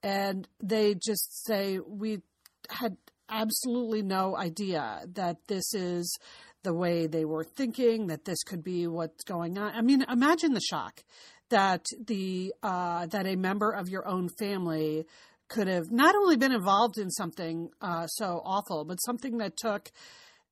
and 0.03 0.47
they 0.61 0.95
just 0.95 1.45
say 1.45 1.79
we 1.79 2.21
had 2.69 2.97
absolutely 3.29 4.01
no 4.01 4.35
idea 4.35 5.01
that 5.13 5.37
this 5.47 5.73
is 5.73 6.17
the 6.63 6.73
way 6.73 7.07
they 7.07 7.25
were 7.25 7.43
thinking, 7.43 8.07
that 8.07 8.25
this 8.25 8.43
could 8.43 8.63
be 8.63 8.85
what's 8.87 9.23
going 9.23 9.57
on. 9.57 9.73
I 9.73 9.81
mean, 9.81 10.03
imagine 10.09 10.53
the 10.53 10.61
shock 10.61 11.03
that 11.49 11.85
the 12.05 12.53
uh, 12.61 13.05
that 13.07 13.25
a 13.25 13.35
member 13.35 13.71
of 13.71 13.89
your 13.89 14.07
own 14.07 14.29
family 14.37 15.05
could 15.47 15.67
have 15.67 15.89
not 15.89 16.15
only 16.15 16.35
been 16.35 16.51
involved 16.51 16.97
in 16.97 17.09
something 17.09 17.69
uh, 17.81 18.05
so 18.07 18.41
awful, 18.45 18.85
but 18.85 18.97
something 18.97 19.37
that 19.37 19.57
took 19.57 19.89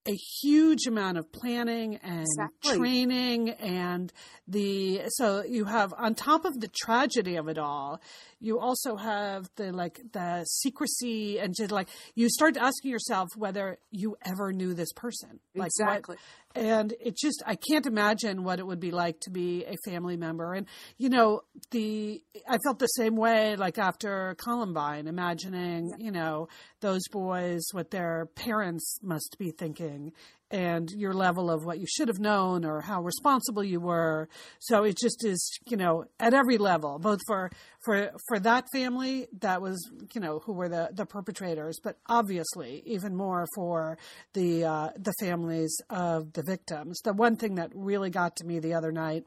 a 0.07 0.15
huge 0.41 0.87
amount 0.87 1.17
of 1.17 1.31
planning 1.31 1.95
and 1.97 2.21
Exactly. 2.21 2.77
training 2.77 3.49
and 3.49 4.13
the 4.47 5.01
so 5.09 5.43
you 5.43 5.65
have 5.65 5.93
on 5.97 6.15
top 6.15 6.45
of 6.45 6.59
the 6.61 6.69
tragedy 6.69 7.35
of 7.35 7.47
it 7.49 7.57
all 7.57 7.99
you 8.39 8.59
also 8.59 8.95
have 8.95 9.49
the 9.57 9.71
like 9.71 9.99
the 10.13 10.45
secrecy 10.45 11.39
and 11.39 11.53
just 11.55 11.71
like 11.71 11.89
you 12.15 12.29
start 12.29 12.55
asking 12.57 12.91
yourself 12.91 13.29
whether 13.35 13.77
you 13.91 14.15
ever 14.23 14.53
knew 14.53 14.73
this 14.73 14.93
person 14.93 15.39
like 15.55 15.71
what- 15.77 15.87
Exactly. 15.87 16.15
And 16.55 16.93
it 16.99 17.15
just 17.15 17.43
i 17.45 17.55
can't 17.55 17.85
imagine 17.85 18.43
what 18.43 18.59
it 18.59 18.65
would 18.65 18.79
be 18.79 18.91
like 18.91 19.19
to 19.19 19.29
be 19.29 19.65
a 19.65 19.75
family 19.89 20.17
member. 20.17 20.53
And 20.53 20.65
you 20.97 21.09
know 21.09 21.41
the 21.71 22.21
i 22.47 22.57
felt 22.63 22.79
the 22.79 22.87
same 22.87 23.15
way 23.15 23.55
like 23.55 23.77
after 23.77 24.35
columbine 24.37 25.07
imagining 25.07 25.93
you 25.99 26.11
know 26.11 26.47
those 26.81 27.07
boys 27.09 27.63
what 27.71 27.91
their 27.91 28.27
parents 28.35 28.99
must 29.01 29.37
be 29.37 29.51
thinking 29.51 30.13
and 30.51 30.89
your 30.91 31.13
level 31.13 31.49
of 31.49 31.65
what 31.65 31.79
you 31.79 31.85
should 31.87 32.07
have 32.07 32.19
known 32.19 32.65
or 32.65 32.81
how 32.81 33.01
responsible 33.01 33.63
you 33.63 33.79
were. 33.79 34.29
So 34.59 34.83
it 34.83 34.97
just 34.97 35.25
is 35.25 35.59
you 35.65 35.77
know 35.77 36.05
at 36.19 36.33
every 36.33 36.57
level 36.57 36.99
both 36.99 37.19
for 37.27 37.51
for 37.83 38.11
for 38.27 38.39
that 38.39 38.65
family 38.73 39.27
that 39.39 39.61
was 39.61 39.89
you 40.13 40.21
know 40.21 40.39
who 40.39 40.53
were 40.53 40.69
the 40.69 40.89
the 40.93 41.05
perpetrators 41.05 41.79
but 41.83 41.97
obviously 42.07 42.83
even 42.85 43.15
more 43.15 43.45
for 43.55 43.97
the 44.33 44.65
uh 44.65 44.89
the 44.97 45.13
families 45.19 45.75
of 45.89 46.33
the 46.33 46.43
victims. 46.43 46.99
The 47.03 47.13
one 47.13 47.35
thing 47.35 47.55
that 47.55 47.71
really 47.73 48.09
got 48.09 48.35
to 48.37 48.45
me 48.45 48.59
the 48.59 48.73
other 48.73 48.91
night 48.91 49.25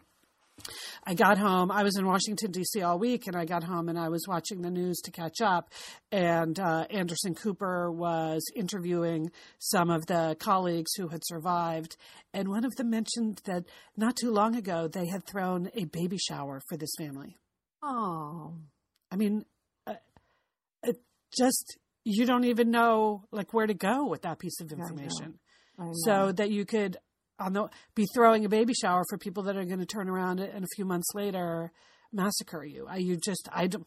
I 1.05 1.15
got 1.15 1.39
home. 1.39 1.71
I 1.71 1.83
was 1.83 1.97
in 1.97 2.07
Washington 2.07 2.51
D.C. 2.51 2.83
all 2.83 2.99
week, 2.99 3.27
and 3.27 3.37
I 3.37 3.45
got 3.45 3.65
home 3.65 3.89
and 3.89 3.99
I 3.99 4.09
was 4.09 4.27
watching 4.29 4.63
the 4.63 4.71
news 4.71 4.99
to 5.05 5.11
catch 5.11 5.41
up. 5.41 5.73
And 6.13 6.59
uh, 6.59 6.87
Anderson 6.91 7.35
Cooper 7.35 7.91
was 7.91 8.43
interviewing 8.55 9.31
some 9.59 9.91
of 9.91 10.07
the 10.07 10.37
colleagues 10.39 10.93
who 10.97 11.09
had 11.09 11.23
survived, 11.25 11.97
and 12.33 12.49
one 12.49 12.65
of 12.65 12.75
them 12.77 12.91
mentioned 12.91 13.41
that 13.45 13.65
not 13.97 14.17
too 14.17 14.31
long 14.31 14.57
ago 14.57 14.89
they 14.89 15.07
had 15.07 15.25
thrown 15.27 15.71
a 15.75 15.85
baby 15.85 16.19
shower 16.19 16.61
for 16.69 16.77
this 16.77 16.93
family. 16.99 17.37
Oh, 17.83 18.55
I 19.11 19.17
mean, 19.17 19.45
uh, 19.87 19.95
it 20.83 21.01
just 21.37 21.79
you 22.05 22.27
don't 22.27 22.45
even 22.45 22.71
know 22.71 23.25
like 23.31 23.53
where 23.53 23.67
to 23.67 23.75
go 23.75 24.07
with 24.07 24.23
that 24.23 24.39
piece 24.39 24.61
of 24.61 24.71
I 24.73 24.77
know. 24.77 24.83
information 24.83 25.39
I 25.79 25.85
know. 25.85 25.93
so 26.05 26.33
that 26.33 26.51
you 26.51 26.65
could 26.65 26.97
on 27.41 27.53
the 27.55 27.69
be 27.95 28.05
throwing 28.15 28.45
a 28.45 28.49
baby 28.49 28.75
shower 28.75 29.03
for 29.09 29.19
people 29.19 29.43
that 29.45 29.57
are 29.57 29.65
going 29.65 29.81
to 29.81 29.87
turn 29.87 30.09
around 30.09 30.39
and 30.41 30.63
a 30.65 30.69
few 30.77 30.85
months 30.85 31.09
later 31.15 31.73
massacre 32.13 32.65
you. 32.65 32.87
I 32.89 32.97
you 32.97 33.17
just 33.17 33.49
I 33.53 33.67
don't. 33.69 33.87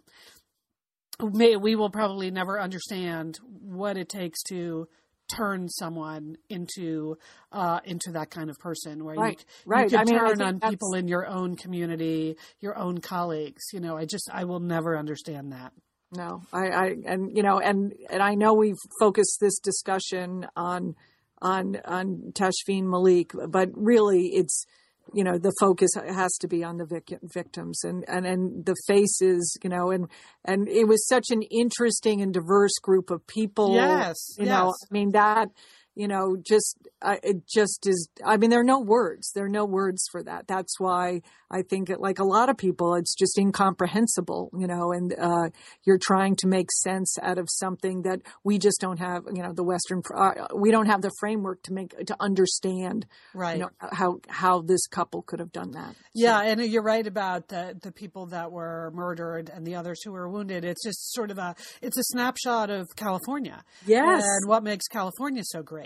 May, 1.21 1.55
we 1.55 1.75
will 1.75 1.91
probably 1.91 2.31
never 2.31 2.59
understand 2.59 3.39
what 3.43 3.97
it 3.97 4.09
takes 4.09 4.41
to 4.49 4.87
turn 5.33 5.69
someone 5.69 6.35
into 6.49 7.17
uh, 7.51 7.79
into 7.85 8.11
that 8.13 8.29
kind 8.31 8.49
of 8.49 8.57
person 8.57 9.05
where 9.05 9.15
Right, 9.15 9.39
you, 9.39 9.45
right. 9.65 9.91
you 9.91 9.97
I 9.97 10.03
can 10.03 10.15
mean, 10.15 10.23
I 10.23 10.27
turn 10.29 10.41
on 10.41 10.53
that's- 10.55 10.71
people 10.71 10.93
in 10.95 11.07
your 11.07 11.27
own 11.27 11.55
community, 11.55 12.35
your 12.59 12.77
own 12.77 12.97
colleagues. 12.99 13.61
You 13.71 13.79
know, 13.79 13.95
I 13.95 14.05
just 14.05 14.29
I 14.33 14.43
will 14.45 14.59
never 14.59 14.97
understand 14.97 15.51
that. 15.53 15.71
No, 16.15 16.41
I, 16.51 16.67
I, 16.67 16.95
and 17.05 17.35
you 17.35 17.41
know, 17.43 17.59
and 17.59 17.93
and 18.09 18.21
I 18.21 18.35
know 18.35 18.53
we've 18.53 18.75
focused 18.99 19.37
this 19.39 19.57
discussion 19.59 20.45
on 20.55 20.95
on 21.41 21.77
on 21.85 22.31
Tashfeen 22.33 22.83
Malik, 22.83 23.31
but 23.49 23.69
really, 23.73 24.27
it's 24.33 24.65
you 25.13 25.23
know 25.23 25.37
the 25.37 25.53
focus 25.59 25.91
has 25.95 26.33
to 26.39 26.47
be 26.47 26.63
on 26.63 26.77
the 26.77 26.85
vic- 26.85 27.19
victims 27.23 27.83
and, 27.83 28.05
and 28.07 28.25
and 28.25 28.65
the 28.65 28.75
faces, 28.87 29.57
you 29.63 29.69
know, 29.69 29.91
and 29.91 30.07
and 30.45 30.67
it 30.67 30.87
was 30.87 31.07
such 31.07 31.25
an 31.29 31.41
interesting 31.43 32.21
and 32.21 32.33
diverse 32.33 32.77
group 32.81 33.09
of 33.09 33.25
people. 33.27 33.73
Yes, 33.73 34.17
you 34.37 34.45
know, 34.45 34.67
yes. 34.67 34.87
I 34.89 34.93
mean 34.93 35.11
that. 35.11 35.49
You 35.95 36.07
know, 36.07 36.35
just 36.41 36.77
uh, 37.01 37.17
it 37.23 37.47
just 37.47 37.85
is. 37.87 38.09
I 38.25 38.37
mean, 38.37 38.49
there 38.49 38.59
are 38.59 38.63
no 38.63 38.79
words. 38.79 39.31
There 39.33 39.45
are 39.45 39.49
no 39.49 39.65
words 39.65 40.05
for 40.11 40.23
that. 40.23 40.47
That's 40.47 40.79
why 40.79 41.21
I 41.51 41.61
think, 41.61 41.89
it, 41.89 41.99
like 41.99 42.19
a 42.19 42.23
lot 42.23 42.49
of 42.49 42.57
people, 42.57 42.95
it's 42.95 43.15
just 43.15 43.37
incomprehensible. 43.37 44.49
You 44.57 44.67
know, 44.67 44.91
and 44.91 45.13
uh, 45.19 45.49
you're 45.83 45.99
trying 46.01 46.35
to 46.37 46.47
make 46.47 46.71
sense 46.71 47.15
out 47.21 47.37
of 47.37 47.47
something 47.49 48.03
that 48.03 48.21
we 48.43 48.57
just 48.57 48.79
don't 48.81 48.99
have 48.99 49.23
you 49.33 49.43
know 49.43 49.53
the 49.53 49.63
western 49.63 50.01
uh, 50.15 50.47
we 50.55 50.71
don't 50.71 50.87
have 50.87 51.01
the 51.01 51.11
framework 51.19 51.61
to 51.63 51.73
make 51.73 51.95
to 52.05 52.15
understand 52.19 53.05
Right. 53.33 53.57
you 53.57 53.63
know 53.63 53.69
how 53.79 54.19
how 54.29 54.61
this 54.61 54.87
couple 54.87 55.21
could 55.21 55.39
have 55.39 55.51
done 55.51 55.71
that 55.71 55.95
Yeah, 56.13 56.41
and 56.41 56.61
you're 56.61 56.83
right 56.83 57.05
about 57.05 57.47
the 57.49 57.77
the 57.81 57.91
people 57.91 58.27
that 58.27 58.51
were 58.51 58.91
murdered 58.93 59.49
and 59.53 59.65
the 59.65 59.75
others 59.75 60.01
who 60.03 60.11
were 60.11 60.29
wounded. 60.29 60.63
It's 60.65 60.83
just 60.83 61.13
sort 61.13 61.31
of 61.31 61.37
a 61.37 61.55
it's 61.81 61.97
a 61.97 62.03
snapshot 62.03 62.69
of 62.69 62.87
California. 62.95 63.63
yes 63.85 64.23
And 64.23 64.49
what 64.49 64.63
makes 64.63 64.87
California 64.87 65.43
so 65.45 65.61
great. 65.61 65.82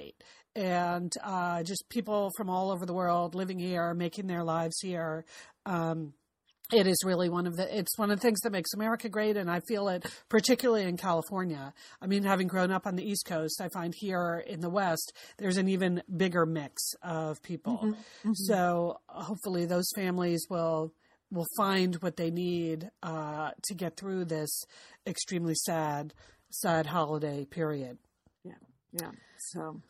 And 0.56 1.12
uh, 1.24 1.64
just 1.64 1.88
people 1.90 2.32
from 2.36 2.50
all 2.50 2.72
over 2.72 2.86
the 2.86 2.94
world 2.94 3.36
living 3.36 3.60
here, 3.60 3.94
making 3.94 4.28
their 4.28 4.44
lives 4.44 4.80
here. 4.82 5.26
Um, 5.66 6.14
it 6.74 6.86
is 6.86 6.98
really 7.06 7.30
one 7.30 7.48
of 7.48 7.56
the 7.56 7.78
it's 7.78 7.98
one 7.98 8.12
of 8.12 8.20
the 8.20 8.22
things 8.22 8.42
that 8.42 8.52
makes 8.52 8.74
America 8.74 9.08
great 9.08 9.38
and 9.38 9.50
I 9.50 9.62
feel 9.68 9.88
it 9.88 10.06
particularly 10.30 10.84
in 10.84 10.98
California. 10.98 11.74
I 12.02 12.08
mean 12.08 12.24
having 12.24 12.48
grown 12.48 12.72
up 12.72 12.86
on 12.86 12.96
the 12.96 13.10
East 13.10 13.26
Coast, 13.26 13.62
I 13.62 13.70
find 13.70 13.94
here 13.96 14.44
in 14.46 14.60
the 14.60 14.70
West 14.70 15.14
there's 15.38 15.58
an 15.58 15.70
even 15.70 16.02
bigger 16.16 16.46
mix 16.46 16.94
of 17.02 17.42
people. 17.42 17.96
So 18.34 19.00
hopefully 19.08 19.66
those 19.66 19.90
families 19.96 20.46
will 20.50 20.94
will 21.32 21.48
find 21.58 21.96
what 21.96 22.18
they 22.18 22.32
need 22.32 22.90
uh, 23.04 23.52
to 23.64 23.74
get 23.74 23.98
through 23.98 24.26
this 24.26 24.64
extremely 25.06 25.56
sad 25.56 26.14
sad 26.50 26.88
holiday 26.88 27.46
period. 27.46 27.98
Yeah 28.44 28.54
yeah 28.92 29.12
so 29.40 29.82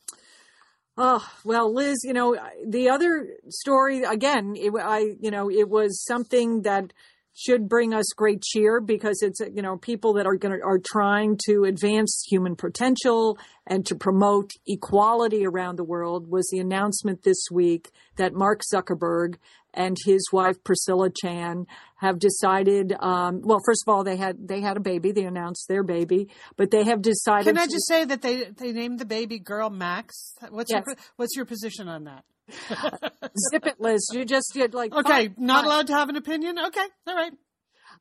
oh 0.97 1.27
well 1.43 1.73
liz 1.73 1.99
you 2.03 2.13
know 2.13 2.37
the 2.67 2.89
other 2.89 3.27
story 3.49 4.03
again 4.03 4.55
it, 4.55 4.71
i 4.81 5.15
you 5.19 5.31
know 5.31 5.49
it 5.49 5.69
was 5.69 6.03
something 6.03 6.61
that 6.63 6.91
should 7.39 7.69
bring 7.69 7.93
us 7.93 8.05
great 8.15 8.41
cheer 8.41 8.81
because 8.81 9.21
it's 9.21 9.39
you 9.53 9.61
know 9.61 9.77
people 9.77 10.13
that 10.13 10.25
are 10.25 10.35
going 10.35 10.57
to 10.57 10.65
are 10.65 10.79
trying 10.83 11.37
to 11.45 11.65
advance 11.65 12.25
human 12.27 12.55
potential 12.55 13.37
and 13.67 13.85
to 13.85 13.95
promote 13.95 14.49
equality 14.65 15.45
around 15.45 15.75
the 15.75 15.83
world 15.83 16.27
was 16.31 16.49
the 16.51 16.57
announcement 16.57 17.21
this 17.21 17.45
week 17.51 17.91
that 18.15 18.33
Mark 18.33 18.61
Zuckerberg 18.73 19.35
and 19.71 19.97
his 20.03 20.27
wife 20.33 20.63
Priscilla 20.63 21.11
Chan 21.11 21.67
have 21.97 22.19
decided 22.19 22.93
um, 22.99 23.41
well 23.43 23.59
first 23.65 23.83
of 23.87 23.93
all 23.93 24.03
they 24.03 24.15
had 24.15 24.47
they 24.47 24.61
had 24.61 24.77
a 24.77 24.79
baby 24.79 25.11
they 25.11 25.23
announced 25.25 25.67
their 25.67 25.83
baby 25.83 26.29
but 26.55 26.69
they 26.71 26.83
have 26.83 27.01
decided 27.01 27.45
Can 27.47 27.57
I 27.57 27.65
to- 27.65 27.71
just 27.71 27.87
say 27.87 28.05
that 28.05 28.21
they 28.21 28.45
they 28.45 28.71
named 28.71 28.99
the 28.99 29.05
baby 29.05 29.39
girl 29.39 29.69
Max? 29.69 30.33
What's 30.49 30.71
your 30.71 30.83
what's 31.15 31.35
your 31.35 31.45
position 31.45 31.87
on 31.87 32.05
that? 32.05 32.23
zip 33.51 33.65
it 33.65 33.79
liz 33.79 34.07
you 34.13 34.23
just 34.25 34.51
did 34.53 34.73
like 34.73 34.93
Okay, 34.93 35.27
fine, 35.27 35.35
not 35.37 35.57
fine. 35.57 35.65
allowed 35.65 35.87
to 35.87 35.93
have 35.93 36.09
an 36.09 36.15
opinion. 36.15 36.57
Okay, 36.57 36.85
all 37.07 37.15
right. 37.15 37.33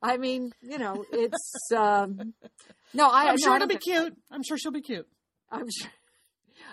I 0.02 0.18
mean 0.18 0.52
you 0.62 0.78
know 0.78 1.04
it's 1.12 1.70
um 1.74 2.34
no 2.94 3.08
I 3.08 3.24
I'm 3.30 3.38
sure 3.38 3.52
I 3.52 3.56
it'll 3.56 3.68
be 3.68 3.76
cute. 3.76 4.14
I'm 4.30 4.42
sure 4.42 4.56
she'll 4.58 4.72
be 4.72 4.82
cute. 4.82 5.06
I'm 5.50 5.68
sure. 5.70 5.90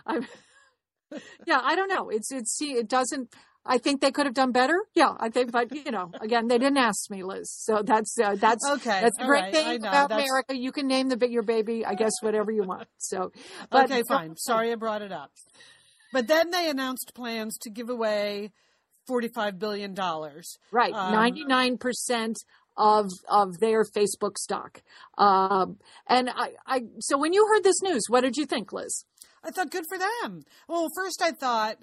I'm. 0.06 0.28
Yeah, 1.46 1.60
I 1.64 1.76
don't 1.76 1.90
know. 1.90 2.10
It's 2.10 2.32
it's 2.32 2.58
see, 2.58 2.72
it 2.74 2.90
doesn't. 2.90 3.30
I 3.66 3.78
think 3.78 4.02
they 4.02 4.12
could 4.12 4.26
have 4.26 4.36
done 4.36 4.52
better. 4.52 4.78
Yeah, 4.94 5.14
I 5.20 5.30
think, 5.30 5.52
but 5.52 5.74
you 5.74 5.92
know, 5.92 6.12
again, 6.20 6.48
they 6.48 6.58
didn't 6.58 6.78
ask 6.78 7.10
me, 7.10 7.24
Liz. 7.24 7.50
So 7.52 7.82
that's 7.84 8.18
uh, 8.22 8.36
that's 8.36 8.68
Okay, 8.70 9.00
that's 9.02 9.18
the 9.18 9.26
great 9.26 9.42
right, 9.44 9.54
thing 9.54 9.80
about 9.80 10.10
that's- 10.10 10.28
America. 10.30 10.58
You 10.58 10.72
can 10.72 10.88
name 10.88 11.10
the 11.10 11.30
your 11.30 11.44
baby, 11.44 11.86
I 11.86 11.94
guess, 11.96 12.12
whatever 12.22 12.52
you 12.52 12.64
want. 12.64 12.88
So, 12.98 13.32
but 13.70 13.86
okay, 13.86 14.04
fine. 14.08 14.36
Sorry 14.36 14.72
I 14.72 14.76
brought 14.76 15.02
it 15.02 15.12
up. 15.12 15.32
But 16.12 16.28
then 16.28 16.52
they 16.52 16.70
announced 16.70 17.14
plans 17.16 17.58
to 17.62 17.70
give 17.72 17.90
away 17.90 18.52
$45 19.10 19.58
billion. 19.60 19.96
Right, 20.72 20.94
Um, 20.94 21.12
ninety 21.14 21.44
nine 21.46 21.78
percent 21.78 22.38
of 22.78 23.08
of 23.30 23.60
their 23.60 23.84
Facebook 23.84 24.38
stock. 24.38 24.82
Um, 25.18 25.78
and 26.08 26.30
I, 26.30 26.52
I, 26.68 26.82
so 27.00 27.18
when 27.18 27.34
you 27.34 27.48
heard 27.48 27.64
this 27.64 27.82
news, 27.82 28.04
what 28.10 28.22
did 28.22 28.36
you 28.38 28.46
think, 28.46 28.72
Liz? 28.74 29.06
I 29.44 29.52
thought, 29.52 29.72
good 29.72 29.86
for 29.90 29.98
them. 29.98 30.44
Well, 30.68 30.88
first 30.96 31.22
I 31.22 31.32
thought 31.32 31.78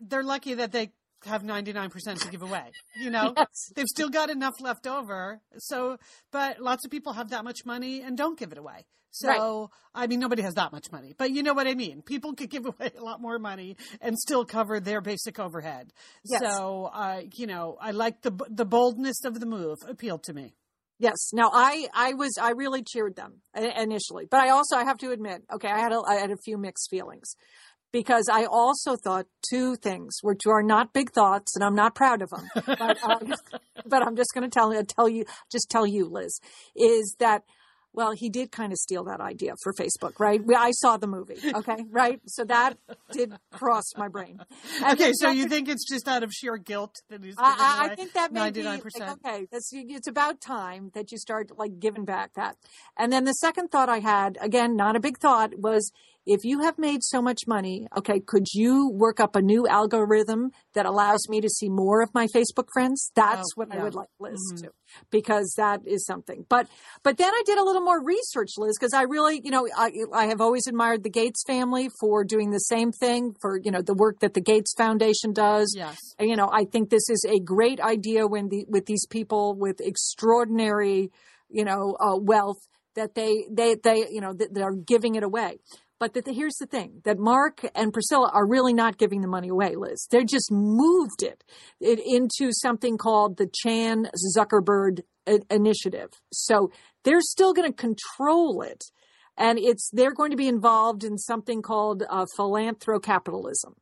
they're 0.00 0.22
lucky 0.24 0.54
that 0.54 0.72
they 0.72 0.92
have 1.26 1.42
99% 1.42 2.22
to 2.22 2.28
give 2.30 2.42
away. 2.42 2.70
You 2.98 3.10
know, 3.10 3.34
Yes. 3.36 3.72
they've 3.74 3.86
still 3.86 4.08
got 4.08 4.30
enough 4.30 4.54
left 4.60 4.86
over. 4.86 5.40
So, 5.58 5.98
but 6.32 6.60
lots 6.60 6.84
of 6.84 6.90
people 6.90 7.12
have 7.12 7.30
that 7.30 7.44
much 7.44 7.64
money 7.66 8.00
and 8.02 8.16
don't 8.16 8.38
give 8.38 8.52
it 8.52 8.58
away. 8.58 8.86
So, 9.12 9.70
I 9.92 10.06
mean, 10.06 10.20
nobody 10.20 10.42
has 10.42 10.54
that 10.54 10.70
much 10.70 10.92
money, 10.92 11.14
but 11.18 11.32
you 11.32 11.42
know 11.42 11.52
what 11.52 11.66
I 11.66 11.74
mean. 11.74 12.00
People 12.00 12.32
could 12.34 12.48
give 12.48 12.64
away 12.72 12.92
a 12.96 13.02
lot 13.02 13.20
more 13.20 13.38
money 13.40 13.76
and 14.00 14.16
still 14.16 14.44
cover 14.44 14.78
their 14.78 15.00
basic 15.00 15.38
overhead. 15.40 15.92
Yes. 16.24 16.40
So, 16.42 16.84
uh, 16.94 17.22
you 17.34 17.48
know, 17.48 17.76
I 17.80 17.90
like 17.90 18.22
the 18.22 18.30
the 18.48 18.64
boldness 18.64 19.24
of 19.24 19.40
the 19.40 19.46
move 19.46 19.78
appealed 19.88 20.22
to 20.24 20.32
me. 20.32 20.54
Yes. 21.00 21.30
Now 21.32 21.50
I 21.52 21.88
I 21.92 22.12
was 22.14 22.38
I 22.40 22.50
really 22.50 22.82
cheered 22.84 23.16
them 23.16 23.40
initially, 23.56 24.26
but 24.30 24.40
I 24.40 24.50
also 24.50 24.76
I 24.76 24.84
have 24.84 24.98
to 24.98 25.10
admit, 25.10 25.42
okay, 25.52 25.68
I 25.68 25.78
had 25.80 25.92
a, 25.92 26.00
I 26.06 26.14
had 26.16 26.30
a 26.30 26.36
few 26.36 26.56
mixed 26.56 26.88
feelings 26.88 27.34
because 27.92 28.26
I 28.30 28.44
also 28.44 28.96
thought 28.96 29.26
two 29.48 29.76
things, 29.76 30.18
which 30.22 30.42
are 30.46 30.62
not 30.62 30.92
big 30.92 31.10
thoughts, 31.12 31.54
and 31.56 31.64
I'm 31.64 31.74
not 31.74 31.94
proud 31.94 32.22
of 32.22 32.30
them, 32.30 32.48
but 32.66 33.02
um, 33.02 33.34
but 33.86 34.06
I'm 34.06 34.16
just 34.16 34.30
going 34.34 34.48
to 34.48 34.50
tell 34.50 34.72
tell 34.84 35.08
you 35.08 35.24
just 35.50 35.70
tell 35.70 35.86
you, 35.86 36.06
Liz, 36.06 36.40
is 36.76 37.16
that. 37.18 37.44
Well, 37.92 38.12
he 38.12 38.30
did 38.30 38.52
kind 38.52 38.70
of 38.70 38.78
steal 38.78 39.02
that 39.06 39.20
idea 39.20 39.54
for 39.64 39.72
Facebook, 39.72 40.20
right? 40.20 40.40
I 40.56 40.70
saw 40.70 40.96
the 40.96 41.08
movie, 41.08 41.38
okay, 41.52 41.84
right? 41.90 42.20
So 42.24 42.44
that 42.44 42.78
did 43.10 43.32
cross 43.50 43.82
my 43.96 44.06
brain. 44.06 44.38
And 44.76 44.92
Okay, 44.92 45.10
so 45.12 45.28
you 45.28 45.48
think 45.48 45.68
it's 45.68 45.84
just 45.90 46.06
out 46.06 46.22
of 46.22 46.30
sheer 46.32 46.56
guilt 46.56 46.94
that 47.08 47.24
he's 47.24 47.34
I, 47.36 47.88
I, 47.90 47.96
think 47.96 48.12
that 48.12 48.32
may 48.32 48.52
be 48.52 48.62
99%. 48.62 48.84
like, 49.00 49.10
okay. 49.10 49.48
That's 49.50 49.70
it's 49.72 50.06
about 50.06 50.40
time 50.40 50.92
that 50.94 51.10
you 51.10 51.18
start 51.18 51.50
like 51.58 51.80
giving 51.80 52.04
back 52.04 52.34
that. 52.34 52.54
And 52.96 53.12
then 53.12 53.24
the 53.24 53.32
second 53.32 53.72
thought 53.72 53.88
I 53.88 53.98
had, 53.98 54.38
again, 54.40 54.76
not 54.76 54.94
a 54.94 55.00
big 55.00 55.18
thought, 55.18 55.58
was 55.58 55.90
if 56.26 56.44
you 56.44 56.60
have 56.60 56.78
made 56.78 57.02
so 57.02 57.20
much 57.22 57.40
money, 57.46 57.86
okay, 57.96 58.20
could 58.20 58.46
you 58.52 58.90
work 58.90 59.20
up 59.20 59.34
a 59.36 59.42
new 59.42 59.66
algorithm 59.66 60.50
that 60.74 60.86
allows 60.86 61.28
me 61.28 61.40
to 61.40 61.48
see 61.48 61.68
more 61.68 62.02
of 62.02 62.12
my 62.14 62.26
Facebook 62.26 62.68
friends? 62.72 63.10
That's 63.16 63.48
Oh, 63.52 63.54
what 63.56 63.72
I 63.72 63.82
would 63.82 63.94
like 63.94 64.08
Liz 64.20 64.38
Mhm. 64.52 64.62
to, 64.64 64.70
because 65.10 65.54
that 65.56 65.80
is 65.86 66.04
something. 66.04 66.44
But 66.48 66.68
but 67.02 67.16
then 67.16 67.32
I 67.32 67.42
did 67.46 67.58
a 67.58 67.64
little 67.64 67.82
more 67.82 68.02
research, 68.02 68.50
Liz, 68.58 68.76
because 68.78 68.92
I 68.94 69.02
really, 69.02 69.40
you 69.44 69.50
know, 69.50 69.66
I 69.76 69.90
I 70.12 70.26
have 70.26 70.40
always 70.40 70.66
admired 70.66 71.02
the 71.02 71.10
Gates 71.10 71.42
family 71.46 71.88
for 72.00 72.22
doing 72.24 72.50
the 72.50 72.58
same 72.58 72.92
thing 72.92 73.34
for 73.40 73.58
you 73.62 73.70
know 73.70 73.82
the 73.82 73.94
work 73.94 74.20
that 74.20 74.34
the 74.34 74.40
Gates 74.40 74.74
Foundation 74.76 75.32
does 75.32 75.72
Yes. 75.76 75.96
and, 76.18 76.28
you 76.28 76.36
know, 76.36 76.48
I 76.52 76.64
think 76.64 76.90
this 76.90 77.08
is 77.08 77.24
a 77.28 77.40
great 77.40 77.80
idea 77.80 78.26
when 78.26 78.48
the 78.48 78.66
with 78.68 78.86
these 78.86 79.06
people 79.06 79.54
with 79.54 79.80
extraordinary, 80.30 81.10
you 81.48 81.64
know, 81.64 81.96
uh, 81.98 82.16
wealth 82.16 82.58
that 82.94 83.14
they 83.14 83.46
they 83.50 83.74
they 83.76 84.06
you 84.10 84.20
know 84.20 84.32
that 84.34 84.52
they're 84.52 84.74
giving 84.74 85.14
it 85.14 85.22
away. 85.22 85.58
But 86.00 86.14
that 86.14 86.26
here's 86.26 86.56
the 86.58 86.66
thing: 86.66 87.02
that 87.04 87.18
Mark 87.18 87.60
and 87.74 87.92
Priscilla 87.92 88.30
are 88.32 88.46
really 88.48 88.72
not 88.72 88.98
giving 88.98 89.20
the 89.20 89.28
money 89.28 89.48
away, 89.48 89.76
Liz. 89.76 90.08
They 90.10 90.24
just 90.24 90.50
moved 90.50 91.22
it, 91.22 91.44
it 91.80 92.00
into 92.04 92.52
something 92.52 92.96
called 92.96 93.36
the 93.36 93.46
Chan 93.46 94.08
Zuckerberg 94.36 95.02
Initiative. 95.50 96.10
So 96.32 96.72
they're 97.04 97.20
still 97.20 97.52
going 97.52 97.70
to 97.70 97.76
control 97.76 98.62
it, 98.62 98.82
and 99.40 99.58
it's 99.58 99.88
they're 99.90 100.12
going 100.12 100.30
to 100.30 100.36
be 100.36 100.48
involved 100.48 101.02
in 101.02 101.16
something 101.16 101.62
called 101.62 102.04
uh, 102.08 102.26
philanthrocapitalism. 102.38 103.72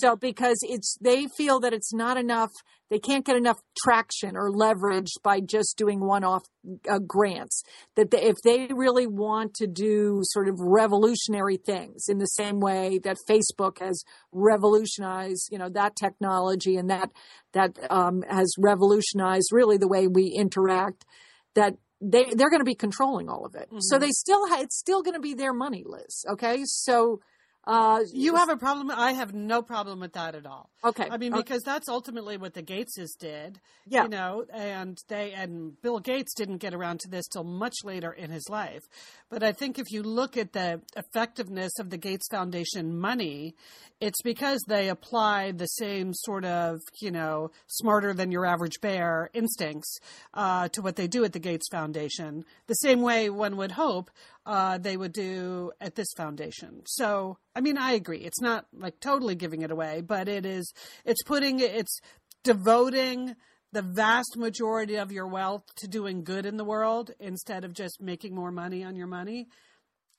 So 0.00 0.14
because 0.14 0.58
it's 0.62 0.96
they 1.00 1.26
feel 1.36 1.58
that 1.60 1.72
it's 1.72 1.92
not 1.92 2.16
enough, 2.18 2.50
they 2.90 2.98
can't 2.98 3.24
get 3.24 3.34
enough 3.34 3.56
traction 3.82 4.36
or 4.36 4.50
leverage 4.50 5.08
by 5.24 5.40
just 5.40 5.76
doing 5.76 5.98
one-off 6.00 6.44
uh, 6.88 6.98
grants. 6.98 7.62
That 7.96 8.10
they, 8.10 8.22
if 8.22 8.36
they 8.44 8.68
really 8.72 9.06
want 9.06 9.54
to 9.54 9.66
do 9.66 10.20
sort 10.24 10.46
of 10.46 10.60
revolutionary 10.60 11.56
things 11.56 12.04
in 12.08 12.18
the 12.18 12.26
same 12.26 12.60
way 12.60 13.00
that 13.02 13.16
Facebook 13.28 13.80
has 13.80 14.04
revolutionized, 14.30 15.48
you 15.50 15.58
know, 15.58 15.70
that 15.70 15.96
technology 15.96 16.76
and 16.76 16.90
that 16.90 17.10
that 17.54 17.78
um, 17.90 18.22
has 18.28 18.54
revolutionized 18.58 19.48
really 19.52 19.78
the 19.78 19.88
way 19.88 20.06
we 20.06 20.26
interact. 20.26 21.06
That 21.54 21.74
they 22.00 22.24
they're 22.24 22.50
going 22.50 22.60
to 22.60 22.64
be 22.64 22.74
controlling 22.74 23.28
all 23.28 23.44
of 23.44 23.54
it. 23.54 23.68
So 23.78 23.96
mm-hmm. 23.96 24.00
they 24.00 24.10
still 24.10 24.48
ha- 24.48 24.60
it's 24.60 24.78
still 24.78 25.02
going 25.02 25.14
to 25.14 25.20
be 25.20 25.34
their 25.34 25.52
money, 25.52 25.84
Liz. 25.86 26.24
Okay, 26.30 26.62
so. 26.64 27.20
Uh, 27.68 28.00
You 28.14 28.36
have 28.36 28.48
a 28.48 28.56
problem. 28.56 28.90
I 28.90 29.12
have 29.12 29.34
no 29.34 29.60
problem 29.60 30.00
with 30.00 30.14
that 30.14 30.34
at 30.34 30.46
all. 30.46 30.70
okay. 30.82 31.06
I 31.10 31.18
mean, 31.18 31.34
okay. 31.34 31.42
because 31.42 31.62
that's 31.62 31.88
ultimately 31.88 32.38
what 32.38 32.54
the 32.54 32.62
Gateses 32.62 33.10
did. 33.18 33.60
Yeah. 33.86 34.04
You 34.04 34.08
know, 34.08 34.44
and 34.52 34.98
they 35.08 35.32
and 35.32 35.80
Bill 35.82 35.98
Gates 35.98 36.34
didn't 36.34 36.58
get 36.58 36.74
around 36.74 37.00
to 37.00 37.08
this 37.08 37.26
till 37.26 37.44
much 37.44 37.74
later 37.84 38.10
in 38.12 38.30
his 38.30 38.48
life. 38.48 38.82
But 39.30 39.42
I 39.42 39.52
think 39.52 39.78
if 39.78 39.90
you 39.90 40.02
look 40.02 40.36
at 40.36 40.52
the 40.52 40.80
effectiveness 40.96 41.78
of 41.78 41.90
the 41.90 41.98
Gates 41.98 42.26
Foundation 42.30 42.98
money, 42.98 43.54
it's 44.00 44.22
because 44.22 44.62
they 44.66 44.88
apply 44.88 45.52
the 45.52 45.66
same 45.66 46.12
sort 46.14 46.44
of, 46.44 46.80
you 47.00 47.10
know, 47.10 47.50
smarter 47.66 48.14
than 48.14 48.30
your 48.30 48.46
average 48.46 48.80
bear 48.80 49.30
instincts 49.34 49.98
uh, 50.34 50.68
to 50.68 50.80
what 50.80 50.96
they 50.96 51.06
do 51.06 51.24
at 51.24 51.32
the 51.32 51.38
Gates 51.38 51.68
Foundation, 51.70 52.44
the 52.66 52.74
same 52.74 53.02
way 53.02 53.28
one 53.28 53.56
would 53.56 53.72
hope 53.72 54.10
uh, 54.48 54.78
they 54.78 54.96
would 54.96 55.12
do 55.12 55.70
at 55.78 55.94
this 55.94 56.08
foundation. 56.16 56.80
So, 56.86 57.36
I 57.54 57.60
mean, 57.60 57.76
I 57.76 57.92
agree. 57.92 58.20
It's 58.20 58.40
not 58.40 58.66
like 58.72 58.98
totally 58.98 59.34
giving 59.34 59.60
it 59.60 59.70
away, 59.70 60.00
but 60.00 60.26
it 60.26 60.46
is. 60.46 60.72
It's 61.04 61.22
putting. 61.22 61.60
It's 61.60 62.00
devoting 62.44 63.36
the 63.72 63.82
vast 63.82 64.38
majority 64.38 64.96
of 64.96 65.12
your 65.12 65.26
wealth 65.26 65.64
to 65.76 65.86
doing 65.86 66.24
good 66.24 66.46
in 66.46 66.56
the 66.56 66.64
world 66.64 67.10
instead 67.20 67.62
of 67.62 67.74
just 67.74 68.00
making 68.00 68.34
more 68.34 68.50
money 68.50 68.82
on 68.82 68.96
your 68.96 69.06
money. 69.06 69.48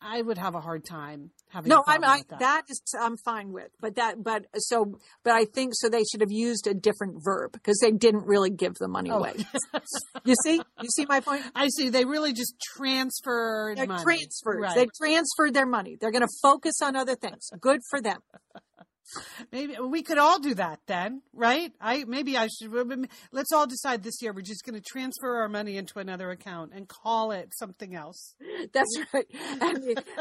I 0.01 0.21
would 0.21 0.37
have 0.37 0.55
a 0.55 0.61
hard 0.61 0.85
time 0.85 1.31
having. 1.49 1.69
No, 1.69 1.83
I'm 1.85 2.03
I, 2.03 2.21
that. 2.29 2.39
that 2.39 2.61
is 2.69 2.81
I'm 2.99 3.17
fine 3.17 3.51
with, 3.51 3.69
but 3.81 3.95
that 3.95 4.23
but 4.23 4.45
so 4.57 4.99
but 5.23 5.33
I 5.33 5.45
think 5.45 5.73
so 5.75 5.89
they 5.89 6.03
should 6.09 6.21
have 6.21 6.31
used 6.31 6.67
a 6.67 6.73
different 6.73 7.15
verb 7.23 7.51
because 7.51 7.79
they 7.79 7.91
didn't 7.91 8.25
really 8.25 8.49
give 8.49 8.75
the 8.75 8.87
money 8.87 9.11
Oh. 9.11 9.17
away. 9.17 9.33
you 10.25 10.35
see, 10.43 10.55
you 10.55 10.89
see 10.95 11.05
my 11.07 11.19
point. 11.19 11.43
I 11.53 11.67
see. 11.67 11.89
They 11.89 12.05
really 12.05 12.31
just 12.33 12.55
transferred 12.75 13.77
They're 13.77 13.85
transferred. 13.87 14.61
Right. 14.61 14.75
They 14.75 14.87
transferred 15.01 15.53
their 15.53 15.65
money. 15.65 15.97
They're 15.99 16.11
going 16.11 16.21
to 16.21 16.33
focus 16.41 16.81
on 16.81 16.95
other 16.95 17.15
things. 17.15 17.49
Good 17.59 17.81
for 17.89 18.01
them. 18.01 18.19
Maybe 19.51 19.75
we 19.79 20.03
could 20.03 20.17
all 20.17 20.39
do 20.39 20.53
that 20.55 20.79
then, 20.87 21.21
right? 21.33 21.71
I 21.81 22.03
maybe 22.05 22.37
I 22.37 22.47
should. 22.47 22.71
Let's 23.31 23.51
all 23.51 23.67
decide 23.67 24.03
this 24.03 24.21
year 24.21 24.33
we're 24.33 24.41
just 24.41 24.63
going 24.63 24.75
to 24.75 24.81
transfer 24.81 25.37
our 25.37 25.49
money 25.49 25.77
into 25.77 25.99
another 25.99 26.29
account 26.31 26.71
and 26.73 26.87
call 26.87 27.31
it 27.31 27.51
something 27.57 27.95
else. 27.95 28.35
That's 28.73 28.97
right. 29.13 29.25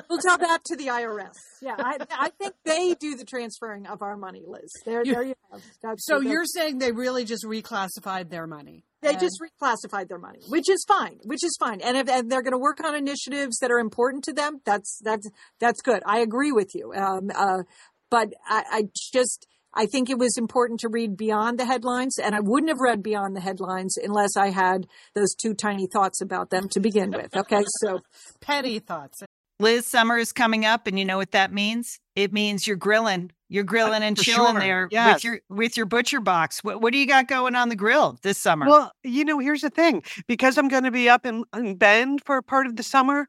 We'll 0.08 0.18
tell 0.18 0.38
that 0.38 0.64
to 0.66 0.76
the 0.76 0.86
IRS. 0.86 1.32
Yeah, 1.62 1.74
I, 1.78 1.98
I 2.10 2.30
think 2.30 2.54
they 2.64 2.94
do 2.94 3.16
the 3.16 3.24
transferring 3.24 3.86
of 3.86 4.02
our 4.02 4.16
money, 4.16 4.44
Liz. 4.46 4.70
There, 4.84 5.04
You- 5.04 5.14
there 5.14 5.22
you 5.24 5.34
have. 5.52 5.62
That's, 5.82 6.06
So 6.06 6.14
that's- 6.14 6.32
you're 6.32 6.44
saying 6.44 6.78
they 6.78 6.92
really 6.92 7.24
just 7.24 7.44
reclassified 7.44 8.30
their 8.30 8.46
money? 8.46 8.84
They 9.00 9.10
And- 9.10 9.20
just 9.20 9.40
reclassified 9.40 10.08
their 10.08 10.18
money, 10.18 10.40
which 10.48 10.68
is 10.68 10.84
fine, 10.88 11.20
which 11.24 11.44
is 11.44 11.56
fine. 11.60 11.80
And 11.80 11.96
if 11.96 12.08
and 12.08 12.30
they're 12.30 12.42
going 12.42 12.52
to 12.52 12.58
work 12.58 12.82
on 12.84 12.94
initiatives 12.96 13.58
that 13.58 13.70
are 13.70 13.78
important 13.78 14.24
to 14.24 14.32
them, 14.32 14.60
that's 14.64 14.98
that's 15.04 15.28
that's 15.60 15.80
good. 15.82 16.02
I 16.04 16.18
agree 16.18 16.50
with 16.50 16.70
you. 16.74 16.92
Um, 16.92 17.30
uh, 17.34 17.62
but 18.10 18.32
I, 18.46 18.64
I 18.70 18.82
just 18.94 19.46
I 19.74 19.86
think 19.86 20.10
it 20.10 20.18
was 20.18 20.36
important 20.36 20.80
to 20.80 20.88
read 20.88 21.16
beyond 21.16 21.58
the 21.58 21.66
headlines, 21.66 22.18
and 22.18 22.34
I 22.34 22.40
wouldn't 22.40 22.70
have 22.70 22.80
read 22.80 23.02
beyond 23.02 23.36
the 23.36 23.40
headlines 23.40 23.96
unless 23.96 24.36
I 24.36 24.50
had 24.50 24.86
those 25.14 25.34
two 25.34 25.54
tiny 25.54 25.86
thoughts 25.86 26.20
about 26.20 26.50
them 26.50 26.68
to 26.70 26.80
begin 26.80 27.10
with. 27.10 27.36
Okay, 27.36 27.64
so 27.80 28.00
petty 28.40 28.78
thoughts. 28.78 29.22
Liz, 29.60 29.86
summer 29.86 30.16
is 30.16 30.32
coming 30.32 30.64
up, 30.64 30.86
and 30.86 30.98
you 30.98 31.04
know 31.04 31.16
what 31.16 31.32
that 31.32 31.52
means? 31.52 31.98
It 32.14 32.32
means 32.32 32.66
you're 32.66 32.76
grilling. 32.76 33.32
You're 33.48 33.64
grilling 33.64 34.02
and 34.02 34.16
for 34.16 34.24
chilling 34.24 34.52
sure. 34.52 34.60
there 34.60 34.88
Yes. 34.90 35.14
with 35.14 35.24
your 35.24 35.40
with 35.48 35.76
your 35.76 35.86
butcher 35.86 36.20
box. 36.20 36.62
What 36.62 36.80
what 36.80 36.92
do 36.92 36.98
you 36.98 37.06
got 37.06 37.28
going 37.28 37.54
on 37.54 37.68
the 37.68 37.76
grill 37.76 38.18
this 38.22 38.38
summer? 38.38 38.66
Well, 38.66 38.92
you 39.02 39.24
know, 39.24 39.38
here's 39.38 39.62
the 39.62 39.70
thing. 39.70 40.02
Because 40.26 40.58
I'm 40.58 40.68
going 40.68 40.84
to 40.84 40.90
be 40.90 41.08
up 41.08 41.24
in, 41.26 41.44
in 41.54 41.76
Bend 41.76 42.22
for 42.24 42.40
part 42.42 42.66
of 42.66 42.76
the 42.76 42.82
summer, 42.82 43.28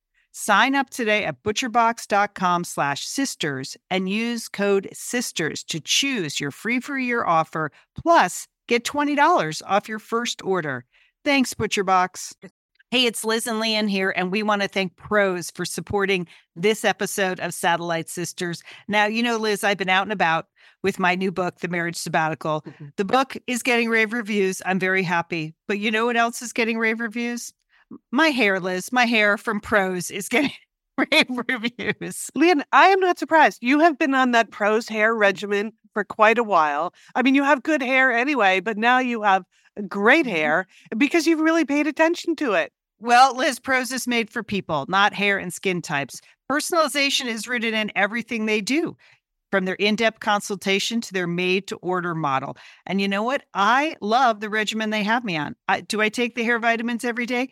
Sign 0.31 0.75
up 0.75 0.89
today 0.89 1.25
at 1.25 1.43
butcherbox.com 1.43 2.63
slash 2.63 3.05
sisters 3.05 3.75
and 3.89 4.09
use 4.09 4.47
code 4.47 4.87
SISTERS 4.93 5.63
to 5.65 5.79
choose 5.81 6.39
your 6.39 6.51
free 6.51 6.79
for 6.79 6.97
year 6.97 7.25
offer, 7.25 7.71
plus 8.01 8.47
get 8.67 8.85
$20 8.85 9.61
off 9.65 9.89
your 9.89 9.99
first 9.99 10.41
order. 10.43 10.85
Thanks, 11.25 11.53
ButcherBox. 11.53 12.33
Hey, 12.91 13.05
it's 13.05 13.23
Liz 13.23 13.47
and 13.47 13.59
Lian 13.59 13.87
here, 13.87 14.09
and 14.09 14.31
we 14.31 14.43
want 14.43 14.61
to 14.61 14.67
thank 14.67 14.95
Prose 14.97 15.49
for 15.51 15.63
supporting 15.63 16.27
this 16.55 16.83
episode 16.83 17.39
of 17.39 17.53
Satellite 17.53 18.09
Sisters. 18.09 18.63
Now, 18.87 19.05
you 19.05 19.23
know, 19.23 19.37
Liz, 19.37 19.63
I've 19.63 19.77
been 19.77 19.87
out 19.87 20.03
and 20.03 20.11
about 20.11 20.47
with 20.83 20.99
my 20.99 21.15
new 21.15 21.31
book, 21.31 21.59
The 21.59 21.69
Marriage 21.69 21.95
Sabbatical. 21.95 22.61
Mm-hmm. 22.61 22.85
The 22.97 23.05
book 23.05 23.37
is 23.47 23.63
getting 23.63 23.89
rave 23.89 24.11
reviews. 24.11 24.61
I'm 24.65 24.79
very 24.79 25.03
happy. 25.03 25.55
But 25.67 25.79
you 25.79 25.91
know 25.91 26.05
what 26.05 26.17
else 26.17 26.41
is 26.41 26.51
getting 26.51 26.77
rave 26.77 26.99
reviews? 26.99 27.53
My 28.11 28.29
hair, 28.29 28.59
Liz, 28.59 28.91
my 28.91 29.05
hair 29.05 29.37
from 29.37 29.59
Prose 29.59 30.11
is 30.11 30.29
getting 30.29 30.51
rave 30.97 31.25
reviews. 31.47 32.29
Lian, 32.35 32.63
I 32.71 32.87
am 32.87 32.99
not 32.99 33.19
surprised. 33.19 33.59
You 33.61 33.79
have 33.79 33.97
been 33.97 34.13
on 34.15 34.31
that 34.31 34.51
Prose 34.51 34.87
hair 34.87 35.15
regimen 35.15 35.73
for 35.93 36.03
quite 36.03 36.37
a 36.37 36.43
while. 36.43 36.93
I 37.15 37.21
mean, 37.21 37.35
you 37.35 37.43
have 37.43 37.63
good 37.63 37.81
hair 37.81 38.11
anyway, 38.11 38.59
but 38.59 38.77
now 38.77 38.99
you 38.99 39.23
have 39.23 39.43
great 39.87 40.25
Mm-hmm. 40.25 40.35
hair 40.35 40.67
because 40.97 41.25
you've 41.27 41.39
really 41.39 41.65
paid 41.65 41.87
attention 41.87 42.35
to 42.37 42.53
it. 42.53 42.71
Well, 42.99 43.35
Liz, 43.35 43.59
Prose 43.59 43.91
is 43.91 44.07
made 44.07 44.29
for 44.29 44.43
people, 44.43 44.85
not 44.87 45.13
hair 45.13 45.37
and 45.37 45.51
skin 45.53 45.81
types. 45.81 46.21
Personalization 46.51 47.25
is 47.25 47.47
rooted 47.47 47.73
in 47.73 47.91
everything 47.95 48.45
they 48.45 48.61
do, 48.61 48.95
from 49.51 49.65
their 49.65 49.75
in 49.75 49.95
depth 49.95 50.19
consultation 50.19 51.01
to 51.01 51.13
their 51.13 51.27
made 51.27 51.67
to 51.67 51.77
order 51.77 52.13
model. 52.13 52.55
And 52.85 53.01
you 53.01 53.07
know 53.07 53.23
what? 53.23 53.43
I 53.53 53.95
love 54.01 54.39
the 54.39 54.49
regimen 54.49 54.91
they 54.91 55.03
have 55.03 55.23
me 55.23 55.35
on. 55.35 55.55
I, 55.67 55.81
do 55.81 55.99
I 56.01 56.09
take 56.09 56.35
the 56.35 56.43
hair 56.43 56.59
vitamins 56.59 57.03
every 57.03 57.25
day? 57.25 57.51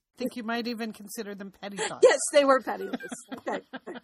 I 0.21 0.23
think 0.25 0.35
you 0.35 0.43
might 0.43 0.67
even 0.67 0.93
consider 0.93 1.33
them 1.33 1.51
petty 1.61 1.77
thoughts. 1.89 2.05
Yes, 2.07 2.19
they 2.31 2.45
were 2.45 2.61
petty. 2.61 2.89
Okay. 3.39 3.61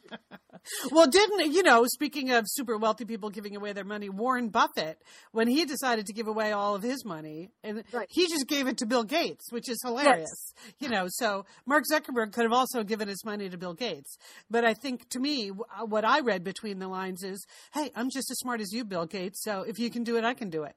Well, 0.91 1.07
didn't 1.07 1.53
you 1.53 1.63
know? 1.63 1.85
Speaking 1.87 2.31
of 2.31 2.43
super 2.45 2.77
wealthy 2.77 3.05
people 3.05 3.29
giving 3.29 3.55
away 3.55 3.71
their 3.71 3.85
money, 3.85 4.09
Warren 4.09 4.49
Buffett, 4.49 5.01
when 5.31 5.47
he 5.47 5.63
decided 5.63 6.07
to 6.07 6.13
give 6.13 6.27
away 6.27 6.51
all 6.51 6.75
of 6.75 6.83
his 6.83 7.05
money, 7.05 7.51
and 7.63 7.85
Right. 7.93 8.07
he 8.09 8.27
just 8.27 8.47
gave 8.49 8.67
it 8.67 8.77
to 8.79 8.85
Bill 8.85 9.05
Gates, 9.05 9.49
which 9.49 9.69
is 9.69 9.79
hilarious. 9.85 10.53
You 10.79 10.89
know, 10.89 11.05
so 11.07 11.45
Mark 11.65 11.85
Zuckerberg 11.89 12.33
could 12.33 12.43
have 12.43 12.51
also 12.51 12.83
given 12.83 13.07
his 13.07 13.23
money 13.23 13.47
to 13.47 13.57
Bill 13.57 13.75
Gates. 13.75 14.17
But 14.49 14.65
I 14.65 14.73
think, 14.73 15.07
to 15.11 15.19
me, 15.19 15.51
uh, 15.51 15.85
what 15.85 16.03
I 16.03 16.19
read 16.19 16.43
between 16.43 16.79
the 16.79 16.89
lines 16.89 17.23
is, 17.23 17.45
"Hey, 17.73 17.91
I'm 17.95 18.09
just 18.09 18.29
as 18.29 18.37
smart 18.39 18.59
as 18.59 18.73
you, 18.73 18.83
Bill 18.83 19.05
Gates. 19.05 19.41
So 19.43 19.61
if 19.61 19.79
you 19.79 19.89
can 19.89 20.03
do 20.03 20.17
it, 20.17 20.25
I 20.25 20.33
can 20.33 20.49
do 20.49 20.63
it." 20.63 20.75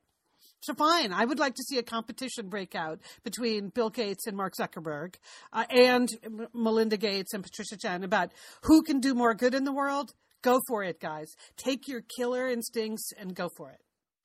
So 0.63 0.75
fine, 0.75 1.13
I 1.13 1.25
would 1.25 1.39
like 1.39 1.55
to 1.55 1.63
see 1.63 1.79
a 1.79 1.83
competition 1.83 2.49
break 2.49 2.75
out 2.75 3.01
between 3.25 3.71
Bill 3.71 3.89
Gates 3.89 4.27
and 4.27 4.37
Mark 4.37 4.53
Zuckerberg, 4.61 5.15
uh, 5.55 5.65
and 5.71 6.09
M- 6.23 6.49
Melinda 6.53 6.99
Gates 6.99 7.33
and 7.33 7.43
Patricia 7.43 7.79
Chan 7.79 8.05
about 8.05 8.33
who 8.65 8.83
can 8.83 9.01
do 9.01 9.15
more 9.15 9.35
good 9.35 9.55
in 9.55 9.65
the 9.65 9.73
world. 9.73 10.13
Go 10.43 10.61
for 10.69 10.85
it, 10.85 11.01
guys. 11.01 11.35
Take 11.57 11.89
your 11.89 12.03
killer 12.03 12.47
instincts 12.47 13.11
and 13.19 13.35
go 13.35 13.49
for 13.57 13.71
it. 13.71 13.81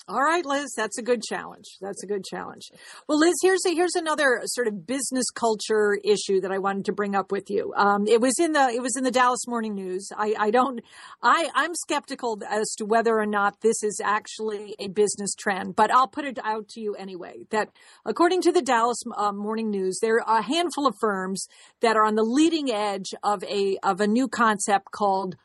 All 0.07 0.21
right, 0.21 0.45
Liz, 0.45 0.71
that's 0.77 0.99
a 0.99 1.01
good 1.01 1.23
challenge. 1.23 1.65
That's 1.81 2.03
a 2.03 2.05
good 2.05 2.23
challenge. 2.23 2.69
Well, 3.07 3.17
Liz, 3.17 3.33
here's 3.41 3.65
a, 3.65 3.73
here's 3.73 3.95
another 3.95 4.39
sort 4.45 4.67
of 4.67 4.85
business 4.85 5.25
culture 5.33 5.97
issue 6.03 6.41
that 6.41 6.51
I 6.51 6.59
wanted 6.59 6.85
to 6.85 6.93
bring 6.93 7.15
up 7.15 7.31
with 7.31 7.49
you. 7.49 7.73
Um, 7.75 8.07
it 8.07 8.21
was 8.21 8.35
in 8.39 8.51
the 8.51 8.69
it 8.69 8.83
was 8.83 8.95
in 8.95 9.03
the 9.03 9.09
Dallas 9.09 9.47
Morning 9.47 9.73
News. 9.73 10.07
I, 10.15 10.35
I 10.37 10.51
don't 10.51 10.81
I 11.23 11.49
I'm 11.55 11.73
skeptical 11.73 12.39
as 12.47 12.69
to 12.77 12.85
whether 12.85 13.17
or 13.17 13.25
not 13.25 13.61
this 13.61 13.81
is 13.81 13.99
actually 14.03 14.75
a 14.77 14.89
business 14.89 15.33
trend, 15.33 15.75
but 15.75 15.89
I'll 15.91 16.07
put 16.07 16.25
it 16.25 16.37
out 16.43 16.69
to 16.69 16.81
you 16.81 16.93
anyway. 16.93 17.45
That 17.49 17.69
according 18.05 18.43
to 18.43 18.51
the 18.51 18.61
Dallas 18.61 19.01
uh, 19.17 19.31
Morning 19.31 19.71
News, 19.71 19.97
there 20.03 20.21
are 20.21 20.37
a 20.37 20.43
handful 20.43 20.85
of 20.85 20.93
firms 21.01 21.47
that 21.81 21.97
are 21.97 22.05
on 22.05 22.13
the 22.13 22.21
leading 22.23 22.69
edge 22.69 23.15
of 23.23 23.43
a 23.45 23.79
of 23.81 24.01
a 24.01 24.07
new 24.07 24.27
concept 24.27 24.91
called 24.91 25.35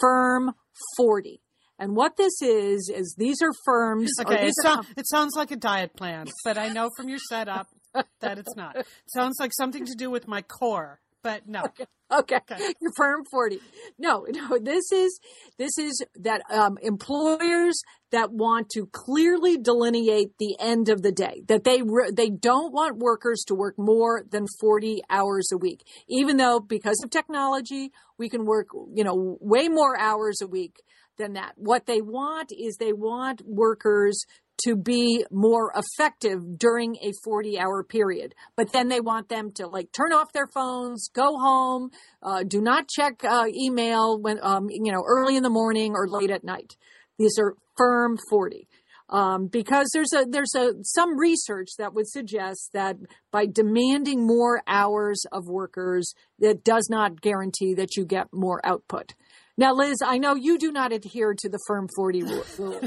Firm 0.00 0.54
Forty. 0.96 1.40
And 1.78 1.94
what 1.94 2.16
this 2.16 2.42
is 2.42 2.90
is 2.94 3.14
these 3.16 3.40
are 3.42 3.52
firms. 3.64 4.10
Okay, 4.20 4.48
it, 4.48 4.54
so, 4.62 4.82
it 4.96 5.08
sounds 5.08 5.34
like 5.36 5.50
a 5.50 5.56
diet 5.56 5.94
plan, 5.96 6.26
but 6.44 6.58
I 6.58 6.68
know 6.68 6.90
from 6.96 7.08
your 7.08 7.20
setup 7.30 7.68
that 8.20 8.38
it's 8.38 8.56
not. 8.56 8.76
It 8.76 8.86
sounds 9.14 9.36
like 9.38 9.52
something 9.54 9.84
to 9.86 9.94
do 9.94 10.10
with 10.10 10.26
my 10.26 10.42
core, 10.42 11.00
but 11.22 11.48
no. 11.48 11.62
Okay. 11.62 11.84
Okay. 12.10 12.40
You're 12.80 12.92
firm 12.96 13.22
40. 13.30 13.60
No, 13.98 14.26
no, 14.28 14.58
this 14.58 14.90
is, 14.92 15.20
this 15.58 15.76
is 15.78 16.02
that, 16.16 16.40
um, 16.50 16.78
employers 16.80 17.82
that 18.12 18.32
want 18.32 18.70
to 18.70 18.86
clearly 18.86 19.58
delineate 19.58 20.38
the 20.38 20.56
end 20.58 20.88
of 20.88 21.02
the 21.02 21.12
day, 21.12 21.42
that 21.48 21.64
they, 21.64 21.82
re- 21.82 22.10
they 22.10 22.30
don't 22.30 22.72
want 22.72 22.96
workers 22.96 23.44
to 23.48 23.54
work 23.54 23.74
more 23.78 24.24
than 24.30 24.46
40 24.58 25.02
hours 25.10 25.50
a 25.52 25.58
week, 25.58 25.84
even 26.08 26.38
though 26.38 26.60
because 26.60 26.98
of 27.04 27.10
technology, 27.10 27.92
we 28.16 28.30
can 28.30 28.46
work, 28.46 28.68
you 28.94 29.04
know, 29.04 29.36
way 29.42 29.68
more 29.68 29.98
hours 29.98 30.40
a 30.40 30.46
week 30.46 30.76
than 31.18 31.34
that. 31.34 31.52
What 31.56 31.86
they 31.86 32.00
want 32.00 32.52
is 32.52 32.76
they 32.76 32.92
want 32.92 33.42
workers 33.44 34.24
to 34.64 34.76
be 34.76 35.24
more 35.30 35.72
effective 35.76 36.58
during 36.58 36.96
a 36.96 37.12
40 37.22 37.58
hour 37.58 37.84
period. 37.84 38.34
But 38.56 38.72
then 38.72 38.88
they 38.88 39.00
want 39.00 39.28
them 39.28 39.52
to 39.52 39.66
like 39.66 39.92
turn 39.92 40.12
off 40.12 40.32
their 40.32 40.48
phones, 40.48 41.08
go 41.14 41.38
home, 41.38 41.90
uh, 42.22 42.42
do 42.42 42.60
not 42.60 42.88
check 42.88 43.22
uh, 43.24 43.44
email 43.54 44.20
when, 44.20 44.38
um, 44.42 44.66
you 44.68 44.92
know, 44.92 45.04
early 45.06 45.36
in 45.36 45.42
the 45.42 45.50
morning 45.50 45.92
or 45.94 46.08
late 46.08 46.30
at 46.30 46.44
night. 46.44 46.76
These 47.18 47.38
are 47.38 47.54
firm 47.76 48.18
40. 48.30 48.68
Um, 49.10 49.46
because 49.46 49.88
there's 49.94 50.12
a 50.12 50.26
there's 50.28 50.54
a 50.54 50.74
some 50.82 51.18
research 51.18 51.68
that 51.78 51.94
would 51.94 52.06
suggest 52.06 52.68
that 52.74 52.96
by 53.30 53.46
demanding 53.46 54.26
more 54.26 54.62
hours 54.66 55.24
of 55.32 55.48
workers, 55.48 56.12
that 56.40 56.62
does 56.62 56.88
not 56.90 57.22
guarantee 57.22 57.72
that 57.72 57.96
you 57.96 58.04
get 58.04 58.26
more 58.34 58.60
output. 58.66 59.14
Now, 59.58 59.74
Liz, 59.74 59.96
I 60.04 60.18
know 60.18 60.36
you 60.36 60.56
do 60.56 60.70
not 60.70 60.92
adhere 60.92 61.34
to 61.36 61.48
the 61.48 61.58
firm 61.66 61.88
40 61.96 62.22
rule. 62.22 62.80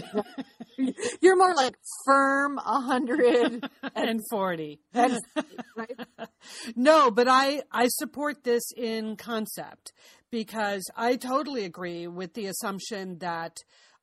You're 1.22 1.36
more 1.36 1.53
like 1.53 1.76
firm 2.05 2.55
100 2.55 3.69
and 3.95 4.22
40. 4.30 4.80
right? 4.95 5.19
No, 6.78 7.11
but 7.11 7.28
I, 7.28 7.63
I 7.74 7.88
support 7.89 8.45
this 8.45 8.63
in 8.78 9.17
concept 9.17 9.91
because 10.32 10.89
I 10.95 11.17
totally 11.17 11.65
agree 11.65 12.07
with 12.07 12.36
the 12.36 12.47
assumption 12.47 13.17
that 13.17 13.57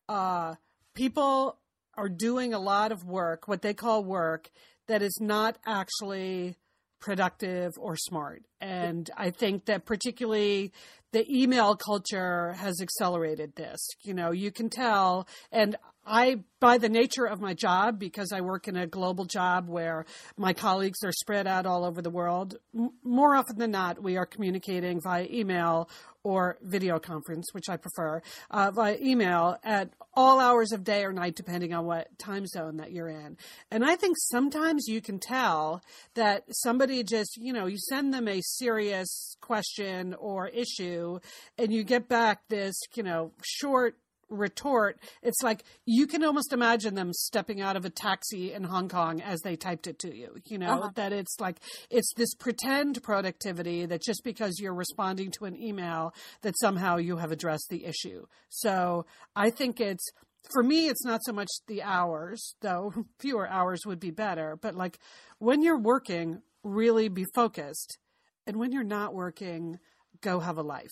uh, 0.06 0.56
people 0.92 1.56
are 1.96 2.10
doing 2.10 2.52
a 2.52 2.60
lot 2.60 2.92
of 2.92 3.02
work, 3.02 3.48
what 3.48 3.62
they 3.62 3.72
call 3.72 4.04
work, 4.04 4.50
that 4.88 5.00
is 5.00 5.16
not 5.22 5.56
actually 5.64 6.56
productive 7.00 7.72
or 7.78 7.96
smart. 7.96 8.42
And 8.60 9.08
I 9.16 9.30
think 9.30 9.66
that 9.66 9.84
particularly 9.84 10.72
the 11.12 11.24
email 11.30 11.74
culture 11.76 12.52
has 12.54 12.80
accelerated 12.80 13.54
this. 13.56 13.80
You 14.02 14.14
know, 14.14 14.30
you 14.30 14.50
can 14.50 14.68
tell, 14.68 15.26
and 15.50 15.76
I, 16.06 16.40
by 16.60 16.78
the 16.78 16.88
nature 16.88 17.26
of 17.26 17.40
my 17.40 17.54
job, 17.54 17.98
because 17.98 18.32
I 18.32 18.40
work 18.40 18.66
in 18.66 18.76
a 18.76 18.86
global 18.86 19.24
job 19.24 19.68
where 19.68 20.06
my 20.36 20.52
colleagues 20.52 21.02
are 21.04 21.12
spread 21.12 21.46
out 21.46 21.66
all 21.66 21.84
over 21.84 22.00
the 22.02 22.10
world, 22.10 22.56
m- 22.74 22.90
more 23.02 23.34
often 23.34 23.58
than 23.58 23.70
not, 23.70 24.02
we 24.02 24.16
are 24.16 24.26
communicating 24.26 25.00
via 25.00 25.26
email 25.30 25.88
or 26.28 26.58
video 26.60 26.98
conference, 26.98 27.46
which 27.52 27.70
I 27.70 27.78
prefer, 27.78 28.20
uh, 28.50 28.70
via 28.70 28.98
email 29.00 29.56
at 29.64 29.88
all 30.12 30.40
hours 30.40 30.72
of 30.72 30.84
day 30.84 31.02
or 31.04 31.12
night, 31.12 31.34
depending 31.34 31.72
on 31.72 31.86
what 31.86 32.18
time 32.18 32.46
zone 32.46 32.76
that 32.76 32.92
you're 32.92 33.08
in. 33.08 33.38
And 33.70 33.82
I 33.82 33.96
think 33.96 34.16
sometimes 34.18 34.88
you 34.88 35.00
can 35.00 35.18
tell 35.20 35.80
that 36.16 36.44
somebody 36.50 37.02
just, 37.02 37.38
you 37.38 37.54
know, 37.54 37.64
you 37.64 37.78
send 37.78 38.12
them 38.12 38.28
a 38.28 38.42
serious 38.42 39.36
question 39.40 40.14
or 40.18 40.48
issue 40.48 41.18
and 41.56 41.72
you 41.72 41.82
get 41.82 42.08
back 42.08 42.42
this, 42.48 42.78
you 42.94 43.02
know, 43.02 43.32
short 43.42 43.96
retort, 44.28 44.98
it's 45.22 45.42
like 45.42 45.64
you 45.86 46.06
can 46.06 46.24
almost 46.24 46.52
imagine 46.52 46.94
them 46.94 47.12
stepping 47.12 47.60
out 47.60 47.76
of 47.76 47.84
a 47.84 47.90
taxi 47.90 48.52
in 48.52 48.64
Hong 48.64 48.88
Kong 48.88 49.20
as 49.20 49.40
they 49.40 49.56
typed 49.56 49.86
it 49.86 49.98
to 50.00 50.14
you. 50.14 50.36
You 50.46 50.58
know, 50.58 50.80
uh-huh. 50.80 50.90
that 50.94 51.12
it's 51.12 51.38
like 51.40 51.60
it's 51.90 52.12
this 52.16 52.34
pretend 52.34 53.02
productivity 53.02 53.86
that 53.86 54.02
just 54.02 54.24
because 54.24 54.58
you're 54.60 54.74
responding 54.74 55.30
to 55.32 55.44
an 55.44 55.60
email 55.60 56.14
that 56.42 56.58
somehow 56.58 56.96
you 56.96 57.16
have 57.16 57.32
addressed 57.32 57.66
the 57.70 57.84
issue. 57.84 58.26
So 58.48 59.06
I 59.34 59.50
think 59.50 59.80
it's 59.80 60.04
for 60.52 60.62
me 60.62 60.88
it's 60.88 61.04
not 61.04 61.20
so 61.24 61.32
much 61.32 61.48
the 61.66 61.82
hours, 61.82 62.54
though 62.60 62.92
fewer 63.18 63.48
hours 63.48 63.80
would 63.86 64.00
be 64.00 64.10
better, 64.10 64.56
but 64.60 64.74
like 64.74 64.98
when 65.38 65.62
you're 65.62 65.80
working, 65.80 66.42
really 66.62 67.08
be 67.08 67.24
focused. 67.34 67.98
And 68.46 68.56
when 68.56 68.72
you're 68.72 68.82
not 68.82 69.12
working, 69.12 69.78
go 70.22 70.40
have 70.40 70.56
a 70.56 70.62
life 70.62 70.88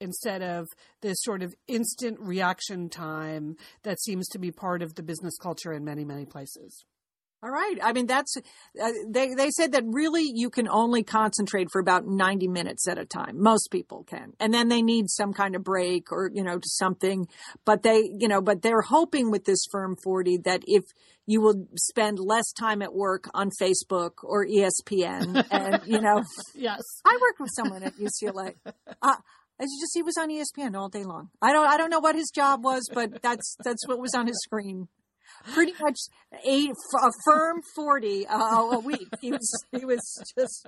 instead 0.00 0.42
of 0.42 0.68
this 1.00 1.16
sort 1.20 1.42
of 1.42 1.54
instant 1.68 2.18
reaction 2.20 2.88
time 2.88 3.56
that 3.82 4.00
seems 4.00 4.28
to 4.28 4.38
be 4.38 4.50
part 4.50 4.82
of 4.82 4.94
the 4.94 5.02
business 5.02 5.36
culture 5.40 5.72
in 5.72 5.84
many, 5.84 6.04
many 6.04 6.24
places. 6.24 6.84
All 7.44 7.50
right. 7.50 7.76
I 7.82 7.92
mean, 7.92 8.06
that's, 8.06 8.38
uh, 8.82 8.90
they, 9.06 9.34
they 9.34 9.50
said 9.50 9.72
that 9.72 9.84
really 9.86 10.30
you 10.34 10.48
can 10.48 10.66
only 10.66 11.02
concentrate 11.02 11.68
for 11.70 11.78
about 11.78 12.06
90 12.06 12.48
minutes 12.48 12.88
at 12.88 12.96
a 12.96 13.04
time. 13.04 13.42
Most 13.42 13.68
people 13.70 14.02
can. 14.04 14.32
And 14.40 14.54
then 14.54 14.68
they 14.68 14.80
need 14.80 15.10
some 15.10 15.34
kind 15.34 15.54
of 15.54 15.62
break 15.62 16.10
or, 16.10 16.30
you 16.32 16.42
know, 16.42 16.58
something. 16.64 17.28
But 17.66 17.82
they, 17.82 18.08
you 18.18 18.28
know, 18.28 18.40
but 18.40 18.62
they're 18.62 18.80
hoping 18.80 19.30
with 19.30 19.44
this 19.44 19.62
Firm 19.70 19.94
40 20.02 20.38
that 20.46 20.62
if 20.66 20.84
you 21.26 21.42
will 21.42 21.66
spend 21.76 22.18
less 22.18 22.50
time 22.52 22.80
at 22.80 22.94
work 22.94 23.28
on 23.34 23.50
Facebook 23.60 24.22
or 24.22 24.46
ESPN 24.46 25.46
and, 25.50 25.82
you 25.84 26.00
know. 26.00 26.22
yes. 26.54 26.80
I 27.04 27.18
worked 27.20 27.40
with 27.40 27.50
someone 27.54 27.82
at 27.82 27.92
UCLA. 27.96 28.54
Uh, 29.02 29.16
as 29.60 29.68
you 29.70 29.80
just 29.80 29.92
he 29.94 30.02
was 30.02 30.16
on 30.18 30.30
ESPN 30.30 30.76
all 30.76 30.88
day 30.88 31.04
long. 31.04 31.30
I 31.40 31.52
don't 31.52 31.66
I 31.66 31.76
don't 31.76 31.90
know 31.90 32.00
what 32.00 32.16
his 32.16 32.30
job 32.34 32.64
was, 32.64 32.88
but 32.92 33.22
that's 33.22 33.56
that's 33.64 33.86
what 33.86 33.98
was 33.98 34.14
on 34.14 34.26
his 34.26 34.40
screen. 34.42 34.88
Pretty 35.52 35.74
much 35.80 35.98
a, 36.46 36.68
a 36.68 37.10
firm 37.24 37.60
forty 37.74 38.26
uh, 38.26 38.70
a 38.72 38.78
week. 38.78 39.08
He 39.20 39.30
was 39.32 39.64
he 39.72 39.84
was 39.84 40.00
just 40.38 40.66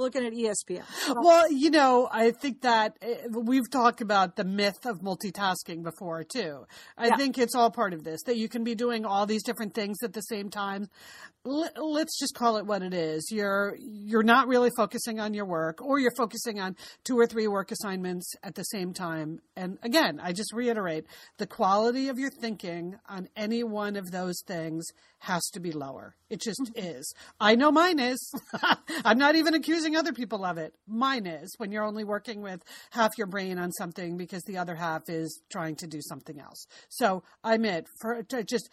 looking 0.00 0.24
at 0.24 0.32
ESPN. 0.32 0.82
Well, 1.14 1.50
you 1.52 1.70
know, 1.70 2.08
I 2.10 2.32
think 2.32 2.62
that 2.62 2.96
eh, 3.02 3.26
we've 3.30 3.70
talked 3.70 4.00
about 4.00 4.36
the 4.36 4.44
myth 4.44 4.86
of 4.86 5.00
multitasking 5.00 5.82
before 5.82 6.24
too. 6.24 6.66
I 6.96 7.08
yeah. 7.08 7.16
think 7.16 7.38
it's 7.38 7.54
all 7.54 7.70
part 7.70 7.92
of 7.92 8.02
this 8.02 8.22
that 8.24 8.36
you 8.36 8.48
can 8.48 8.64
be 8.64 8.74
doing 8.74 9.04
all 9.04 9.26
these 9.26 9.42
different 9.42 9.74
things 9.74 9.98
at 10.02 10.12
the 10.12 10.22
same 10.22 10.48
time. 10.48 10.88
Let's 11.44 12.18
just 12.18 12.34
call 12.34 12.58
it 12.58 12.66
what 12.66 12.82
it 12.82 12.92
is. 12.92 13.28
You're 13.30 13.76
you're 13.78 14.22
not 14.22 14.48
really 14.48 14.70
focusing 14.76 15.20
on 15.20 15.32
your 15.32 15.46
work 15.46 15.80
or 15.80 15.98
you're 15.98 16.14
focusing 16.16 16.60
on 16.60 16.76
two 17.04 17.18
or 17.18 17.26
three 17.26 17.48
work 17.48 17.70
assignments 17.70 18.34
at 18.42 18.54
the 18.54 18.64
same 18.64 18.92
time. 18.92 19.40
And 19.56 19.78
again, 19.82 20.20
I 20.22 20.32
just 20.32 20.52
reiterate, 20.52 21.06
the 21.38 21.46
quality 21.46 22.08
of 22.08 22.18
your 22.18 22.30
thinking 22.30 22.96
on 23.08 23.28
any 23.36 23.62
one 23.62 23.96
of 23.96 24.10
those 24.10 24.42
things 24.46 24.86
has 25.20 25.42
to 25.52 25.60
be 25.60 25.72
lower. 25.72 26.14
It 26.28 26.40
just 26.40 26.60
mm-hmm. 26.60 26.98
is. 26.98 27.14
I 27.38 27.54
know 27.54 27.70
mine 27.70 27.98
is. 27.98 28.32
I'm 29.04 29.18
not 29.18 29.36
even 29.36 29.54
accusing 29.54 29.89
other 29.96 30.12
people 30.12 30.44
of 30.44 30.58
it. 30.58 30.74
Mine 30.86 31.26
is 31.26 31.54
when 31.58 31.72
you're 31.72 31.84
only 31.84 32.04
working 32.04 32.42
with 32.42 32.62
half 32.90 33.16
your 33.18 33.26
brain 33.26 33.58
on 33.58 33.72
something 33.72 34.16
because 34.16 34.42
the 34.44 34.58
other 34.58 34.74
half 34.74 35.08
is 35.08 35.40
trying 35.50 35.76
to 35.76 35.86
do 35.86 36.00
something 36.00 36.40
else. 36.40 36.66
So 36.88 37.22
I 37.44 37.54
admit, 37.54 37.86
for 38.00 38.22
just 38.22 38.70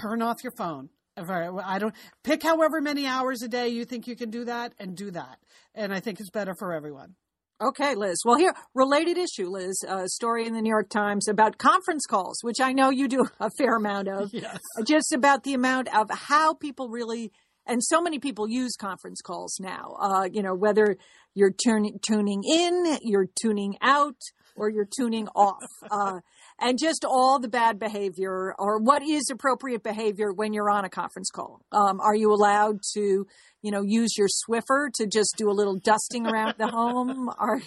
turn 0.00 0.22
off 0.22 0.42
your 0.42 0.52
phone. 0.56 0.90
I 1.16 1.78
don't 1.78 1.94
pick 2.24 2.42
however 2.42 2.80
many 2.80 3.06
hours 3.06 3.42
a 3.42 3.48
day 3.48 3.68
you 3.68 3.84
think 3.84 4.08
you 4.08 4.16
can 4.16 4.30
do 4.30 4.44
that 4.46 4.72
and 4.80 4.96
do 4.96 5.12
that. 5.12 5.38
And 5.74 5.94
I 5.94 6.00
think 6.00 6.18
it's 6.18 6.30
better 6.30 6.54
for 6.58 6.72
everyone. 6.72 7.14
Okay, 7.60 7.94
Liz. 7.94 8.18
Well, 8.24 8.36
here, 8.36 8.52
related 8.74 9.16
issue, 9.16 9.48
Liz, 9.48 9.84
a 9.86 10.08
story 10.08 10.44
in 10.44 10.54
the 10.54 10.60
New 10.60 10.70
York 10.70 10.90
Times 10.90 11.28
about 11.28 11.56
conference 11.56 12.04
calls, 12.04 12.38
which 12.42 12.60
I 12.60 12.72
know 12.72 12.90
you 12.90 13.06
do 13.06 13.26
a 13.40 13.48
fair 13.56 13.76
amount 13.76 14.08
of. 14.08 14.30
Yes. 14.32 14.58
Just 14.84 15.12
about 15.12 15.44
the 15.44 15.54
amount 15.54 15.94
of 15.96 16.10
how 16.10 16.54
people 16.54 16.88
really, 16.88 17.30
and 17.66 17.82
so 17.82 18.00
many 18.00 18.18
people 18.18 18.48
use 18.48 18.76
conference 18.76 19.20
calls 19.20 19.58
now. 19.60 19.96
Uh, 20.00 20.28
you 20.30 20.42
know, 20.42 20.54
whether 20.54 20.96
you're 21.34 21.52
turn, 21.52 21.98
tuning 22.00 22.42
in, 22.44 22.98
you're 23.02 23.28
tuning 23.40 23.76
out, 23.80 24.16
or 24.56 24.70
you're 24.70 24.88
tuning 24.96 25.28
off. 25.28 25.64
Uh, 25.90 26.20
and 26.60 26.78
just 26.78 27.04
all 27.04 27.38
the 27.40 27.48
bad 27.48 27.78
behavior 27.78 28.54
or 28.58 28.78
what 28.78 29.02
is 29.02 29.28
appropriate 29.30 29.82
behavior 29.82 30.32
when 30.32 30.52
you're 30.52 30.70
on 30.70 30.84
a 30.84 30.88
conference 30.88 31.30
call. 31.30 31.60
Um, 31.72 32.00
are 32.00 32.14
you 32.14 32.32
allowed 32.32 32.80
to 32.94 33.26
you 33.64 33.70
know, 33.70 33.80
use 33.80 34.18
your 34.18 34.28
Swiffer 34.28 34.92
to 34.92 35.06
just 35.06 35.34
do 35.38 35.50
a 35.50 35.52
little 35.52 35.76
dusting 35.76 36.26
around 36.26 36.54
the 36.58 36.68
home? 36.68 37.30
Or 37.44 37.60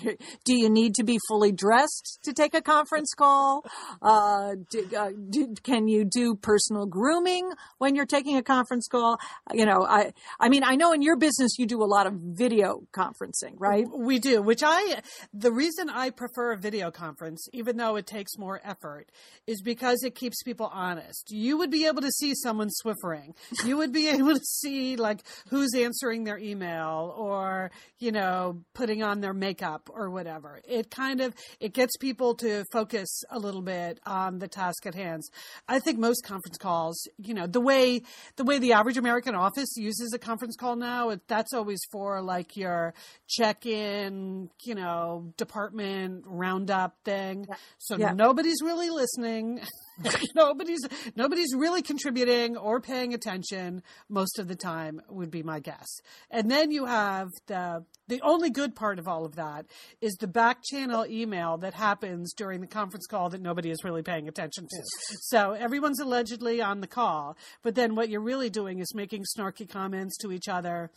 do 0.43 0.55
you 0.55 0.69
need 0.69 0.95
to 0.95 1.03
be 1.03 1.19
fully 1.27 1.51
dressed 1.51 2.19
to 2.23 2.33
take 2.33 2.53
a 2.53 2.61
conference 2.61 3.13
call? 3.15 3.63
Uh, 4.01 4.55
do, 4.69 4.87
uh, 4.97 5.09
do, 5.29 5.55
can 5.63 5.87
you 5.87 6.05
do 6.05 6.35
personal 6.35 6.85
grooming 6.85 7.51
when 7.79 7.95
you're 7.95 8.05
taking 8.05 8.37
a 8.37 8.43
conference 8.43 8.87
call? 8.87 9.17
You 9.53 9.65
know, 9.65 9.85
I, 9.85 10.13
I 10.39 10.49
mean, 10.49 10.63
I 10.63 10.75
know 10.75 10.93
in 10.93 11.01
your 11.01 11.15
business 11.15 11.57
you 11.57 11.65
do 11.65 11.83
a 11.83 11.85
lot 11.85 12.07
of 12.07 12.13
video 12.13 12.81
conferencing, 12.91 13.55
right? 13.57 13.85
We 13.91 14.19
do, 14.19 14.41
which 14.41 14.61
I, 14.63 15.01
the 15.33 15.51
reason 15.51 15.89
I 15.89 16.11
prefer 16.11 16.53
a 16.53 16.57
video 16.57 16.91
conference, 16.91 17.47
even 17.53 17.77
though 17.77 17.95
it 17.95 18.05
takes 18.05 18.37
more 18.37 18.61
effort, 18.63 19.11
is 19.47 19.61
because 19.61 20.03
it 20.03 20.15
keeps 20.15 20.43
people 20.43 20.69
honest. 20.71 21.31
You 21.31 21.57
would 21.57 21.71
be 21.71 21.87
able 21.87 22.01
to 22.01 22.11
see 22.11 22.33
someone 22.35 22.69
Swiffering. 22.83 23.35
You 23.65 23.77
would 23.77 23.91
be 23.91 24.07
able 24.17 24.35
to 24.35 24.43
see 24.43 24.95
like 24.95 25.23
who's 25.49 25.73
answering 25.73 25.86
answering 25.87 26.25
their 26.25 26.37
email 26.37 27.13
or, 27.17 27.71
you 27.97 28.11
know, 28.11 28.61
putting 28.73 29.03
on 29.03 29.21
their 29.21 29.33
makeup 29.33 29.89
or 29.93 30.09
whatever. 30.09 30.59
It 30.67 30.91
kind 30.91 31.21
of, 31.21 31.33
it 31.61 31.73
gets 31.73 31.95
people 31.95 32.35
to 32.35 32.65
focus 32.73 33.23
a 33.29 33.39
little 33.39 33.61
bit 33.61 33.99
on 34.05 34.39
the 34.39 34.49
task 34.49 34.85
at 34.85 34.95
hand. 34.95 35.23
I 35.67 35.79
think 35.79 35.97
most 35.97 36.25
conference 36.25 36.57
calls, 36.57 37.01
you 37.17 37.33
know, 37.33 37.47
the 37.47 37.61
way, 37.61 38.01
the 38.35 38.43
way 38.43 38.59
the 38.59 38.73
average 38.73 38.97
American 38.97 39.33
office 39.33 39.77
uses 39.77 40.11
a 40.13 40.19
conference 40.19 40.57
call 40.57 40.75
now, 40.75 41.15
that's 41.27 41.53
always 41.53 41.79
for 41.89 42.21
like 42.21 42.57
your 42.57 42.93
check 43.27 43.65
in, 43.65 44.49
you 44.63 44.75
know, 44.75 45.33
department 45.37 46.25
roundup 46.27 46.97
thing. 47.05 47.45
Yeah. 47.47 47.55
So 47.77 47.97
yeah. 47.97 48.11
nobody's 48.11 48.61
really 48.61 48.89
listening. 48.89 49.61
nobody's 50.35 50.85
nobody's 51.15 51.53
really 51.55 51.81
contributing 51.81 52.57
or 52.57 52.79
paying 52.79 53.13
attention 53.13 53.81
most 54.09 54.39
of 54.39 54.47
the 54.47 54.55
time 54.55 55.01
would 55.09 55.31
be 55.31 55.43
my 55.43 55.59
guess. 55.59 55.87
And 56.29 56.49
then 56.51 56.71
you 56.71 56.85
have 56.85 57.29
the 57.47 57.83
the 58.07 58.21
only 58.21 58.49
good 58.49 58.75
part 58.75 58.99
of 58.99 59.07
all 59.07 59.25
of 59.25 59.35
that 59.35 59.65
is 60.01 60.13
the 60.15 60.27
back 60.27 60.63
channel 60.63 61.05
email 61.05 61.57
that 61.57 61.73
happens 61.73 62.33
during 62.33 62.61
the 62.61 62.67
conference 62.67 63.05
call 63.07 63.29
that 63.29 63.41
nobody 63.41 63.69
is 63.69 63.83
really 63.83 64.03
paying 64.03 64.27
attention 64.27 64.65
to. 64.65 64.83
So 65.21 65.51
everyone's 65.51 65.99
allegedly 65.99 66.61
on 66.61 66.81
the 66.81 66.87
call, 66.87 67.37
but 67.63 67.75
then 67.75 67.95
what 67.95 68.09
you're 68.09 68.21
really 68.21 68.49
doing 68.49 68.79
is 68.79 68.93
making 68.93 69.25
snarky 69.37 69.67
comments 69.67 70.17
to 70.19 70.31
each 70.31 70.47
other 70.47 70.91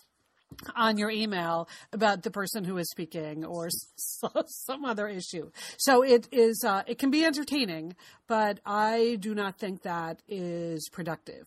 on 0.74 0.98
your 0.98 1.10
email 1.10 1.68
about 1.92 2.22
the 2.22 2.30
person 2.30 2.64
who 2.64 2.76
is 2.78 2.90
speaking 2.90 3.44
or 3.44 3.68
some 4.46 4.84
other 4.84 5.08
issue. 5.08 5.50
So 5.78 6.02
it 6.02 6.28
is 6.32 6.62
uh, 6.66 6.82
it 6.86 6.98
can 6.98 7.10
be 7.10 7.24
entertaining, 7.24 7.94
but 8.26 8.60
I 8.64 9.16
do 9.20 9.34
not 9.34 9.58
think 9.58 9.82
that 9.82 10.20
is 10.28 10.88
productive. 10.92 11.46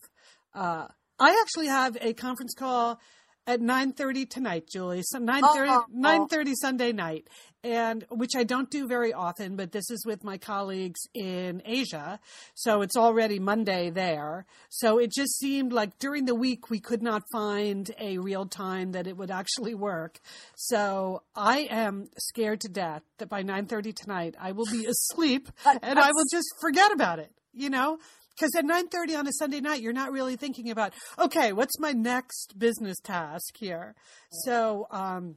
Uh, 0.54 0.88
I 1.18 1.40
actually 1.42 1.68
have 1.68 1.96
a 2.00 2.12
conference 2.12 2.54
call 2.54 3.00
at 3.46 3.60
9:30 3.60 4.28
tonight, 4.28 4.66
Julie. 4.66 5.02
So 5.02 5.18
9:30 5.18 5.84
9:30 5.94 6.54
Sunday 6.54 6.92
night. 6.92 7.28
And 7.62 8.04
which 8.10 8.32
I 8.36 8.44
don't 8.44 8.70
do 8.70 8.86
very 8.86 9.14
often, 9.14 9.56
but 9.56 9.72
this 9.72 9.90
is 9.90 10.04
with 10.04 10.22
my 10.22 10.36
colleagues 10.36 11.00
in 11.14 11.62
Asia. 11.64 12.20
So 12.54 12.82
it's 12.82 12.94
already 12.96 13.38
Monday 13.38 13.88
there. 13.88 14.44
So 14.68 14.98
it 14.98 15.10
just 15.10 15.38
seemed 15.38 15.72
like 15.72 15.98
during 15.98 16.26
the 16.26 16.34
week 16.34 16.68
we 16.68 16.78
could 16.78 17.02
not 17.02 17.22
find 17.32 17.90
a 17.98 18.18
real 18.18 18.44
time 18.44 18.92
that 18.92 19.06
it 19.06 19.16
would 19.16 19.30
actually 19.30 19.74
work. 19.74 20.20
So 20.56 21.22
I 21.34 21.60
am 21.70 22.10
scared 22.18 22.60
to 22.62 22.68
death 22.68 23.02
that 23.16 23.30
by 23.30 23.42
9:30 23.42 23.94
tonight 23.94 24.34
I 24.38 24.52
will 24.52 24.66
be 24.70 24.84
asleep 24.94 25.50
and 25.82 25.98
I 25.98 26.10
will 26.12 26.26
just 26.30 26.48
forget 26.60 26.92
about 26.92 27.18
it, 27.18 27.32
you 27.54 27.70
know? 27.70 27.98
Because 28.36 28.54
at 28.56 28.64
9.30 28.64 29.18
on 29.18 29.26
a 29.26 29.32
sunday 29.32 29.60
night 29.60 29.80
you're 29.80 29.92
not 29.92 30.12
really 30.12 30.36
thinking 30.36 30.70
about 30.70 30.92
okay 31.18 31.52
what's 31.52 31.78
my 31.78 31.92
next 31.92 32.58
business 32.58 32.98
task 33.00 33.56
here? 33.56 33.94
So 34.30 34.86
um, 34.90 35.36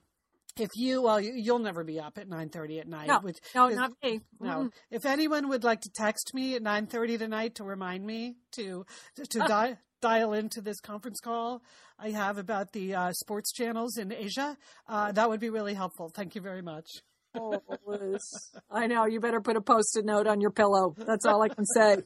if 0.57 0.69
you 0.75 1.01
well 1.01 1.19
you'll 1.19 1.59
never 1.59 1.83
be 1.83 1.99
up 1.99 2.17
at 2.17 2.29
9.30 2.29 2.81
at 2.81 2.87
night 2.87 3.07
no, 3.07 3.19
which 3.19 3.37
no 3.53 3.67
is, 3.67 3.75
not 3.75 3.91
me. 4.03 4.21
no. 4.39 4.69
If 4.89 5.05
anyone 5.05 5.49
would 5.49 5.63
like 5.63 5.81
to 5.81 5.89
text 5.93 6.33
me 6.33 6.55
at 6.55 6.63
9.30 6.63 7.19
tonight 7.19 7.55
to 7.55 7.63
remind 7.63 8.05
me 8.05 8.37
to 8.53 8.85
to, 9.15 9.25
to 9.25 9.39
di- 9.39 9.77
dial 10.01 10.33
into 10.33 10.61
this 10.61 10.79
conference 10.79 11.19
call 11.19 11.63
i 11.97 12.11
have 12.11 12.37
about 12.37 12.71
the 12.71 12.93
uh, 12.93 13.11
sports 13.13 13.51
channels 13.51 13.97
in 13.97 14.13
asia 14.13 14.55
uh, 14.87 15.11
that 15.11 15.29
would 15.29 15.39
be 15.39 15.49
really 15.49 15.73
helpful. 15.73 16.11
Thank 16.13 16.35
you 16.35 16.41
very 16.41 16.61
much 16.61 16.87
Oh, 17.35 17.61
Liz. 17.85 18.51
I 18.71 18.87
know. 18.87 19.05
You 19.05 19.19
better 19.19 19.41
put 19.41 19.55
a 19.55 19.61
post-it 19.61 20.05
note 20.05 20.27
on 20.27 20.41
your 20.41 20.51
pillow. 20.51 20.95
That's 20.97 21.25
all 21.25 21.41
I 21.41 21.49
can 21.49 21.65
say. 21.65 21.97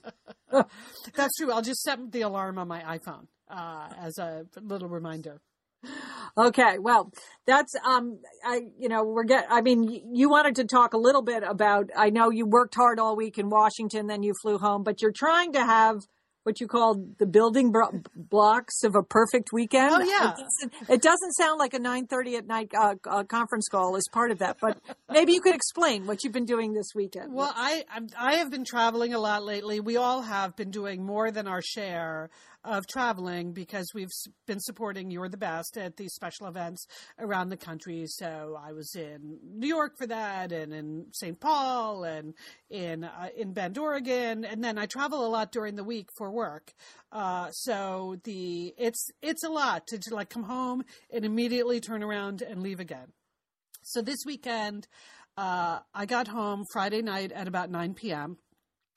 that's 1.15 1.38
true 1.38 1.51
i'll 1.51 1.61
just 1.61 1.82
set 1.82 1.99
the 2.11 2.22
alarm 2.22 2.57
on 2.57 2.67
my 2.67 2.82
iphone 2.97 3.28
uh, 3.49 3.88
as 3.99 4.17
a 4.17 4.45
little 4.61 4.89
reminder 4.89 5.41
Okay, 6.38 6.78
well, 6.80 7.11
that's 7.47 7.74
um, 7.86 8.19
I 8.45 8.61
you 8.78 8.88
know 8.88 9.03
we're 9.03 9.24
get. 9.24 9.47
I 9.49 9.61
mean, 9.61 9.84
you 10.13 10.30
wanted 10.30 10.55
to 10.57 10.65
talk 10.65 10.93
a 10.93 10.97
little 10.97 11.24
bit 11.24 11.43
about. 11.43 11.89
I 11.97 12.09
know 12.09 12.30
you 12.30 12.45
worked 12.45 12.76
hard 12.76 12.99
all 12.99 13.15
week 13.15 13.38
in 13.38 13.49
Washington, 13.49 14.07
then 14.07 14.22
you 14.24 14.34
flew 14.41 14.57
home, 14.59 14.84
but 14.84 15.01
you're 15.01 15.11
trying 15.11 15.53
to 15.53 15.65
have 15.65 15.97
what 16.44 16.60
you 16.60 16.68
call 16.68 16.96
the 17.20 17.26
building 17.26 17.72
bro- 17.72 18.02
blocks 18.16 18.84
of 18.84 18.96
a 18.96 19.04
perfect 19.04 19.50
weekend. 19.54 19.94
Oh, 19.94 20.00
yeah. 20.00 20.32
it 20.32 20.38
doesn't, 20.38 20.89
it 20.89 21.02
doesn't 21.02 21.32
sound 21.34 21.60
like 21.60 21.74
a 21.74 21.80
9:30 21.80 22.38
at 22.38 22.48
night 22.48 22.72
uh, 22.78 22.96
uh, 23.08 23.24
conference 23.24 23.68
call 23.70 23.96
is 23.96 24.08
part 24.12 24.32
of 24.32 24.39
that, 24.39 24.58
but 24.60 24.80
maybe 25.10 25.34
you 25.34 25.42
could 25.42 25.56
explain 25.56 26.08
what 26.08 26.24
you've 26.24 26.34
been 26.34 26.46
doing 26.46 26.74
this 26.74 26.92
weekend. 26.96 27.34
Well, 27.34 27.54
I 27.56 27.84
I'm- 27.94 28.08
I 28.18 28.36
have 28.36 28.50
been 28.50 28.66
traveling 28.66 29.14
a 29.14 29.20
lot 29.20 29.44
lately. 29.44 29.80
We 29.80 29.98
all 29.98 30.22
have 30.22 30.56
been 30.56 30.72
doing 30.72 31.06
more 31.06 31.32
than 31.32 31.48
our 31.48 31.62
share 31.62 32.30
of 32.64 32.86
traveling 32.88 33.53
because 33.53 33.88
we've 33.93 34.09
been 34.47 34.59
supporting 34.59 35.09
You're 35.09 35.30
the 35.30 35.38
Best 35.38 35.78
at 35.78 35.97
these 35.97 36.14
special 36.14 36.47
events 36.47 36.86
around 37.20 37.49
the 37.49 37.57
country. 37.57 38.05
So 38.07 38.57
I 38.62 38.72
was 38.74 38.93
in 38.95 39.39
New 39.43 39.68
York 39.68 39.93
for 39.97 40.07
that, 40.07 40.51
and 40.51 40.74
in 40.74 41.05
St. 41.14 41.39
Paul, 41.39 42.03
and 42.03 42.34
in 42.70 43.03
uh, 43.03 43.30
in 43.36 43.53
Bend, 43.53 43.78
Oregon, 43.78 44.45
and 44.45 44.64
then 44.64 44.78
I 44.78 44.86
travel 44.86 45.26
a 45.26 45.30
lot 45.30 45.51
during 45.51 45.76
the 45.76 45.84
week 45.84 46.09
for 46.18 46.32
work. 46.32 46.74
Uh, 47.12 47.49
so 47.51 48.18
the 48.24 48.74
it's 48.78 49.09
it's 49.22 49.43
a 49.43 49.49
lot 49.49 49.88
to, 49.88 49.97
to 49.97 50.16
like 50.16 50.30
come 50.30 50.43
home 50.43 50.84
and 51.12 51.26
immediately 51.26 51.80
turn 51.80 52.03
around 52.03 52.41
and 52.41 52.62
leave 52.62 52.80
again. 52.80 53.14
So 53.84 54.01
this 54.01 54.20
weekend, 54.26 54.88
uh, 55.38 55.80
I 55.93 56.05
got 56.05 56.28
home 56.28 56.66
Friday 56.72 57.01
night 57.01 57.32
at 57.32 57.47
about 57.47 57.72
9 57.72 57.95
p.m. 57.95 58.38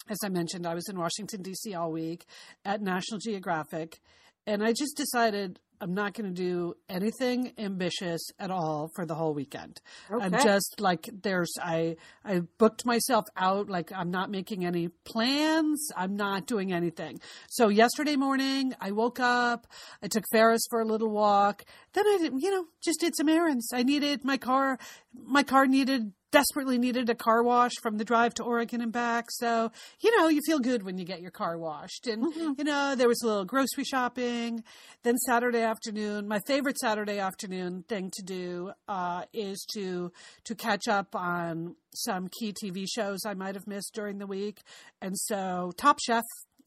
As 0.09 0.18
I 0.24 0.28
mentioned, 0.28 0.66
I 0.66 0.74
was 0.74 0.88
in 0.88 0.98
Washington, 0.98 1.42
D.C. 1.42 1.74
all 1.74 1.90
week 1.90 2.26
at 2.64 2.82
National 2.82 3.18
Geographic, 3.18 4.00
and 4.46 4.62
I 4.62 4.72
just 4.72 4.96
decided 4.96 5.59
I'm 5.80 5.94
not 5.94 6.14
going 6.14 6.32
to 6.32 6.42
do 6.42 6.74
anything 6.88 7.52
ambitious 7.59 8.20
at 8.38 8.50
all 8.50 8.90
for 8.94 9.05
the 9.05 9.14
whole 9.14 9.34
weekend. 9.34 9.80
I'm 10.11 10.32
just 10.32 10.80
like 10.80 11.09
there's 11.22 11.52
I 11.61 11.96
I 12.24 12.40
booked 12.59 12.86
myself 12.86 13.24
out 13.36 13.68
like 13.68 13.92
I'm 13.92 14.11
not 14.11 14.30
making 14.30 14.64
any 14.64 14.88
plans. 14.88 15.90
I'm 15.96 16.16
not 16.16 16.46
doing 16.46 16.72
anything. 16.72 17.20
So 17.50 17.68
yesterday 17.68 18.16
morning 18.16 18.74
I 18.80 18.92
woke 18.92 19.20
up, 19.20 19.66
I 20.02 20.09
took 20.09 20.24
Ferris 20.32 20.62
for 20.70 20.80
a 20.80 20.86
little 20.86 21.11
walk. 21.11 21.64
Then 21.92 22.07
I 22.07 22.18
did, 22.20 22.32
you 22.38 22.50
know, 22.50 22.66
just 22.82 23.00
did 23.00 23.16
some 23.16 23.28
errands. 23.28 23.68
I 23.72 23.82
needed 23.82 24.24
my 24.24 24.36
car 24.36 24.78
my 25.14 25.42
car 25.42 25.66
needed 25.66 26.12
desperately 26.35 26.78
needed 26.78 27.09
a 27.09 27.14
car 27.14 27.45
wash 27.45 27.70
from 27.80 27.97
the 27.97 28.05
drive 28.05 28.35
to 28.35 28.43
Oregon 28.43 28.80
and 28.80 28.91
back. 28.91 29.26
So, 29.30 29.70
you 30.01 30.18
know, 30.18 30.26
you 30.26 30.41
feel 30.45 30.59
good 30.59 30.82
when 30.82 30.99
you 30.99 31.05
get 31.05 31.20
your 31.20 31.30
car 31.30 31.57
washed. 31.57 32.09
And, 32.09 32.24
you 32.59 32.64
know, 32.64 32.97
there 32.97 33.07
was 33.07 33.22
a 33.22 33.26
little 33.26 33.45
grocery 33.45 33.85
shopping. 33.85 34.64
Then 35.05 35.16
Saturday 35.16 35.61
afternoon, 35.61 36.26
my 36.26 36.41
favorite 36.47 36.76
Saturday 36.78 37.20
afternoon 37.20 37.85
thing 37.89 38.11
to 38.16 38.22
do 38.22 38.72
uh, 38.89 39.22
is 39.32 39.64
to 39.74 40.11
to 40.45 40.55
catch 40.57 40.89
up 40.89 41.14
on 41.14 41.76
some 41.95 42.28
key 42.41 42.53
TV 42.53 42.85
shows 42.93 43.20
I 43.24 43.35
might 43.35 43.55
have 43.55 43.68
missed 43.68 43.95
during 43.95 44.18
the 44.18 44.26
week. 44.26 44.62
And 45.01 45.16
so 45.16 45.72
Top 45.76 46.01
Chef 46.01 46.24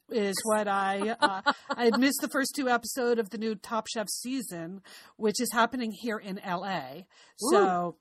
is 0.09 0.35
what 0.43 0.69
I 0.69 1.15
uh, 1.19 1.41
I 1.75 1.85
had 1.85 1.99
missed 1.99 2.19
the 2.21 2.29
first 2.29 2.53
two 2.55 2.69
episodes 2.69 3.19
of 3.19 3.31
the 3.31 3.37
new 3.37 3.55
Top 3.55 3.87
Chef 3.93 4.07
season, 4.07 4.81
which 5.17 5.41
is 5.41 5.49
happening 5.51 5.91
here 5.91 6.17
in 6.17 6.39
LA. 6.45 7.03
So 7.51 7.97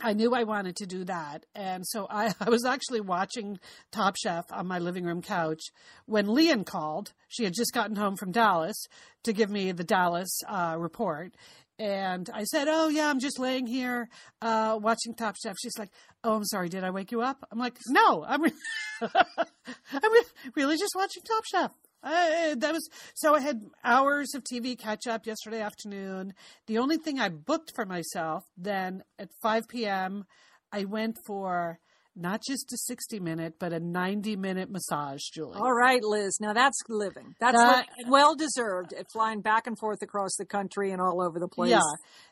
I 0.00 0.12
knew 0.12 0.34
I 0.34 0.44
wanted 0.44 0.76
to 0.76 0.86
do 0.86 1.04
that. 1.04 1.46
And 1.54 1.86
so 1.86 2.06
I, 2.08 2.34
I 2.40 2.50
was 2.50 2.64
actually 2.64 3.00
watching 3.00 3.58
Top 3.90 4.16
Chef 4.16 4.44
on 4.50 4.66
my 4.66 4.78
living 4.78 5.04
room 5.04 5.22
couch 5.22 5.60
when 6.06 6.26
Lian 6.26 6.64
called. 6.64 7.12
She 7.28 7.44
had 7.44 7.54
just 7.54 7.72
gotten 7.72 7.96
home 7.96 8.16
from 8.16 8.32
Dallas 8.32 8.86
to 9.24 9.32
give 9.32 9.50
me 9.50 9.72
the 9.72 9.84
Dallas 9.84 10.40
uh, 10.48 10.76
report. 10.78 11.34
And 11.78 12.28
I 12.34 12.44
said, 12.44 12.66
Oh, 12.68 12.88
yeah, 12.88 13.08
I'm 13.08 13.20
just 13.20 13.38
laying 13.38 13.66
here 13.66 14.08
uh, 14.42 14.78
watching 14.80 15.14
Top 15.14 15.36
Chef. 15.40 15.56
She's 15.62 15.78
like, 15.78 15.90
Oh, 16.24 16.34
I'm 16.34 16.44
sorry. 16.44 16.68
Did 16.68 16.82
I 16.84 16.90
wake 16.90 17.12
you 17.12 17.22
up? 17.22 17.46
I'm 17.52 17.58
like, 17.58 17.78
No, 17.88 18.24
I'm, 18.26 18.42
re- 18.42 18.52
I'm 19.00 20.12
re- 20.12 20.24
really 20.56 20.76
just 20.76 20.94
watching 20.96 21.22
Top 21.22 21.44
Chef. 21.44 21.70
Uh, 22.02 22.54
that 22.54 22.72
was 22.72 22.88
so 23.14 23.34
I 23.34 23.40
had 23.40 23.62
hours 23.82 24.34
of 24.34 24.44
TV 24.44 24.78
catch 24.78 25.06
up 25.06 25.26
yesterday 25.26 25.60
afternoon. 25.60 26.32
The 26.66 26.78
only 26.78 26.96
thing 26.96 27.18
I 27.18 27.28
booked 27.28 27.72
for 27.74 27.84
myself 27.84 28.44
then 28.56 29.02
at 29.18 29.30
5 29.42 29.68
p.m. 29.68 30.24
I 30.72 30.84
went 30.84 31.18
for 31.26 31.78
not 32.18 32.42
just 32.46 32.72
a 32.72 32.76
60 32.76 33.20
minute 33.20 33.54
but 33.58 33.72
a 33.72 33.80
90 33.80 34.36
minute 34.36 34.70
massage, 34.70 35.22
Julie. 35.32 35.58
All 35.58 35.72
right, 35.72 36.02
Liz. 36.02 36.38
Now 36.40 36.52
that's 36.52 36.78
living. 36.88 37.34
That's 37.40 37.56
That- 37.56 37.86
well 38.08 38.34
deserved. 38.34 38.92
At 38.92 39.10
flying 39.10 39.40
back 39.40 39.66
and 39.66 39.78
forth 39.78 40.02
across 40.02 40.36
the 40.36 40.46
country 40.46 40.90
and 40.90 41.00
all 41.00 41.22
over 41.22 41.38
the 41.38 41.48
place. 41.48 41.70
Yeah. 41.70 41.80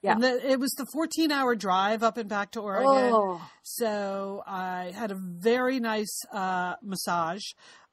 Yeah. 0.02 0.12
And 0.12 0.22
the, 0.22 0.50
it 0.50 0.60
was 0.60 0.72
the 0.72 0.86
14 0.92 1.30
hour 1.32 1.54
drive 1.54 2.02
up 2.02 2.16
and 2.16 2.28
back 2.28 2.52
to 2.52 2.60
Oregon. 2.60 3.12
Oh. 3.14 3.50
So 3.62 4.42
I 4.46 4.92
had 4.94 5.10
a 5.10 5.16
very 5.16 5.80
nice 5.80 6.22
uh, 6.32 6.74
massage 6.82 7.42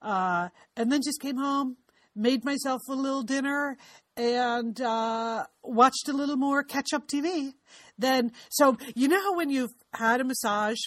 uh, 0.01 0.49
and 0.75 0.91
then 0.91 1.01
just 1.03 1.21
came 1.21 1.37
home, 1.37 1.77
made 2.15 2.43
myself 2.43 2.81
a 2.89 2.93
little 2.93 3.23
dinner, 3.23 3.77
and 4.15 4.79
uh, 4.81 5.45
watched 5.63 6.07
a 6.07 6.13
little 6.13 6.35
more 6.35 6.63
catch 6.63 6.93
up 6.93 7.07
TV. 7.07 7.53
Then, 7.97 8.31
so 8.49 8.77
you 8.95 9.07
know 9.07 9.19
how 9.19 9.35
when 9.35 9.49
you've 9.49 9.73
had 9.93 10.21
a 10.21 10.23
massage 10.23 10.77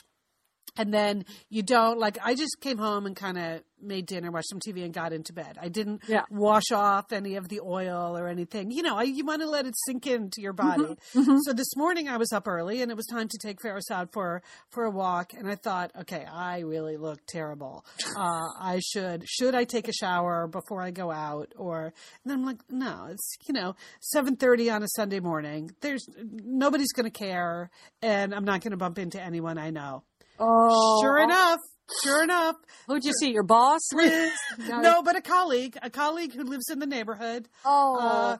and 0.76 0.92
then 0.92 1.24
you 1.50 1.62
don't 1.62 1.98
like 1.98 2.18
i 2.24 2.34
just 2.34 2.56
came 2.60 2.78
home 2.78 3.06
and 3.06 3.16
kind 3.16 3.38
of 3.38 3.62
made 3.82 4.06
dinner 4.06 4.30
watched 4.30 4.48
some 4.48 4.58
tv 4.58 4.82
and 4.84 4.94
got 4.94 5.12
into 5.12 5.34
bed. 5.34 5.58
I 5.60 5.68
didn't 5.68 6.00
Yeah. 6.08 6.22
wash 6.30 6.72
off 6.72 7.12
any 7.12 7.36
of 7.36 7.48
the 7.50 7.60
oil 7.60 8.16
or 8.16 8.26
anything. 8.26 8.70
You 8.70 8.82
know 8.82 8.96
I, 8.96 9.02
you 9.02 9.22
want 9.24 9.42
to 9.42 9.48
let 9.48 9.66
it 9.66 9.74
sink 9.86 10.06
into 10.06 10.40
your 10.40 10.54
body. 10.54 10.96
So 11.12 11.52
this 11.52 11.76
morning 11.76 12.08
i 12.08 12.16
was 12.16 12.32
up 12.32 12.48
early 12.48 12.80
and 12.80 12.90
it 12.90 12.96
was 12.96 13.06
time 13.06 13.28
to 13.28 13.38
take 13.38 13.60
ferris 13.60 13.90
out 13.90 14.12
for 14.12 14.42
for 14.70 14.84
a 14.84 14.90
walk 14.90 15.34
and 15.34 15.46
i 15.48 15.56
thought 15.56 15.92
okay 16.00 16.24
i 16.32 16.60
really 16.60 16.96
look 16.96 17.20
terrible. 17.28 17.84
Uh, 18.18 18.46
i 18.60 18.80
should 18.82 19.24
should 19.28 19.54
i 19.54 19.64
take 19.64 19.88
a 19.88 19.92
shower 19.92 20.46
before 20.48 20.80
i 20.80 20.90
go 20.90 21.10
out? 21.10 21.52
Or 21.56 21.84
and 21.84 21.92
then 22.24 22.38
i'm 22.38 22.46
like 22.46 22.60
no 22.70 23.08
it's 23.10 23.36
you 23.46 23.52
know 23.52 23.76
7.30 24.16 24.74
on 24.74 24.82
a 24.82 24.88
sunday 24.88 25.20
morning. 25.20 25.70
There's 25.82 26.06
nobody's 26.16 26.92
going 26.92 27.04
to 27.10 27.16
care 27.16 27.70
and 28.00 28.34
i'm 28.34 28.44
not 28.44 28.62
going 28.62 28.70
to 28.70 28.76
bump 28.78 28.98
into 28.98 29.20
anyone 29.20 29.58
i 29.58 29.68
know 29.70 30.02
Oh. 30.38 31.00
Sure 31.02 31.18
enough, 31.18 31.60
Sure 32.02 32.22
enough, 32.24 32.56
Who'd 32.88 33.04
you 33.04 33.12
see? 33.12 33.30
Your 33.30 33.44
boss, 33.44 33.80
Liz? 33.92 34.32
no, 34.58 35.02
but 35.02 35.16
a 35.16 35.20
colleague, 35.20 35.78
a 35.82 35.90
colleague 35.90 36.34
who 36.34 36.42
lives 36.42 36.68
in 36.70 36.78
the 36.78 36.86
neighborhood. 36.86 37.48
Oh, 37.64 37.98
uh, 38.00 38.38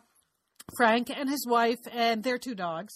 Frank 0.77 1.11
and 1.11 1.31
his 1.31 1.47
wife 1.49 1.79
and 1.93 2.25
their 2.25 2.39
two 2.39 2.55
dogs. 2.55 2.93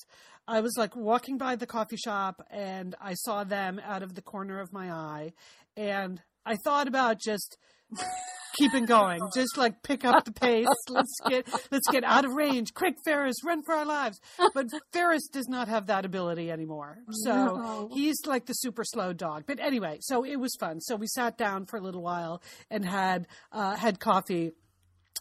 I 0.49 0.61
was 0.61 0.75
like 0.77 0.97
walking 0.97 1.39
by 1.39 1.55
the 1.55 1.67
coffee 1.67 1.97
shop 1.97 2.45
and 2.51 2.97
I 3.01 3.15
saw 3.15 3.45
them 3.45 3.81
out 3.85 4.03
of 4.03 4.15
the 4.15 4.23
corner 4.23 4.61
of 4.61 4.73
my 4.73 4.91
eye. 4.91 5.33
And 5.77 6.21
I 6.45 6.57
thought 6.65 6.89
about 6.89 7.21
just 7.21 7.57
keeping 8.57 8.85
going, 8.85 9.21
just 9.35 9.57
like 9.57 9.83
pick 9.83 10.05
up 10.05 10.25
the 10.25 10.33
pace. 10.33 10.67
Let's 10.89 11.15
get, 11.29 11.49
let's 11.71 11.89
get 11.91 12.05
out 12.05 12.25
of 12.25 12.33
range. 12.35 12.75
Quick, 12.75 12.97
Ferris, 13.05 13.37
run 13.45 13.63
for 13.63 13.75
our 13.75 13.87
lives. 13.87 14.21
But 14.55 14.67
Ferris 14.93 15.29
does 15.29 15.49
not 15.49 15.69
have 15.69 15.87
that 15.87 16.05
ability 16.05 16.51
anymore. 16.51 16.99
So 17.11 17.33
No. 17.33 17.89
he's 17.93 18.17
like 18.27 18.47
the 18.47 18.53
super 18.55 18.83
slow 18.85 19.13
dog. 19.13 19.45
But 19.47 19.61
anyway, 19.61 19.99
so 20.01 20.25
it 20.25 20.37
was 20.37 20.55
fun. 20.59 20.81
So 20.81 20.97
we 20.97 21.07
sat 21.07 21.39
down 21.39 21.67
for 21.67 21.77
a 21.77 21.81
little 21.81 22.03
while 22.03 22.43
and 22.71 22.85
had, 22.85 23.27
uh, 23.53 23.77
had 23.77 24.01
coffee 24.01 24.53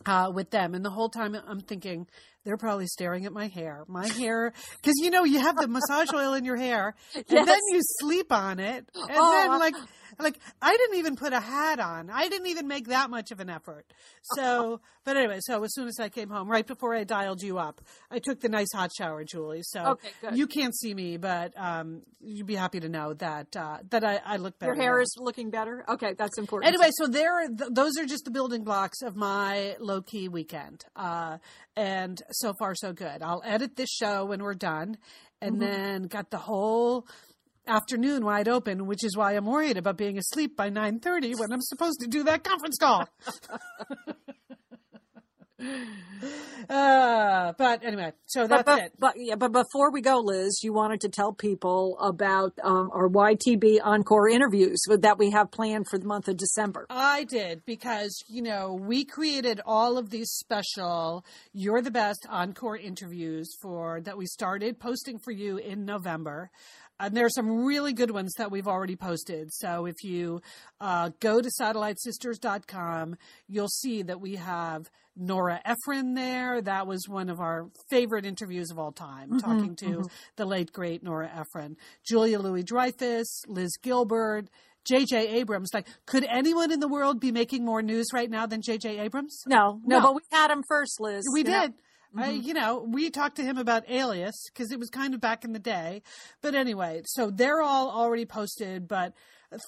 uh, 0.06 0.32
with 0.34 0.50
them. 0.50 0.74
And 0.74 0.84
the 0.84 0.90
whole 0.90 1.10
time 1.10 1.36
I'm 1.48 1.62
thinking, 1.62 2.08
they're 2.46 2.58
probably 2.58 2.88
staring 2.88 3.26
at 3.26 3.34
my 3.34 3.48
hair. 3.48 3.84
My 3.88 4.08
hair, 4.08 4.54
because 4.82 4.96
you 4.98 5.12
know, 5.12 5.24
you 5.26 5.40
have 5.40 5.56
the 5.58 5.68
massage 5.68 6.10
oil 6.14 6.34
in 6.34 6.46
your 6.46 6.56
hair 6.56 6.96
and 7.14 7.26
then 7.48 7.60
you 7.70 7.80
sleep 8.00 8.32
on 8.32 8.60
it. 8.60 8.86
And 8.96 9.12
Oh, 9.16 9.32
then, 9.32 9.60
like, 9.60 9.76
like 10.18 10.40
I 10.62 10.76
didn't 10.76 10.98
even 10.98 11.16
put 11.16 11.34
a 11.34 11.40
hat 11.40 11.80
on. 11.80 12.10
I 12.10 12.28
didn't 12.30 12.48
even 12.48 12.68
make 12.68 12.88
that 12.88 13.10
much 13.10 13.32
of 13.32 13.40
an 13.40 13.50
effort. 13.50 13.86
So, 14.36 14.82
but 15.04 15.18
anyway, 15.18 15.40
so 15.42 15.64
as 15.64 15.74
soon 15.74 15.88
as 15.88 16.00
I 16.00 16.10
came 16.10 16.30
home, 16.30 16.50
right 16.50 16.66
before 16.66 16.96
I 16.96 17.04
dialed 17.04 17.42
you 17.42 17.60
up, 17.60 17.82
I 18.10 18.20
took 18.20 18.40
the 18.40 18.50
nice 18.50 18.72
hot 18.74 18.92
shower, 18.98 19.24
Julie. 19.24 19.62
So 19.64 19.98
Okay, 20.00 20.10
you 20.34 20.48
can't 20.48 20.76
see 20.76 20.94
me, 20.94 21.18
but 21.18 21.54
um, 21.58 22.02
you'd 22.20 22.48
be 22.48 22.56
happy 22.56 22.80
to 22.80 22.90
know 22.90 23.14
that 23.16 23.56
uh, 23.56 23.78
that 23.90 24.04
I, 24.04 24.20
I 24.26 24.38
look 24.38 24.58
better. 24.60 24.74
your 24.74 24.82
hair 24.82 24.98
now. 24.98 25.02
is 25.04 25.16
looking 25.20 25.50
better. 25.50 25.86
Okay, 25.90 26.14
that's 26.18 26.38
important. 26.38 26.74
Anyway, 26.74 26.92
so 26.98 27.08
there, 27.08 27.48
th- 27.48 27.70
those 27.72 27.98
are 27.98 28.06
just 28.06 28.26
the 28.26 28.32
building 28.32 28.64
blocks 28.64 29.02
of 29.02 29.16
my 29.16 29.76
low 29.80 30.02
key 30.02 30.28
weekend, 30.28 30.86
uh, 30.96 31.38
and 31.76 32.22
so 32.32 32.54
far 32.60 32.76
so 32.76 32.94
good. 32.94 33.22
I'll 33.22 33.42
edit 33.46 33.76
this 33.76 33.90
show 33.90 34.26
when 34.26 34.44
we're 34.44 34.54
done, 34.54 34.98
and 35.42 35.62
then 35.62 36.04
got 36.04 36.30
the 36.32 36.38
whole 36.38 37.08
afternoon 37.70 38.26
wide 38.26 38.48
open, 38.48 38.88
which 38.88 39.04
is 39.04 39.16
why 39.16 39.34
I'm 39.34 39.46
worried 39.46 39.78
about 39.78 39.98
being 39.98 40.18
asleep 40.18 40.58
by 40.58 40.70
nine 40.70 41.00
thirty 41.00 41.34
when 41.36 41.52
I'm 41.52 41.62
supposed 41.62 42.00
to 42.02 42.08
do 42.08 42.24
that 42.24 42.44
conference 42.44 42.78
call. 42.78 43.08
uh, 46.70 47.52
but 47.58 47.84
anyway, 47.84 48.14
so 48.26 48.48
that's 48.48 48.64
but, 48.64 48.80
it. 48.80 48.94
but 48.98 49.14
yeah, 49.18 49.36
but 49.36 49.52
before 49.52 49.92
we 49.92 50.02
go, 50.02 50.22
Liz, 50.24 50.62
you 50.64 50.72
wanted 50.72 51.02
to 51.02 51.10
tell 51.10 51.34
people 51.34 51.98
about 52.00 52.54
um, 52.64 52.90
our 52.94 53.10
YTB 53.10 53.80
encore 53.84 54.30
interviews 54.30 54.80
that 54.88 55.18
we 55.18 55.32
have 55.32 55.52
planned 55.52 55.88
for 55.90 55.98
the 55.98 56.06
month 56.06 56.30
of 56.30 56.38
December. 56.38 56.86
I 56.90 57.26
did 57.26 57.66
because, 57.66 58.24
you 58.28 58.42
know, 58.42 58.80
we 58.80 59.04
created 59.04 59.60
all 59.66 59.98
of 59.98 60.10
these 60.10 60.32
special 60.32 61.26
You're 61.52 61.82
the 61.82 61.92
Best 61.92 62.26
encore 62.30 62.78
interviews 62.78 63.54
for 63.62 64.00
that 64.02 64.18
we 64.18 64.28
started 64.28 64.80
posting 64.80 65.20
for 65.20 65.32
you 65.32 65.58
in 65.58 65.84
November. 65.84 66.52
And 67.00 67.16
there 67.16 67.26
are 67.26 67.30
some 67.30 67.64
really 67.66 67.94
good 67.94 68.12
ones 68.12 68.34
that 68.38 68.52
we've 68.52 68.68
already 68.68 68.96
posted. 68.98 69.54
So 69.54 69.86
if 69.86 70.04
you 70.04 70.42
uh, 70.82 71.12
go 71.22 71.42
to 71.42 71.50
satellitesisters.com, 71.60 73.16
you'll 73.48 73.68
see 73.70 74.02
that 74.04 74.20
we 74.20 74.36
have 74.36 74.90
Nora 75.16 75.62
Ephron 75.66 76.14
there. 76.14 76.62
That 76.62 76.88
was 76.88 77.08
one 77.08 77.30
of 77.30 77.40
our 77.40 77.68
favorite 77.90 78.26
interviews 78.26 78.72
of 78.72 78.80
all 78.80 78.92
time, 78.92 79.40
talking 79.40 79.76
to 79.78 80.10
the 80.36 80.46
late, 80.46 80.72
great 80.72 81.04
Nora 81.04 81.30
Ephron. 81.34 81.78
Julia 82.08 82.40
Louis 82.40 82.64
Dreyfus, 82.64 83.44
Liz 83.48 83.72
Gilbert, 83.82 84.48
J.J. 84.86 85.28
Abrams. 85.40 85.70
Like, 85.74 85.88
could 86.06 86.26
anyone 86.26 86.72
in 86.72 86.80
the 86.80 86.88
world 86.88 87.20
be 87.20 87.32
making 87.32 87.66
more 87.66 87.82
news 87.82 88.08
right 88.14 88.30
now 88.30 88.46
than 88.46 88.62
J.J. 88.62 89.00
Abrams? 89.00 89.42
No, 89.46 89.80
no, 89.86 90.00
No. 90.00 90.02
but 90.02 90.16
we 90.16 90.22
had 90.32 90.52
him 90.52 90.64
first, 90.68 91.00
Liz. 91.00 91.24
We 91.34 91.44
did. 91.44 91.52
know. 91.52 91.74
Did. 92.14 92.22
I, 92.24 92.34
mm-hmm. 92.34 92.48
you 92.48 92.54
know, 92.54 92.86
we 92.88 93.10
talked 93.10 93.38
to 93.38 93.44
him 93.44 93.58
about 93.58 93.90
Alias 93.90 94.50
because 94.52 94.72
it 94.72 94.80
was 94.80 94.90
kind 94.90 95.14
of 95.14 95.22
back 95.22 95.44
in 95.44 95.54
the 95.54 95.60
day. 95.60 96.02
But 96.42 96.56
anyway, 96.56 97.02
so 97.06 97.30
they're 97.30 97.62
all 97.62 97.90
already 97.90 98.26
posted. 98.26 98.88
But 98.88 99.14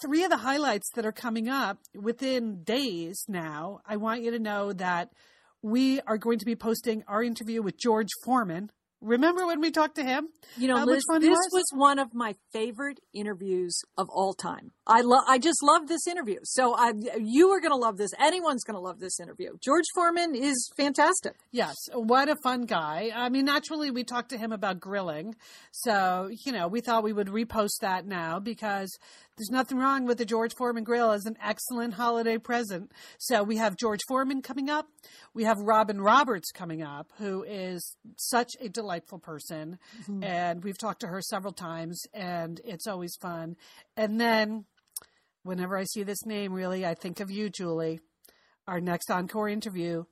three 0.01 0.23
of 0.23 0.29
the 0.29 0.37
highlights 0.37 0.89
that 0.95 1.05
are 1.05 1.11
coming 1.11 1.49
up 1.49 1.79
within 1.95 2.63
days 2.63 3.23
now, 3.27 3.81
I 3.85 3.97
want 3.97 4.21
you 4.21 4.31
to 4.31 4.39
know 4.39 4.73
that 4.73 5.09
we 5.61 6.01
are 6.01 6.17
going 6.17 6.39
to 6.39 6.45
be 6.45 6.55
posting 6.55 7.03
our 7.07 7.23
interview 7.23 7.61
with 7.61 7.79
George 7.79 8.09
Foreman. 8.23 8.71
Remember 9.01 9.47
when 9.47 9.59
we 9.59 9.71
talked 9.71 9.95
to 9.95 10.03
him? 10.03 10.27
You 10.57 10.67
know, 10.67 10.77
Uh, 10.77 10.85
Liz, 10.85 10.97
which 10.97 11.03
one 11.07 11.21
he 11.23 11.27
this 11.29 11.37
was? 11.51 11.51
was 11.53 11.65
one 11.73 11.99
of 11.99 12.13
my 12.13 12.35
favorite 12.53 12.99
interviews 13.13 13.81
of 13.97 14.07
all 14.09 14.33
time. 14.33 14.71
I 14.85 15.01
love, 15.01 15.23
I 15.27 15.39
just 15.39 15.63
love 15.63 15.87
this 15.87 16.05
interview. 16.07 16.39
So 16.43 16.75
I, 16.75 16.93
you 17.19 17.49
are 17.49 17.59
going 17.59 17.71
to 17.71 17.77
love 17.77 17.97
this. 17.97 18.11
Anyone's 18.19 18.63
going 18.63 18.75
to 18.75 18.81
love 18.81 18.99
this 18.99 19.19
interview. 19.19 19.53
George 19.59 19.85
Foreman 19.95 20.35
is 20.35 20.71
fantastic. 20.77 21.35
Yes, 21.51 21.75
what 21.93 22.29
a 22.29 22.35
fun 22.43 22.65
guy. 22.65 23.11
I 23.15 23.29
mean, 23.29 23.45
naturally, 23.45 23.89
we 23.89 24.03
talked 24.03 24.29
to 24.29 24.37
him 24.37 24.51
about 24.51 24.79
grilling. 24.79 25.35
So, 25.71 26.29
you 26.45 26.51
know, 26.51 26.67
we 26.67 26.81
thought 26.81 27.03
we 27.03 27.13
would 27.13 27.27
repost 27.27 27.79
that 27.81 28.05
now 28.05 28.39
because 28.39 28.97
there's 29.41 29.49
nothing 29.49 29.79
wrong 29.79 30.05
with 30.05 30.19
the 30.19 30.25
George 30.25 30.53
Foreman 30.53 30.83
grill 30.83 31.09
as 31.09 31.25
an 31.25 31.35
excellent 31.43 31.95
holiday 31.95 32.37
present. 32.37 32.91
So, 33.17 33.41
we 33.41 33.57
have 33.57 33.75
George 33.75 34.01
Foreman 34.07 34.43
coming 34.43 34.69
up. 34.69 34.85
We 35.33 35.45
have 35.45 35.57
Robin 35.57 35.99
Roberts 35.99 36.51
coming 36.51 36.83
up, 36.83 37.11
who 37.17 37.41
is 37.41 37.97
such 38.17 38.51
a 38.61 38.69
delightful 38.69 39.17
person. 39.17 39.79
Mm-hmm. 40.03 40.23
And 40.23 40.63
we've 40.63 40.77
talked 40.77 41.01
to 41.01 41.07
her 41.07 41.23
several 41.23 41.53
times, 41.53 42.03
and 42.13 42.61
it's 42.63 42.85
always 42.85 43.15
fun. 43.19 43.55
And 43.97 44.21
then, 44.21 44.65
whenever 45.41 45.75
I 45.75 45.85
see 45.85 46.03
this 46.03 46.23
name, 46.23 46.53
really, 46.53 46.85
I 46.85 46.93
think 46.93 47.19
of 47.19 47.31
you, 47.31 47.49
Julie. 47.49 47.99
Our 48.67 48.79
next 48.79 49.09
encore 49.09 49.49
interview, 49.49 50.03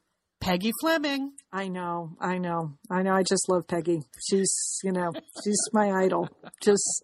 Peggy 0.41 0.71
Fleming. 0.81 1.33
I 1.53 1.67
know, 1.67 2.15
I 2.19 2.39
know, 2.39 2.79
I 2.89 3.03
know. 3.03 3.13
I 3.13 3.21
just 3.21 3.47
love 3.47 3.67
Peggy. 3.67 4.01
She's, 4.27 4.79
you 4.83 4.91
know, 4.91 5.11
she's 5.43 5.59
my 5.71 5.91
idol. 5.91 6.29
Just 6.63 7.03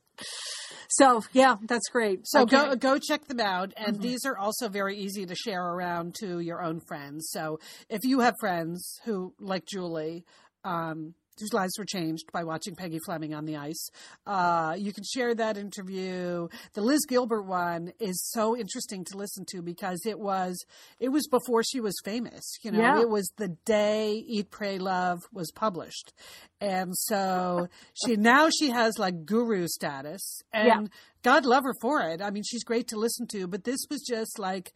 so, 0.89 1.23
yeah, 1.33 1.55
that's 1.67 1.89
great. 1.89 2.21
So 2.25 2.41
Okay. 2.41 2.57
go 2.57 2.75
go 2.75 2.99
check 2.99 3.25
them 3.27 3.39
out, 3.39 3.73
and 3.77 3.99
these 4.01 4.25
are 4.25 4.37
also 4.37 4.69
very 4.69 4.97
easy 4.97 5.25
to 5.25 5.35
share 5.35 5.63
around 5.63 6.15
to 6.21 6.39
your 6.39 6.61
own 6.63 6.79
friends. 6.79 7.29
So 7.31 7.59
if 7.89 8.03
you 8.03 8.19
have 8.21 8.35
friends 8.39 8.99
who, 9.05 9.33
like 9.39 9.65
Julie, 9.65 10.25
um, 10.63 11.13
whose 11.39 11.53
lives 11.53 11.77
were 11.77 11.85
changed 11.85 12.31
by 12.31 12.43
watching 12.43 12.75
Peggy 12.75 12.99
Fleming 13.05 13.33
on 13.33 13.45
the 13.45 13.55
ice, 13.57 13.89
uh, 14.25 14.75
you 14.77 14.93
can 14.93 15.03
share 15.03 15.35
that 15.35 15.57
interview. 15.57 16.47
The 16.73 16.81
Liz 16.81 17.05
Gilbert 17.07 17.43
one 17.43 17.91
is 17.99 18.21
so 18.31 18.55
interesting 18.55 19.03
to 19.05 19.17
listen 19.17 19.45
to 19.51 19.61
because 19.61 19.99
it 20.05 20.19
was 20.19 20.63
it 20.99 21.09
was 21.09 21.27
before 21.27 21.63
she 21.63 21.79
was 21.79 21.95
famous. 22.03 22.43
You 22.61 22.71
know, 22.71 22.79
Yeah. 22.79 23.01
it 23.01 23.09
was 23.09 23.31
the 23.37 23.49
day 23.65 24.13
Eat, 24.27 24.49
Pray, 24.51 24.77
Love 24.77 25.19
was 25.33 25.51
published, 25.51 26.13
and 26.61 26.95
so 26.95 27.67
she 28.05 28.15
now 28.15 28.49
she 28.49 28.69
has 28.69 28.97
like 28.97 29.25
guru 29.25 29.67
status 29.67 30.41
and. 30.53 30.67
Yeah. 30.67 30.81
God 31.23 31.43
love 31.43 31.63
her 31.63 31.73
for 31.81 32.01
it. 32.01 32.21
I 32.21 32.29
mean, 32.29 32.43
she's 32.47 32.63
great 32.63 32.87
to 32.89 32.97
listen 32.97 33.25
to, 33.31 33.47
but 33.47 33.63
this 33.63 33.79
was 33.89 34.03
just 34.07 34.37
like 34.37 34.73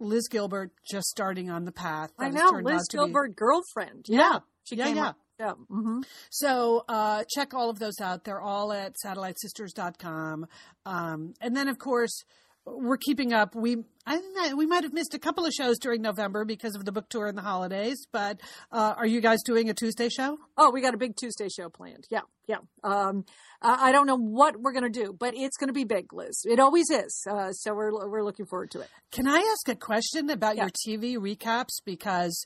Liz 0.00 0.26
Gilbert 0.28 0.72
just 0.90 1.06
starting 1.06 1.48
on 1.48 1.64
the 1.64 1.70
path. 1.70 2.10
I 2.18 2.28
know 2.30 2.50
Liz 2.60 2.88
to 2.88 2.96
be- 2.96 3.04
Gilbert, 3.04 3.36
girlfriend. 3.36 4.06
Yeah. 4.08 4.40
she 4.64 4.74
Yeah, 4.74 4.86
came 4.86 4.96
yeah. 4.96 5.08
up. 5.10 5.18
Yeah. 5.40 5.52
hmm 5.70 6.00
So 6.30 6.84
uh, 6.86 7.24
check 7.34 7.54
all 7.54 7.70
of 7.70 7.78
those 7.78 7.98
out. 8.00 8.24
They're 8.24 8.42
all 8.42 8.72
at 8.74 8.94
satellitesisters.com. 9.04 10.46
Um, 10.84 11.34
and 11.40 11.56
then, 11.56 11.68
of 11.68 11.78
course, 11.78 12.24
we're 12.66 12.98
keeping 12.98 13.32
up. 13.32 13.54
We 13.54 13.78
I 14.06 14.18
think 14.18 14.34
that 14.36 14.54
we 14.56 14.66
might 14.66 14.84
have 14.84 14.92
missed 14.92 15.14
a 15.14 15.18
couple 15.18 15.46
of 15.46 15.52
shows 15.52 15.78
during 15.78 16.02
November 16.02 16.44
because 16.44 16.74
of 16.76 16.84
the 16.84 16.92
book 16.92 17.08
tour 17.08 17.26
and 17.26 17.36
the 17.38 17.42
holidays. 17.42 18.06
But 18.12 18.40
uh, 18.70 18.94
are 18.98 19.06
you 19.06 19.22
guys 19.22 19.38
doing 19.46 19.70
a 19.70 19.74
Tuesday 19.74 20.10
show? 20.10 20.36
Oh, 20.58 20.70
we 20.70 20.82
got 20.82 20.92
a 20.92 20.98
big 20.98 21.16
Tuesday 21.16 21.48
show 21.48 21.70
planned. 21.70 22.04
Yeah, 22.10 22.20
yeah. 22.46 22.58
Um, 22.84 23.24
I 23.62 23.88
I 23.88 23.92
don't 23.92 24.06
know 24.06 24.18
what 24.18 24.60
we're 24.60 24.72
going 24.72 24.92
to 24.92 25.04
do, 25.04 25.14
but 25.18 25.32
it's 25.34 25.56
going 25.56 25.68
to 25.68 25.72
be 25.74 25.84
big, 25.84 26.12
Liz. 26.12 26.42
It 26.44 26.60
always 26.60 26.90
is. 26.90 27.24
Uh, 27.28 27.50
so 27.52 27.72
we're 27.74 27.92
we're 28.08 28.22
looking 28.24 28.44
forward 28.46 28.70
to 28.72 28.80
it. 28.80 28.88
Can 29.10 29.26
I 29.26 29.38
ask 29.38 29.68
a 29.68 29.74
question 29.74 30.28
about 30.28 30.56
Yeah. 30.56 30.68
your 30.86 30.98
TV 30.98 31.16
recaps? 31.16 31.80
Because 31.84 32.44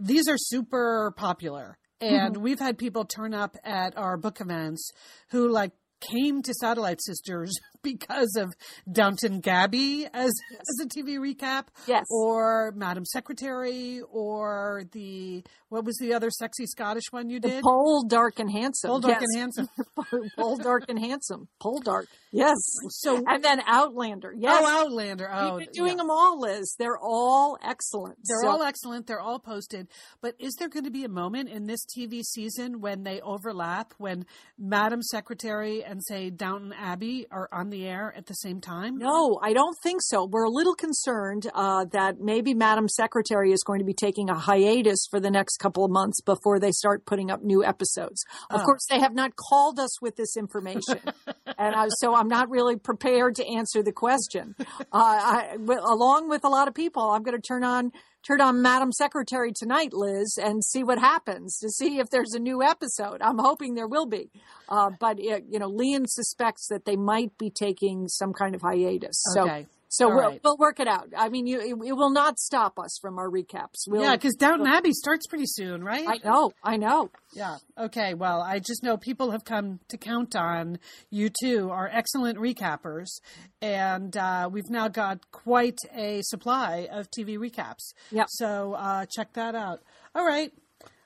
these 0.00 0.28
are 0.28 0.36
super 0.36 1.14
popular. 1.16 1.78
And 2.02 2.34
Mm-hmm. 2.34 2.42
we've 2.42 2.58
had 2.58 2.78
people 2.78 3.04
turn 3.04 3.32
up 3.32 3.56
at 3.64 3.96
our 3.96 4.16
book 4.16 4.40
events 4.40 4.90
who 5.30 5.48
like 5.48 5.70
came 6.00 6.42
to 6.42 6.52
Satellite 6.54 7.00
Sisters 7.00 7.56
because 7.82 8.36
of 8.36 8.54
Downton 8.90 9.40
Gabby 9.40 10.06
as, 10.12 10.32
as 10.52 10.80
a 10.82 10.86
TV 10.86 11.18
recap. 11.18 11.66
Yes. 11.86 12.04
Or 12.10 12.72
Madam 12.76 13.04
Secretary 13.04 14.00
or 14.10 14.84
the, 14.92 15.44
what 15.68 15.84
was 15.84 15.96
the 16.00 16.14
other 16.14 16.30
sexy 16.30 16.66
Scottish 16.66 17.04
one 17.10 17.30
you 17.30 17.40
did? 17.40 17.62
Bold, 17.62 18.08
dark, 18.10 18.38
and 18.38 18.50
handsome. 18.50 18.88
Bold, 18.88 19.02
Dark, 19.02 19.20
yes. 19.20 19.28
and 19.32 19.38
Handsome. 19.38 19.68
Bold, 20.36 20.62
dark, 20.62 20.84
and 20.88 20.98
handsome. 20.98 21.48
Bold, 21.60 21.84
dark. 21.84 22.06
Yes. 22.30 22.56
So, 22.90 23.22
And 23.26 23.42
then 23.42 23.60
Outlander. 23.66 24.32
Yes. 24.36 24.58
oh, 24.62 24.66
Outlander. 24.84 25.28
Oh, 25.32 25.56
We've 25.56 25.66
been 25.66 25.72
doing 25.74 25.92
yeah. 25.92 25.96
them 25.98 26.10
all, 26.10 26.40
Liz. 26.40 26.74
They're 26.78 26.98
all 26.98 27.58
excellent. 27.62 28.18
They're 28.24 28.42
So- 28.42 28.48
all 28.48 28.62
excellent. 28.62 29.06
They're 29.06 29.20
all 29.20 29.38
posted. 29.38 29.88
But 30.20 30.34
is 30.38 30.54
there 30.58 30.68
going 30.68 30.84
to 30.84 30.90
be 30.90 31.04
a 31.04 31.08
moment 31.08 31.48
in 31.48 31.66
this 31.66 31.84
TV 31.86 32.22
season 32.22 32.80
when 32.80 33.02
they 33.02 33.20
overlap, 33.20 33.94
when 33.98 34.24
Madam 34.58 35.02
Secretary 35.02 35.82
and 35.84 36.02
say 36.04 36.30
Downton 36.30 36.72
Abbey 36.72 37.26
are 37.30 37.48
on 37.52 37.70
the 37.72 37.86
air 37.88 38.14
at 38.16 38.26
the 38.26 38.34
same 38.34 38.60
time? 38.60 38.98
No, 38.98 39.40
I 39.42 39.52
don't 39.52 39.76
think 39.82 40.00
so. 40.02 40.24
We're 40.24 40.44
a 40.44 40.50
little 40.50 40.74
concerned 40.76 41.50
uh, 41.54 41.86
that 41.92 42.20
maybe 42.20 42.54
Madam 42.54 42.88
Secretary 42.88 43.50
is 43.50 43.64
going 43.64 43.80
to 43.80 43.84
be 43.84 43.94
taking 43.94 44.30
a 44.30 44.34
hiatus 44.38 45.06
for 45.10 45.18
the 45.18 45.30
next 45.30 45.56
couple 45.56 45.84
of 45.84 45.90
months 45.90 46.20
before 46.20 46.60
they 46.60 46.70
start 46.70 47.04
putting 47.04 47.30
up 47.30 47.42
new 47.42 47.64
episodes. 47.64 48.22
Of 48.50 48.60
Oh. 48.60 48.64
course, 48.64 48.86
they 48.88 49.00
have 49.00 49.14
not 49.14 49.32
called 49.34 49.80
us 49.80 50.00
with 50.00 50.14
this 50.14 50.36
information, 50.36 51.00
and 51.58 51.74
I, 51.74 51.88
so 51.98 52.14
I'm 52.14 52.28
not 52.28 52.48
really 52.50 52.76
prepared 52.76 53.34
to 53.36 53.46
answer 53.46 53.82
the 53.82 53.92
question. 53.92 54.54
Uh, 54.60 54.74
I, 54.92 55.56
along 55.66 56.28
with 56.28 56.44
a 56.44 56.48
lot 56.48 56.68
of 56.68 56.74
people, 56.74 57.02
I'm 57.10 57.22
going 57.24 57.36
to 57.36 57.42
turn 57.42 57.64
on 57.64 57.90
turn 58.26 58.40
on 58.40 58.62
Madam 58.62 58.92
Secretary 58.92 59.52
tonight, 59.52 59.92
Liz, 59.92 60.38
and 60.42 60.64
see 60.64 60.84
what 60.84 60.98
happens 60.98 61.58
to 61.58 61.70
see 61.70 61.98
if 61.98 62.10
there's 62.10 62.34
a 62.34 62.38
new 62.38 62.62
episode. 62.62 63.20
I'm 63.20 63.38
hoping 63.38 63.74
there 63.74 63.88
will 63.88 64.06
be, 64.06 64.30
uh, 64.68 64.90
but 64.98 65.18
uh, 65.18 65.40
you 65.48 65.58
know, 65.58 65.68
Lian 65.68 66.06
suspects 66.06 66.68
that 66.68 66.84
they 66.84 66.96
might 66.96 67.36
be 67.38 67.50
taking 67.50 68.08
some 68.08 68.32
kind 68.32 68.54
of 68.54 68.62
hiatus. 68.62 69.22
Okay. 69.36 69.66
All 70.00 70.08
we'll, 70.08 70.18
right. 70.18 70.40
we'll 70.42 70.56
work 70.56 70.80
it 70.80 70.88
out. 70.88 71.08
I 71.16 71.28
mean, 71.28 71.46
you, 71.46 71.60
it, 71.60 71.88
it 71.88 71.92
will 71.92 72.12
not 72.12 72.38
stop 72.38 72.78
us 72.78 72.98
from 73.00 73.18
our 73.18 73.28
recaps. 73.28 73.86
We'll, 73.86 74.02
yeah, 74.02 74.16
because 74.16 74.34
Downton 74.34 74.66
Abbey 74.66 74.92
starts 74.92 75.26
pretty 75.26 75.46
soon, 75.46 75.84
right? 75.84 76.06
I 76.06 76.18
know, 76.24 76.52
I 76.62 76.76
know. 76.76 77.10
Yeah. 77.34 77.56
Okay. 77.78 78.14
Well, 78.14 78.42
I 78.42 78.58
just 78.58 78.82
know 78.82 78.96
people 78.96 79.30
have 79.30 79.44
come 79.44 79.80
to 79.88 79.96
count 79.96 80.36
on 80.36 80.78
you 81.10 81.30
two 81.42 81.70
are 81.70 81.88
excellent 81.92 82.38
recappers, 82.38 83.20
and 83.60 84.16
uh, 84.16 84.48
we've 84.50 84.70
now 84.70 84.88
got 84.88 85.30
quite 85.30 85.78
a 85.94 86.22
supply 86.22 86.88
of 86.90 87.10
TV 87.10 87.38
recaps. 87.38 87.92
Yep. 88.10 88.26
So 88.28 88.74
uh, 88.74 89.06
check 89.14 89.32
that 89.34 89.54
out. 89.54 89.82
All 90.14 90.26
right. 90.26 90.52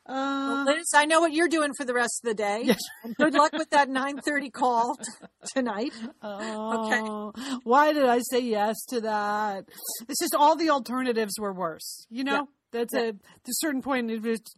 Uh, 0.08 0.64
Liz, 0.66 0.86
I 0.94 1.04
know 1.06 1.20
what 1.20 1.32
you're 1.32 1.48
doing 1.48 1.72
for 1.76 1.84
the 1.84 1.94
rest 1.94 2.20
of 2.24 2.28
the 2.28 2.34
day. 2.34 2.74
And 3.04 3.16
good 3.16 3.34
luck 3.34 3.52
with 3.52 3.70
that 3.70 3.88
9:30 3.90 4.52
call 4.52 4.94
t- 4.96 5.04
tonight. 5.54 5.92
oh, 6.22 7.32
Why 7.64 7.92
did 7.92 8.04
I 8.06 8.20
say 8.30 8.40
yes 8.40 8.76
to 8.90 9.00
that? 9.02 9.64
It's 10.08 10.20
just 10.20 10.34
all 10.34 10.56
the 10.56 10.70
alternatives 10.70 11.34
were 11.38 11.52
worse. 11.52 12.06
You 12.10 12.24
know. 12.24 12.32
Yeah. 12.32 12.44
That's 12.77 12.94
Yeah. 12.94 13.01
a, 13.01 13.09
at 13.09 13.15
a 13.48 13.53
certain 13.53 13.81
point. 13.82 14.11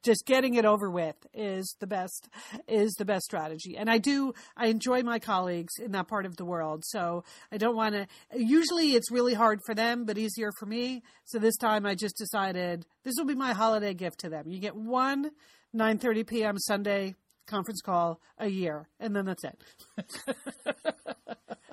Just 0.02 0.26
getting 0.26 0.54
it 0.54 0.64
over 0.64 0.90
with 0.90 1.14
is 1.32 1.76
the 1.78 1.86
best 1.86 2.28
is 2.66 2.92
the 2.98 3.04
best 3.04 3.24
strategy. 3.24 3.76
And 3.76 3.88
I 3.90 3.98
do 3.98 4.32
I 4.56 4.66
enjoy 4.66 5.02
my 5.02 5.18
colleagues 5.18 5.74
in 5.78 5.92
that 5.92 6.08
part 6.08 6.26
of 6.26 6.36
the 6.36 6.44
world. 6.44 6.84
So 6.84 7.24
I 7.52 7.58
don't 7.58 7.76
want 7.76 7.94
to. 7.94 8.06
Usually 8.34 8.94
it's 8.94 9.10
really 9.10 9.34
hard 9.34 9.60
for 9.64 9.74
them, 9.74 10.04
but 10.04 10.18
easier 10.18 10.50
for 10.58 10.66
me. 10.66 11.02
So 11.24 11.38
this 11.38 11.56
time 11.56 11.86
I 11.86 11.94
just 11.94 12.16
decided 12.16 12.86
this 13.04 13.14
will 13.16 13.26
be 13.26 13.34
my 13.34 13.52
holiday 13.52 13.94
gift 13.94 14.20
to 14.20 14.28
them. 14.28 14.48
You 14.48 14.58
get 14.58 14.74
one 14.74 15.30
9:30 15.74 16.26
p.m. 16.26 16.58
Sunday 16.58 17.14
conference 17.46 17.80
call 17.80 18.20
a 18.38 18.48
year, 18.48 18.88
and 18.98 19.14
then 19.14 19.24
that's 19.26 19.44
it. 19.44 19.62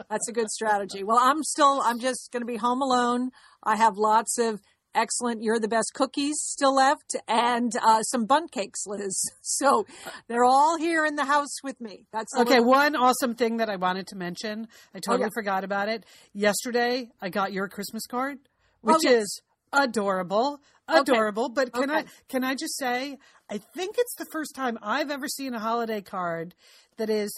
That's 0.10 0.30
a 0.30 0.32
good 0.34 0.50
strategy. 0.50 1.04
Well, 1.04 1.18
I'm 1.20 1.42
still, 1.44 1.82
I'm 1.84 2.00
just 2.00 2.30
going 2.32 2.42
to 2.42 2.46
be 2.46 2.58
home 2.58 2.82
alone. 2.82 3.32
I 3.64 3.76
have 3.76 3.98
lots 3.98 4.38
of 4.38 4.62
excellent, 4.96 5.44
you're 5.44 5.60
the 5.60 5.68
best 5.68 5.92
cookies 5.94 6.36
still 6.40 6.74
left 6.76 7.16
and 7.28 7.72
uh, 7.86 8.02
some 8.04 8.26
Bundt 8.26 8.52
cakes, 8.52 8.86
Liz. 8.88 9.16
So 9.42 9.86
they're 10.28 10.44
all 10.44 10.78
here 10.78 11.06
in 11.06 11.16
the 11.16 11.26
house 11.26 11.62
with 11.64 11.80
me. 11.80 12.06
That's 12.12 12.34
Okay, 12.38 12.56
little- 12.56 12.66
one 12.66 12.96
awesome 12.96 13.36
thing 13.36 13.58
that 13.58 13.70
I 13.70 13.76
wanted 13.76 14.08
to 14.08 14.16
mention. 14.16 14.68
I 14.94 15.00
totally 15.00 15.26
yeah. 15.26 15.30
forgot 15.36 15.64
about 15.64 15.88
it. 15.90 16.06
Yesterday, 16.34 17.10
I 17.22 17.30
got 17.30 17.54
your 17.54 17.68
Christmas 17.68 18.06
card, 18.08 18.40
which 18.82 18.96
Oh, 18.98 19.00
yes. 19.04 19.22
is 19.24 19.42
adorable. 19.72 20.60
Okay. 20.90 21.00
Adorable. 21.00 21.50
But 21.50 21.74
can 21.74 21.90
I 21.92 22.06
can 22.30 22.44
I 22.44 22.54
just 22.56 22.78
say 22.78 23.18
I 23.50 23.58
think 23.58 23.96
it's 23.98 24.16
the 24.18 24.26
first 24.32 24.54
time 24.56 24.78
I've 24.82 25.10
ever 25.12 25.28
seen 25.28 25.54
a 25.54 25.60
holiday 25.60 26.02
card 26.02 26.54
that 26.98 27.10
is 27.10 27.32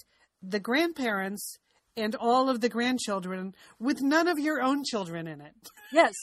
the 0.43 0.59
grandparents 0.59 1.57
and 1.95 2.13
all 2.15 2.49
of 2.49 2.61
the 2.61 2.69
grandchildren 2.69 3.55
with 3.79 4.01
none 4.01 4.27
of 4.27 4.37
your 4.37 4.61
own 4.61 4.83
children 4.83 5.27
in 5.27 5.41
it. 5.41 5.55
Yes. 5.91 6.13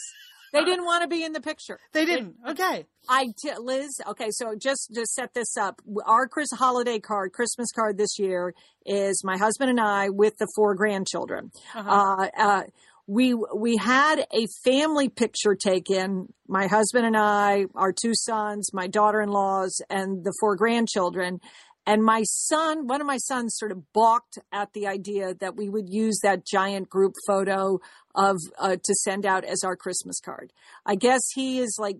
They 0.54 0.64
didn't 0.64 0.84
want 0.84 1.02
to 1.02 1.08
be 1.08 1.24
in 1.24 1.32
the 1.32 1.40
picture. 1.40 1.78
They 1.92 2.04
didn't. 2.04 2.36
Okay. 2.48 2.86
I 3.08 3.26
t- 3.42 3.50
Liz. 3.58 4.00
Okay, 4.06 4.28
so 4.30 4.54
just 4.56 4.92
to 4.94 5.04
set 5.06 5.34
this 5.34 5.56
up, 5.56 5.82
our 6.06 6.26
Chris 6.28 6.48
holiday 6.52 7.00
card, 7.00 7.32
Christmas 7.32 7.70
card 7.72 7.98
this 7.98 8.18
year 8.18 8.54
is 8.86 9.22
my 9.24 9.36
husband 9.36 9.70
and 9.70 9.80
I 9.80 10.10
with 10.10 10.38
the 10.38 10.48
four 10.54 10.74
grandchildren. 10.74 11.50
Uh-huh. 11.74 11.90
Uh, 11.90 12.28
uh, 12.38 12.62
we 13.06 13.34
we 13.34 13.76
had 13.76 14.26
a 14.32 14.46
family 14.64 15.08
picture 15.08 15.54
taken. 15.54 16.32
My 16.48 16.66
husband 16.66 17.04
and 17.04 17.16
I, 17.16 17.66
our 17.74 17.92
two 17.92 18.12
sons, 18.14 18.70
my 18.72 18.86
daughter-in-laws, 18.86 19.82
and 19.90 20.24
the 20.24 20.32
four 20.40 20.56
grandchildren. 20.56 21.40
And 21.86 22.02
my 22.02 22.22
son, 22.24 22.86
one 22.86 23.00
of 23.00 23.06
my 23.06 23.18
sons, 23.18 23.56
sort 23.58 23.70
of 23.70 23.92
balked 23.92 24.38
at 24.52 24.72
the 24.72 24.86
idea 24.86 25.34
that 25.34 25.56
we 25.56 25.68
would 25.68 25.88
use 25.90 26.18
that 26.22 26.46
giant 26.46 26.88
group 26.88 27.12
photo 27.26 27.78
of 28.14 28.38
uh, 28.58 28.76
to 28.82 28.94
send 28.94 29.26
out 29.26 29.44
as 29.44 29.62
our 29.64 29.76
Christmas 29.76 30.20
card. 30.20 30.52
I 30.86 30.94
guess 30.94 31.20
he 31.34 31.58
is 31.58 31.76
like, 31.78 31.96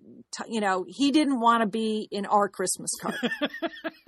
you 0.47 0.61
know, 0.61 0.85
he 0.87 1.11
didn't 1.11 1.39
want 1.39 1.61
to 1.61 1.67
be 1.67 2.07
in 2.11 2.25
our 2.25 2.49
Christmas 2.49 2.91
card. 2.99 3.15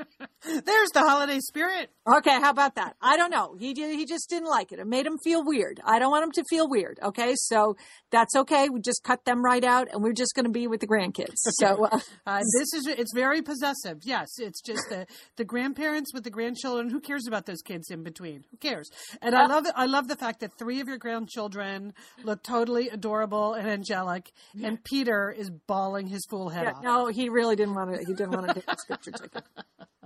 There's 0.47 0.89
the 0.93 1.01
holiday 1.01 1.39
spirit. 1.39 1.89
Okay, 2.07 2.39
how 2.39 2.51
about 2.51 2.75
that? 2.75 2.95
I 3.01 3.17
don't 3.17 3.31
know. 3.31 3.55
He 3.59 3.73
he 3.73 4.05
just 4.05 4.29
didn't 4.29 4.47
like 4.47 4.71
it. 4.71 4.79
It 4.79 4.87
made 4.87 5.05
him 5.05 5.17
feel 5.23 5.43
weird. 5.43 5.79
I 5.85 5.99
don't 5.99 6.11
want 6.11 6.23
him 6.23 6.31
to 6.33 6.43
feel 6.49 6.69
weird. 6.69 6.99
Okay, 7.03 7.33
so 7.35 7.75
that's 8.11 8.35
okay. 8.35 8.69
We 8.69 8.81
just 8.81 9.03
cut 9.03 9.25
them 9.25 9.43
right 9.43 9.63
out, 9.63 9.89
and 9.91 10.01
we're 10.01 10.13
just 10.13 10.33
going 10.35 10.45
to 10.45 10.51
be 10.51 10.67
with 10.67 10.79
the 10.79 10.87
grandkids. 10.87 11.35
So 11.35 11.85
uh, 11.91 11.99
Uh, 12.25 12.39
this 12.59 12.73
is 12.73 12.87
it's 12.87 13.13
very 13.13 13.41
possessive. 13.41 13.99
Yes, 14.03 14.27
it's 14.39 14.61
just 14.61 14.83
the 14.89 15.05
the 15.35 15.45
grandparents 15.45 16.13
with 16.13 16.23
the 16.23 16.29
grandchildren. 16.29 16.89
Who 16.89 16.99
cares 17.01 17.25
about 17.27 17.45
those 17.45 17.61
kids 17.61 17.89
in 17.89 18.03
between? 18.03 18.45
Who 18.51 18.57
cares? 18.57 18.89
And 19.21 19.35
I 19.35 19.47
love 19.47 19.65
I 19.75 19.85
love 19.85 20.07
the 20.07 20.15
fact 20.15 20.39
that 20.39 20.57
three 20.57 20.79
of 20.79 20.87
your 20.87 20.97
grandchildren 20.97 21.93
look 22.23 22.43
totally 22.43 22.89
adorable 22.89 23.53
and 23.53 23.67
angelic, 23.67 24.31
and 24.63 24.81
Peter 24.83 25.33
is 25.37 25.49
bawling 25.49 26.07
his 26.07 26.25
fool 26.29 26.49
head 26.49 26.63
yeah, 26.63 26.73
off. 26.73 26.83
no, 26.83 27.07
he 27.07 27.29
really 27.29 27.55
didn't 27.55 27.75
want 27.75 27.93
to. 27.93 27.99
He 27.99 28.13
didn't 28.13 28.31
want 28.31 28.47
to 28.47 28.53
take 28.53 28.65
this 28.65 28.85
picture 28.85 29.11
ticket. 29.11 29.43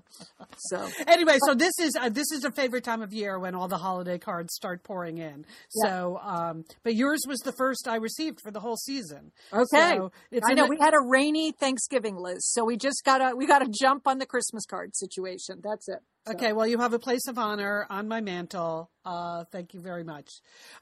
So 0.58 0.90
Anyway, 1.08 1.38
so 1.46 1.54
this 1.56 1.74
is 1.80 1.96
uh, 2.00 2.10
this 2.10 2.32
is 2.32 2.44
a 2.44 2.52
favorite 2.52 2.84
time 2.84 3.02
of 3.02 3.14
year 3.14 3.40
when 3.40 3.56
all 3.56 3.68
the 3.68 3.78
holiday 3.78 4.18
cards 4.18 4.54
start 4.54 4.84
pouring 4.84 5.18
in. 5.18 5.46
So, 5.70 6.20
um, 6.22 6.66
but 6.84 6.96
yours 6.96 7.22
was 7.28 7.40
the 7.40 7.52
first 7.54 7.88
I 7.88 7.96
received 7.96 8.40
for 8.42 8.52
the 8.52 8.60
whole 8.60 8.78
season. 8.78 9.32
okay, 9.52 9.96
So 9.98 10.12
it's 10.32 10.46
I 10.48 10.54
know 10.54 10.64
the- 10.64 10.70
we 10.70 10.78
had 10.80 10.94
a 10.94 11.02
rainy 11.08 11.52
Thanksgiving, 11.52 12.16
Liz. 12.16 12.46
So 12.52 12.64
we 12.66 12.78
just 12.78 13.04
gotta 13.04 13.36
we 13.36 13.48
gotta 13.48 13.68
jump 13.70 14.08
on 14.08 14.18
the 14.20 14.26
Christmas 14.26 14.66
card 14.66 14.96
situation. 14.96 15.62
That's 15.64 15.88
it. 15.90 16.00
Okay, 16.30 16.54
well, 16.54 16.68
you 16.68 16.78
have 16.78 16.94
a 16.94 17.00
place 17.00 17.28
of 17.28 17.40
honor 17.40 17.88
on 17.90 18.08
my 18.08 18.22
mantle. 18.22 18.92
Uh, 19.04 19.44
thank 19.52 19.74
you 19.74 19.82
very 19.82 20.04
much. 20.04 20.30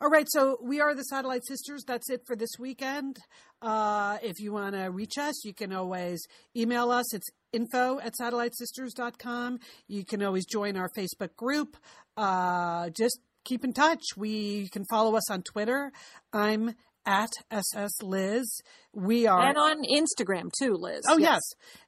All 0.02 0.10
right, 0.10 0.26
so 0.30 0.58
we 0.62 0.82
are 0.82 0.94
the 0.94 1.04
Satellite 1.04 1.46
Sisters. 1.46 1.86
That's 1.88 2.10
it 2.10 2.24
for 2.28 2.36
this 2.36 2.50
weekend. 2.60 3.20
Uh, 3.62 4.18
if 4.22 4.42
you 4.42 4.52
want 4.52 4.76
to 4.76 4.88
reach 4.88 5.18
us, 5.18 5.46
you 5.46 5.54
can 5.54 5.72
always 5.72 6.28
email 6.58 6.92
us. 6.92 7.14
It's 7.14 7.30
info 7.54 8.00
at 8.00 8.16
satellitesisters.com. 8.20 9.60
You 9.88 10.04
can 10.04 10.22
always 10.24 10.46
join 10.46 10.76
our 10.76 10.90
Facebook 10.90 11.34
group. 11.38 11.78
Uh, 12.18 12.90
just 12.90 13.20
keep 13.46 13.64
in 13.64 13.72
touch. 13.72 14.04
We 14.18 14.30
you 14.30 14.70
can 14.70 14.84
follow 14.90 15.16
us 15.16 15.32
on 15.32 15.44
Twitter. 15.44 15.94
I'm 16.34 16.76
at 17.06 17.32
SS 17.52 18.02
Liz. 18.02 18.62
We 18.94 19.28
are 19.28 19.40
And 19.40 19.58
on 19.58 19.84
Instagram 19.84 20.52
too, 20.58 20.74
Liz. 20.74 21.04
Oh 21.08 21.18
yes. 21.18 21.42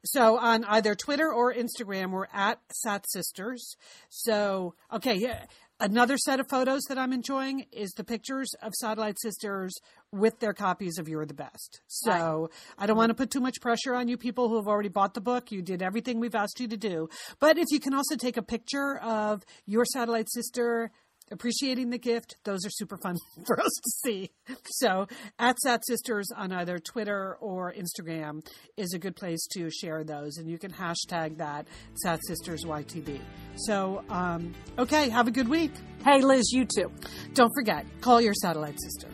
So 0.05 0.37
on 0.37 0.63
either 0.65 0.95
Twitter 0.95 1.31
or 1.31 1.53
Instagram, 1.53 2.11
we're 2.11 2.27
at 2.33 2.59
Sat 2.71 3.05
Sisters. 3.09 3.75
So 4.09 4.75
okay, 4.93 5.15
yeah. 5.15 5.45
Another 5.79 6.15
set 6.15 6.39
of 6.39 6.47
photos 6.47 6.83
that 6.89 6.99
I'm 6.99 7.11
enjoying 7.11 7.65
is 7.71 7.89
the 7.97 8.03
pictures 8.03 8.53
of 8.61 8.71
Satellite 8.75 9.19
Sisters 9.19 9.73
with 10.11 10.39
their 10.39 10.53
copies 10.53 10.99
of 10.99 11.09
You're 11.09 11.25
the 11.25 11.33
Best. 11.33 11.81
So 11.87 12.51
I 12.77 12.85
don't 12.85 12.97
want 12.97 13.09
to 13.09 13.15
put 13.15 13.31
too 13.31 13.39
much 13.39 13.59
pressure 13.61 13.95
on 13.95 14.07
you 14.07 14.15
people 14.15 14.47
who 14.47 14.57
have 14.57 14.67
already 14.67 14.89
bought 14.89 15.15
the 15.15 15.21
book. 15.21 15.51
You 15.51 15.63
did 15.63 15.81
everything 15.81 16.19
we've 16.19 16.35
asked 16.35 16.59
you 16.59 16.67
to 16.67 16.77
do. 16.77 17.09
But 17.39 17.57
if 17.57 17.65
you 17.71 17.79
can 17.79 17.95
also 17.95 18.15
take 18.15 18.37
a 18.37 18.43
picture 18.43 18.99
of 18.99 19.43
your 19.65 19.83
Satellite 19.85 20.29
Sister 20.29 20.91
appreciating 21.31 21.89
the 21.89 21.97
gift. 21.97 22.37
Those 22.43 22.65
are 22.65 22.69
super 22.69 22.97
fun 22.97 23.15
for 23.47 23.59
us 23.59 23.71
to 23.71 23.89
see. 24.03 24.31
So, 24.65 25.07
at 25.39 25.57
Sat 25.59 25.85
Sisters 25.85 26.27
on 26.35 26.51
either 26.51 26.79
Twitter 26.79 27.37
or 27.39 27.73
Instagram 27.73 28.45
is 28.77 28.93
a 28.93 28.99
good 28.99 29.15
place 29.15 29.45
to 29.53 29.69
share 29.69 30.03
those, 30.03 30.37
and 30.37 30.49
you 30.49 30.57
can 30.57 30.71
hashtag 30.71 31.37
that 31.37 31.67
Sat 31.95 32.19
Sisters 32.27 32.63
YTB. 32.65 33.19
So, 33.55 34.03
um, 34.09 34.53
okay, 34.77 35.09
have 35.09 35.27
a 35.27 35.31
good 35.31 35.47
week. 35.47 35.71
Hey, 36.03 36.21
Liz, 36.21 36.51
you 36.51 36.65
too. 36.65 36.91
Don't 37.33 37.51
forget, 37.55 37.85
call 38.01 38.21
your 38.21 38.33
satellite 38.33 38.79
sister. 38.81 39.07